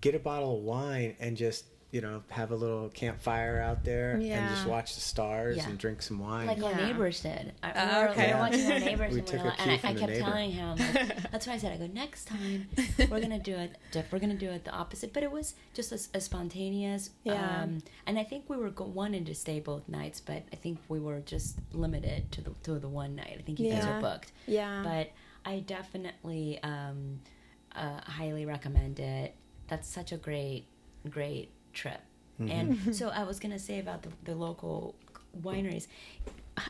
get 0.00 0.14
a 0.14 0.18
bottle 0.18 0.56
of 0.56 0.62
wine 0.62 1.16
and 1.20 1.36
just 1.36 1.64
you 1.96 2.02
know 2.02 2.22
have 2.28 2.50
a 2.50 2.56
little 2.56 2.90
campfire 2.90 3.58
out 3.58 3.82
there 3.82 4.10
and 4.16 4.50
just 4.54 4.66
watch 4.66 4.94
the 4.94 5.00
stars 5.00 5.56
Yeah. 5.56 5.68
and 5.68 5.78
drink 5.78 6.02
some 6.02 6.18
wine. 6.18 6.46
Like 6.46 6.62
our 6.62 6.74
neighbors 6.74 7.22
did. 7.22 7.54
I, 7.62 7.72
Oh, 7.74 7.86
we, 8.00 8.04
were, 8.04 8.10
okay. 8.10 8.26
we 8.26 8.32
were 8.34 8.38
watching 8.40 8.72
our 8.72 8.78
neighbors, 8.80 9.12
We 9.14 9.18
and, 9.20 9.26
took 9.26 9.42
we 9.42 9.48
a 9.48 9.50
were, 9.50 9.56
cue 9.56 9.62
and 9.62 9.70
I, 9.70 9.74
I 9.74 9.94
kept 9.94 10.12
neighbor. 10.12 10.24
telling 10.26 10.50
him. 10.50 10.76
Like, 10.76 11.30
that's 11.32 11.46
why 11.46 11.54
I 11.54 11.58
said, 11.58 11.72
I 11.72 11.76
go 11.78 11.86
next 11.92 12.26
time 12.26 12.68
we're 13.10 13.20
gonna 13.26 13.38
do 13.38 13.54
it. 13.56 13.76
diff- 13.92 14.12
We're 14.12 14.18
gonna 14.18 14.34
do 14.46 14.50
it 14.50 14.64
the 14.66 14.72
opposite. 14.72 15.14
But 15.14 15.22
it 15.22 15.32
was 15.32 15.54
just 15.72 15.90
a, 15.92 15.98
as 16.14 16.24
spontaneous. 16.24 17.10
Yeah. 17.24 17.62
Um, 17.62 17.78
and 18.06 18.18
I 18.18 18.24
think 18.24 18.44
we 18.48 18.56
were 18.58 18.70
go- 18.70 18.84
wanting 18.84 19.24
to 19.24 19.34
stay 19.34 19.58
both 19.60 19.88
nights, 19.88 20.20
but 20.20 20.42
I 20.52 20.56
think 20.56 20.78
we 20.88 21.00
were 21.00 21.20
just 21.20 21.58
limited 21.72 22.30
to 22.32 22.42
the 22.42 22.50
to 22.64 22.78
the 22.78 22.88
one 22.88 23.16
night. 23.16 23.36
I 23.38 23.42
think 23.42 23.58
you 23.58 23.70
guys 23.70 23.84
Yeah. 23.84 23.94
were 23.96 24.00
booked. 24.02 24.32
Yeah. 24.46 24.82
But 24.84 25.12
I 25.50 25.60
definitely 25.60 26.58
um, 26.62 27.20
uh, 27.74 28.00
highly 28.04 28.44
recommend 28.46 29.00
it. 29.00 29.34
That's 29.68 29.88
such 29.88 30.12
a 30.12 30.16
great, 30.16 30.66
great 31.08 31.50
trip. 31.76 32.00
And 32.38 32.94
so 33.00 33.08
I 33.08 33.22
was 33.22 33.38
gonna 33.38 33.58
say 33.58 33.78
about 33.78 34.02
the, 34.02 34.10
the 34.24 34.34
local 34.34 34.94
wineries. 35.40 35.86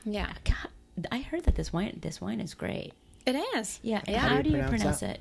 Yeah. 0.05 0.33
God, 0.45 1.07
I 1.11 1.21
heard 1.21 1.45
that 1.45 1.55
this 1.55 1.73
wine 1.73 1.99
this 2.03 2.21
wine 2.21 2.41
is 2.41 2.55
great. 2.55 2.93
It 3.25 3.37
is. 3.57 3.81
Yeah. 3.83 3.99
and 4.07 4.09
Yeah. 4.09 4.19
How 4.19 4.43
do 4.43 4.51
you 4.51 4.59
pronounce 4.59 4.83
pronounce 4.83 5.03
it? 5.03 5.21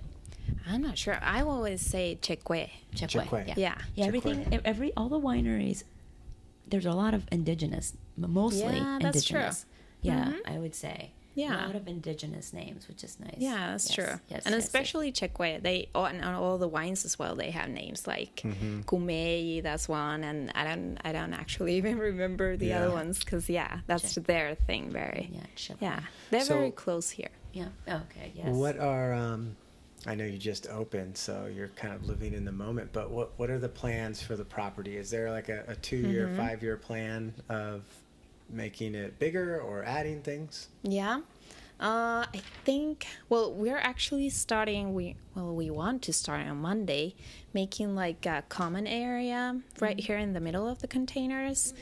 I'm 0.67 0.81
not 0.81 0.97
sure. 0.97 1.17
I 1.21 1.41
always 1.41 1.81
say 1.81 2.19
Chekwe. 2.21 2.69
Chekwe. 2.95 3.25
Chekwe. 3.25 3.47
Yeah. 3.47 3.53
Yeah. 3.57 3.75
Yeah. 3.95 4.05
Everything. 4.05 4.61
Every 4.65 4.93
all 4.95 5.09
the 5.09 5.19
wineries. 5.19 5.83
There's 6.67 6.85
a 6.85 6.93
lot 6.93 7.13
of 7.13 7.25
indigenous, 7.31 7.93
mostly 8.17 8.77
Yeah, 8.77 8.97
that's 8.99 9.23
true. 9.23 9.37
indigenous. 9.37 9.65
Yeah, 10.01 10.25
mm-hmm. 10.25 10.53
I 10.53 10.57
would 10.59 10.73
say. 10.75 11.11
Yeah. 11.35 11.65
A 11.65 11.67
lot 11.67 11.75
of 11.75 11.87
indigenous 11.87 12.53
names, 12.53 12.87
which 12.87 13.03
is 13.03 13.19
nice. 13.19 13.35
Yeah, 13.37 13.71
that's 13.71 13.87
Yes, 13.89 13.95
true. 13.95 14.19
Yes, 14.29 14.45
and 14.45 14.53
yes, 14.53 14.61
yes. 14.61 14.63
especially 14.65 15.11
Chekwe, 15.11 15.61
they 15.61 15.89
oh, 15.93 16.05
and 16.05 16.23
on 16.23 16.33
all 16.33 16.57
the 16.57 16.67
wines 16.67 17.03
as 17.05 17.19
well. 17.19 17.35
They 17.35 17.51
have 17.51 17.69
names 17.69 18.07
like 18.07 18.37
Mm-hmm. 18.37 18.81
Kumei, 18.83 19.61
that's 19.61 19.87
one, 19.89 20.23
and 20.23 20.51
I 20.55 20.63
don't, 20.63 20.97
I 21.03 21.11
don't 21.11 21.33
actually 21.33 21.75
even 21.79 21.97
remember 21.99 22.55
the 22.57 22.67
Yeah. 22.67 22.83
other 22.83 22.91
ones 22.91 23.19
because 23.19 23.49
yeah, 23.49 23.79
that's 23.85 24.15
their 24.15 24.55
thing. 24.55 24.89
Very, 24.91 25.29
Yeah, 25.33 25.41
Chekwe. 25.57 25.81
yeah, 25.81 25.99
they're 26.31 26.41
So- 26.41 26.55
very 26.55 26.71
close 26.71 27.09
here. 27.09 27.29
Yeah. 27.53 27.67
Okay. 27.87 28.31
Yes. 28.35 28.47
What 28.47 28.77
are 28.79 29.13
um, 29.13 29.55
I 30.05 30.13
know 30.15 30.25
you 30.25 30.37
just 30.37 30.67
opened, 30.67 31.17
so 31.17 31.49
you're 31.53 31.69
kind 31.69 31.93
of 31.93 32.05
living 32.05 32.33
in 32.33 32.45
the 32.45 32.51
moment. 32.51 32.91
But 32.93 33.11
what 33.11 33.31
what 33.37 33.49
are 33.49 33.59
the 33.59 33.69
plans 33.69 34.21
for 34.21 34.35
the 34.35 34.45
property? 34.45 34.97
Is 34.97 35.09
there 35.09 35.31
like 35.31 35.49
a, 35.49 35.63
a 35.67 35.75
two 35.75 35.97
year, 35.97 36.27
Mm-hmm. 36.27 36.37
five 36.37 36.63
year 36.63 36.77
plan 36.77 37.33
of 37.49 37.83
making 38.49 38.95
it 38.95 39.19
bigger 39.19 39.59
or 39.59 39.83
adding 39.83 40.21
things? 40.21 40.67
Yeah. 40.83 41.21
Uh, 41.77 42.23
I 42.33 42.41
think 42.63 43.05
well 43.27 43.51
we're 43.51 43.77
actually 43.77 44.29
starting 44.29 44.93
we 44.93 45.17
well 45.35 45.53
we 45.53 45.69
want 45.69 46.03
to 46.03 46.13
start 46.13 46.47
on 46.47 46.55
Monday 46.55 47.15
making 47.53 47.95
like 47.95 48.25
a 48.25 48.45
common 48.47 48.87
area 48.87 49.59
right 49.81 49.99
here 49.99 50.17
in 50.17 50.31
the 50.31 50.39
middle 50.39 50.69
of 50.69 50.79
the 50.79 50.87
containers 50.87 51.73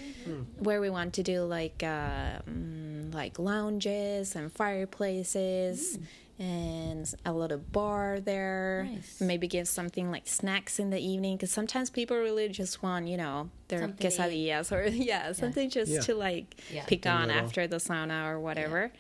where 0.57 0.81
we 0.81 0.89
want 0.89 1.13
to 1.13 1.21
do 1.21 1.43
like 1.43 1.83
uh, 1.83 2.39
mm, 2.49 3.13
like 3.13 3.37
lounges 3.37 4.35
and 4.35 4.51
fireplaces 4.51 5.99
and 6.39 7.13
a 7.25 7.31
little 7.33 7.57
bar 7.59 8.19
there 8.19 8.87
Nice. 8.91 9.21
maybe 9.21 9.47
give 9.47 9.67
something 9.67 10.09
like 10.11 10.27
snacks 10.27 10.79
in 10.79 10.89
the 10.89 10.99
evening 10.99 11.35
because 11.37 11.51
sometimes 11.51 11.89
people 11.89 12.17
really 12.17 12.49
just 12.49 12.81
want 12.81 13.07
you 13.07 13.17
know 13.17 13.49
their 13.67 13.81
Something 13.81 14.09
to 14.09 14.31
eat. 14.31 14.49
quesadillas 14.49 14.71
or 14.71 14.87
yeah 14.89 15.31
something 15.31 15.69
just 15.69 15.91
Yeah. 15.91 15.99
to 16.01 16.15
like 16.15 16.55
Yeah. 16.71 16.85
pick 16.85 17.05
on 17.05 17.29
after 17.29 17.67
the 17.67 17.77
sauna 17.77 18.27
or 18.29 18.39
whatever. 18.39 18.91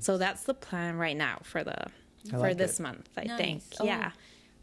So 0.00 0.18
that's 0.18 0.44
the 0.44 0.54
plan 0.54 0.96
right 0.96 1.16
now 1.16 1.38
for 1.44 1.64
the 1.64 1.76
for 2.30 2.38
like 2.38 2.58
this 2.58 2.78
it. 2.78 2.82
month. 2.82 3.08
I 3.16 3.24
Nice. 3.24 3.38
think. 3.40 3.62
Oh, 3.80 3.84
Yeah. 3.84 4.12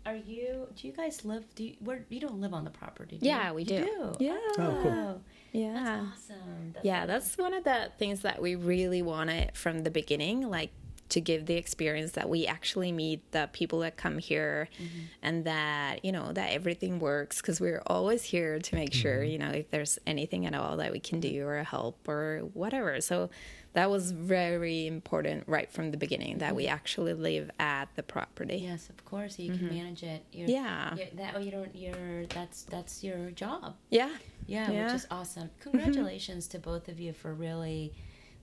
Are 0.06 0.15
you? 0.15 0.68
Do 0.76 0.88
you 0.88 0.94
guys 0.94 1.26
live? 1.26 1.44
Do 1.56 1.63
you? 1.65 1.76
Where 1.82 2.06
you 2.10 2.20
don't 2.22 2.39
live 2.39 2.54
on 2.54 2.63
the 2.63 2.70
property? 2.72 3.18
Do 3.18 3.26
Yeah, 3.28 3.50
you? 3.50 3.54
we 3.56 3.62
You 3.63 3.68
do. 3.68 4.15
Yeah. 4.20 4.38
Oh, 4.58 4.80
cool. 4.82 4.92
Oh, 4.92 5.22
Yeah. 5.52 5.74
That's 5.74 5.89
awesome. 6.32 6.72
That's 6.74 6.86
yeah, 6.86 6.98
awesome. 7.00 7.08
that's 7.08 7.38
one 7.38 7.54
of 7.54 7.63
the 7.65 7.92
things 8.00 8.22
that 8.22 8.42
we 8.42 8.56
really 8.56 9.02
wanted 9.02 9.56
from 9.56 9.84
the 9.84 9.92
beginning, 9.92 10.50
like 10.50 10.72
to 11.10 11.19
give 11.22 11.45
the 11.45 11.56
experience 11.56 12.12
that 12.13 12.30
we 12.30 12.45
actually 12.48 12.92
meet 12.92 13.31
the 13.31 13.50
people 13.54 13.79
that 13.79 13.98
come 13.98 14.17
here 14.17 14.67
Mm-hmm. 14.77 15.00
and 15.21 15.46
that, 15.46 16.04
you 16.06 16.12
know, 16.12 16.31
that 16.34 16.52
everything 16.52 17.00
works 17.00 17.42
because 17.42 17.60
we're 17.60 17.81
always 17.88 18.23
here 18.23 18.60
to 18.60 18.75
make 18.75 18.94
sure, 18.94 19.19
Mm-hmm. 19.21 19.31
you 19.31 19.38
know, 19.40 19.50
if 19.52 19.69
there's 19.71 19.98
anything 20.08 20.46
at 20.46 20.54
all 20.56 20.77
that 20.77 20.92
we 20.92 21.00
can 21.00 21.19
do 21.19 21.46
or 21.48 21.63
help 21.63 22.08
or 22.08 22.40
whatever. 22.54 23.02
So 23.02 23.29
that 23.73 23.90
was 23.90 24.12
very 24.12 24.88
important 24.88 25.44
right 25.48 25.71
from 25.71 25.92
the 25.92 25.98
beginning 25.98 26.40
that 26.40 26.56
we 26.56 26.67
actually 26.67 27.13
live 27.13 27.52
at 27.60 27.86
the 27.96 28.02
property. 28.04 28.58
Yes, 28.58 28.90
of 28.90 29.04
course. 29.06 29.38
You 29.38 29.52
can 29.56 29.67
manage 29.69 30.04
it. 30.04 30.25
You're, 30.31 30.48
Mm-hmm. 30.48 30.65
Yeah. 30.65 30.96
you're- 30.96 31.12
that 31.17 31.36
way 31.36 31.44
you 31.44 31.52
don't. 31.52 31.75
You're. 31.75 32.25
That's 32.27 32.63
that's 32.63 33.04
your 33.04 33.31
job. 33.31 33.75
Yeah. 33.90 34.10
Yeah, 34.48 34.71
Yeah. 34.71 34.86
which 34.86 34.96
is 34.96 35.08
awesome. 35.12 35.50
Congratulations 35.60 36.48
to 36.48 36.60
both 36.60 36.88
of 36.88 37.00
you 37.00 37.13
for 37.13 37.31
really, 37.34 37.94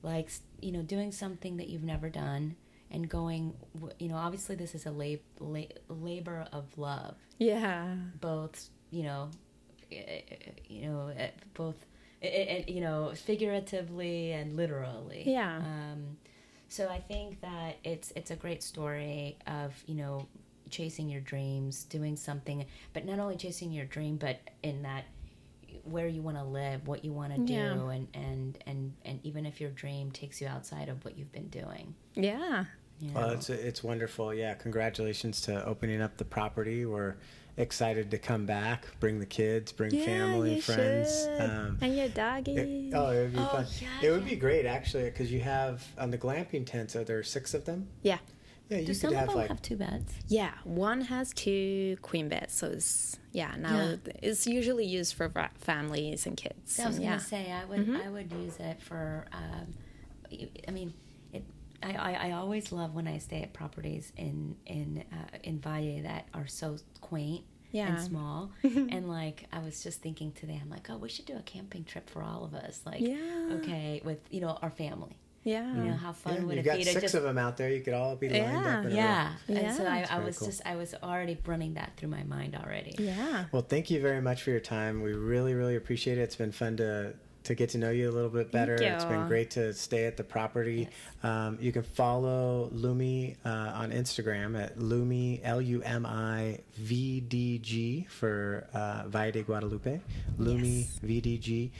like, 0.04 0.30
you 0.60 0.72
know, 0.72 0.82
doing 0.82 1.12
something 1.12 1.56
that 1.58 1.68
you've 1.68 1.84
never 1.84 2.08
done 2.08 2.56
and 2.90 3.08
going 3.08 3.54
you 3.98 4.08
know, 4.08 4.16
obviously 4.16 4.56
this 4.56 4.74
is 4.74 4.86
a 4.86 4.90
lab, 4.90 5.20
la- 5.40 5.62
labor 5.88 6.46
of 6.52 6.64
love. 6.78 7.16
Yeah. 7.38 7.94
Both, 8.20 8.70
you 8.90 9.02
know, 9.02 9.30
eh, 9.92 10.20
eh, 10.30 10.34
you 10.68 10.88
know, 10.88 11.12
eh, 11.16 11.30
both, 11.54 11.76
you 12.22 12.80
know, 12.80 13.12
figuratively 13.14 14.32
and 14.32 14.56
literally. 14.56 15.24
Yeah. 15.26 15.58
Um, 15.58 16.16
so 16.68 16.88
I 16.88 16.98
think 16.98 17.40
that 17.42 17.76
it's 17.84 18.12
it's 18.16 18.30
a 18.30 18.36
great 18.36 18.62
story 18.62 19.38
of 19.46 19.72
you 19.86 19.94
know 19.94 20.26
chasing 20.68 21.08
your 21.08 21.20
dreams, 21.20 21.84
doing 21.84 22.16
something, 22.16 22.66
but 22.92 23.04
not 23.04 23.18
only 23.18 23.36
chasing 23.36 23.72
your 23.72 23.84
dream, 23.84 24.16
but 24.16 24.40
in 24.62 24.82
that 24.82 25.04
where 25.86 26.08
you 26.08 26.22
want 26.22 26.36
to 26.36 26.44
live, 26.44 26.86
what 26.86 27.04
you 27.04 27.12
want 27.12 27.34
to 27.34 27.40
do, 27.42 27.52
Yeah. 27.52 27.72
and 27.90 28.08
and 28.14 28.58
and 28.66 28.92
and 29.04 29.20
even 29.22 29.46
if 29.46 29.60
your 29.60 29.70
dream 29.70 30.10
takes 30.10 30.40
you 30.40 30.46
outside 30.48 30.88
of 30.88 31.04
what 31.04 31.16
you've 31.18 31.32
been 31.32 31.48
doing. 31.48 31.94
Yeah. 32.14 32.64
you 33.00 33.10
Well, 33.14 33.30
it's 33.30 33.50
it's 33.50 33.82
wonderful. 33.84 34.32
Yeah, 34.34 34.54
congratulations 34.54 35.40
to 35.42 35.64
opening 35.64 36.00
up 36.00 36.16
the 36.16 36.24
property. 36.24 36.84
We're 36.86 37.16
excited 37.58 38.10
to 38.10 38.18
come 38.18 38.44
back, 38.44 38.86
bring 39.00 39.18
the 39.18 39.24
kids, 39.26 39.72
bring 39.72 39.90
family, 39.90 40.56
you 40.56 40.62
friends. 40.62 41.26
Um, 41.38 41.78
and 41.80 41.96
your 41.96 42.08
doggy. 42.08 42.54
it- 42.56 42.94
oh, 42.94 43.10
it 43.10 43.22
would 43.22 43.32
be 43.32 43.38
Oh, 43.38 43.46
fun. 43.46 43.66
yeah, 43.80 44.08
it 44.08 44.10
would 44.10 44.24
be 44.26 44.36
great 44.36 44.66
actually 44.66 45.04
because 45.04 45.32
you 45.32 45.40
have 45.40 45.86
on 45.98 46.10
the 46.10 46.18
glamping 46.18 46.66
tents. 46.66 46.94
Are 46.96 47.04
there 47.04 47.22
six 47.22 47.54
of 47.54 47.64
them? 47.64 47.88
yeah. 48.02 48.18
Yeah, 48.68 48.78
you 48.78 48.86
Do 48.86 48.92
could 48.92 48.96
some 49.00 49.10
of 49.12 49.16
have 49.16 49.28
them 49.28 49.36
like 49.36 49.48
have 49.48 49.62
two 49.62 49.76
beds? 49.76 50.12
Yeah, 50.28 50.52
one 50.64 51.02
has 51.02 51.32
two 51.32 51.96
queen 52.02 52.28
beds, 52.28 52.52
so 52.52 52.66
it's 52.68 53.16
yeah. 53.32 53.54
Now 53.56 53.76
Yeah. 53.76 53.96
it's 54.22 54.46
usually 54.46 54.84
used 54.86 55.14
for 55.14 55.32
families 55.58 56.26
and 56.26 56.36
kids. 56.36 56.80
I 56.80 56.86
was 56.88 56.96
and 56.96 57.04
gonna 57.04 57.20
say 57.20 57.52
I 57.52 57.64
would 57.64 57.88
I 57.90 58.08
would 58.10 58.32
use 58.32 58.56
it 58.58 58.80
for. 58.82 59.26
Um, 59.32 59.74
I 60.66 60.70
mean, 60.72 60.92
it. 61.32 61.44
I, 61.82 61.92
I, 61.92 62.12
I 62.28 62.30
always 62.32 62.72
love 62.72 62.94
when 62.94 63.06
I 63.06 63.18
stay 63.18 63.42
at 63.42 63.52
properties 63.52 64.12
in 64.16 64.56
in 64.66 65.04
uh, 65.12 65.36
in 65.44 65.60
Valle 65.60 66.02
that 66.02 66.26
are 66.34 66.48
so 66.48 66.76
quaint 67.00 67.44
Yeah. 67.70 67.88
and 67.88 68.00
small. 68.00 68.50
and 68.64 69.08
like 69.08 69.46
I 69.52 69.60
was 69.60 69.82
just 69.84 70.00
thinking 70.02 70.32
today, 70.32 70.58
I'm 70.60 70.70
like, 70.70 70.88
oh, 70.90 70.96
we 70.96 71.08
should 71.08 71.26
do 71.26 71.36
a 71.36 71.42
camping 71.42 71.84
trip 71.84 72.10
for 72.10 72.22
all 72.24 72.42
of 72.44 72.54
us. 72.54 72.80
Like, 72.84 73.00
Yeah. 73.00 73.58
okay, 73.60 74.00
with 74.04 74.18
you 74.30 74.40
know 74.40 74.58
our 74.60 74.70
family. 74.70 75.18
Yeah. 75.46 75.74
You 75.74 75.84
know 75.84 75.96
how 75.96 76.12
fun 76.12 76.34
yeah, 76.34 76.40
would 76.42 76.56
you've 76.56 76.66
it 76.66 76.68
got 76.68 76.76
be 76.78 76.84
to 76.84 76.90
six 76.90 77.02
just 77.02 77.14
of 77.14 77.22
them 77.22 77.38
out 77.38 77.56
there. 77.56 77.70
You 77.70 77.80
could 77.80 77.94
all 77.94 78.16
be 78.16 78.28
lined 78.28 78.42
Yeah. 78.44 78.78
up. 78.80 78.84
In 78.84 78.92
a 78.92 78.94
yeah. 78.94 79.32
And 79.48 79.76
so 79.76 79.84
I, 79.86 80.06
I 80.10 80.18
was 80.18 80.38
cool. 80.38 80.48
just 80.48 80.60
I 80.66 80.76
was 80.76 80.94
already 81.02 81.38
running 81.46 81.74
that 81.74 81.92
through 81.96 82.08
my 82.10 82.24
mind 82.24 82.54
already. 82.56 82.94
Yeah. 82.98 83.44
Well, 83.52 83.62
thank 83.62 83.90
you 83.90 84.00
very 84.00 84.20
much 84.20 84.42
for 84.42 84.50
your 84.50 84.60
time. 84.60 85.00
We 85.02 85.12
really, 85.12 85.54
really 85.54 85.76
appreciate 85.76 86.18
it. 86.18 86.22
It's 86.22 86.36
been 86.36 86.52
fun 86.52 86.76
to 86.78 87.14
to 87.44 87.54
get 87.54 87.70
to 87.70 87.78
know 87.78 87.90
you 87.90 88.10
a 88.10 88.14
little 88.18 88.28
bit 88.28 88.50
better. 88.50 88.74
It's 88.74 89.04
been 89.04 89.28
great 89.28 89.52
to 89.52 89.72
stay 89.72 90.06
at 90.06 90.16
the 90.16 90.24
property. 90.24 90.88
Um, 91.22 91.58
you 91.60 91.70
can 91.70 91.84
follow 91.84 92.68
Lumi 92.74 93.36
uh, 93.44 93.48
on 93.48 93.92
Instagram 93.92 94.60
at 94.60 94.78
Lumi 94.78 95.40
L 95.44 95.62
U 95.62 95.80
M 95.82 96.04
I 96.06 96.58
V 96.74 97.20
D 97.20 97.58
G 97.60 98.04
for 98.10 98.66
uh, 98.74 99.04
Valle 99.06 99.30
de 99.30 99.42
Guadalupe. 99.42 100.00
Lumi 100.40 100.86
Yes. 100.88 100.98
VDG, 101.04 101.70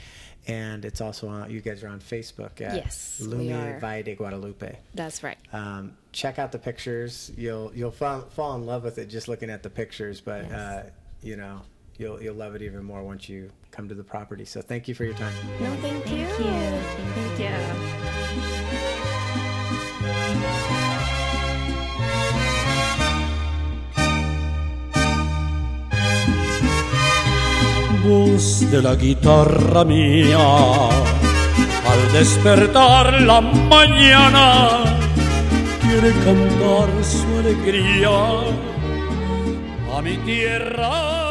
and 0.47 0.84
it's 0.84 1.01
also 1.01 1.28
on. 1.28 1.51
You 1.51 1.61
guys 1.61 1.82
are 1.82 1.88
on 1.88 2.01
Facebook 2.01 2.61
at 2.61 2.74
Yes, 2.76 3.18
we 3.20 3.26
Lumi 3.28 3.76
are. 3.76 3.78
Valle 3.80 4.03
de 4.03 4.14
Guadalupe. 4.14 4.76
That's 4.94 5.22
right. 5.22 5.38
Um, 5.53 5.97
check 6.12 6.38
out 6.38 6.53
the 6.53 6.59
pictures. 6.59 7.32
You'll 7.36 7.72
you'll 7.74 7.90
fall, 7.90 8.22
fall 8.22 8.55
in 8.57 8.66
love 8.66 8.84
with 8.84 8.99
it 8.99 9.07
just 9.07 9.28
looking 9.28 9.51
at 9.51 9.62
the 9.62 9.70
pictures. 9.70 10.20
But 10.20 10.44
Yes. 10.44 10.53
uh, 10.53 10.90
you 11.22 11.36
know 11.36 11.62
you'll 11.99 12.22
you'll 12.22 12.34
love 12.36 12.55
it 12.55 12.62
even 12.62 12.84
more 12.84 13.03
once 13.03 13.28
you 13.28 13.51
come 13.70 13.88
to 13.88 13.94
the 13.94 14.05
property. 14.05 14.44
So 14.44 14.61
thank 14.62 14.88
you 14.88 14.94
for 14.94 15.05
your 15.05 15.14
time. 15.14 15.34
No, 15.61 15.74
thank, 15.76 16.11
you. 16.11 16.26
Thank 16.26 17.38
you. 17.38 17.38
Thank 17.38 18.80
you. 18.80 18.86
Voz 28.07 28.70
de 28.70 28.82
la 28.82 28.94
guitarra 28.94 29.84
mía. 29.84 30.38
Al 31.90 32.12
despertar 32.12 33.20
la 33.22 33.40
mañana, 33.40 34.84
quiere 35.82 36.12
cantar 36.24 36.88
su 37.02 37.26
alegría 37.38 38.18
a 39.96 40.02
mi 40.02 40.16
tierra. 40.18 41.25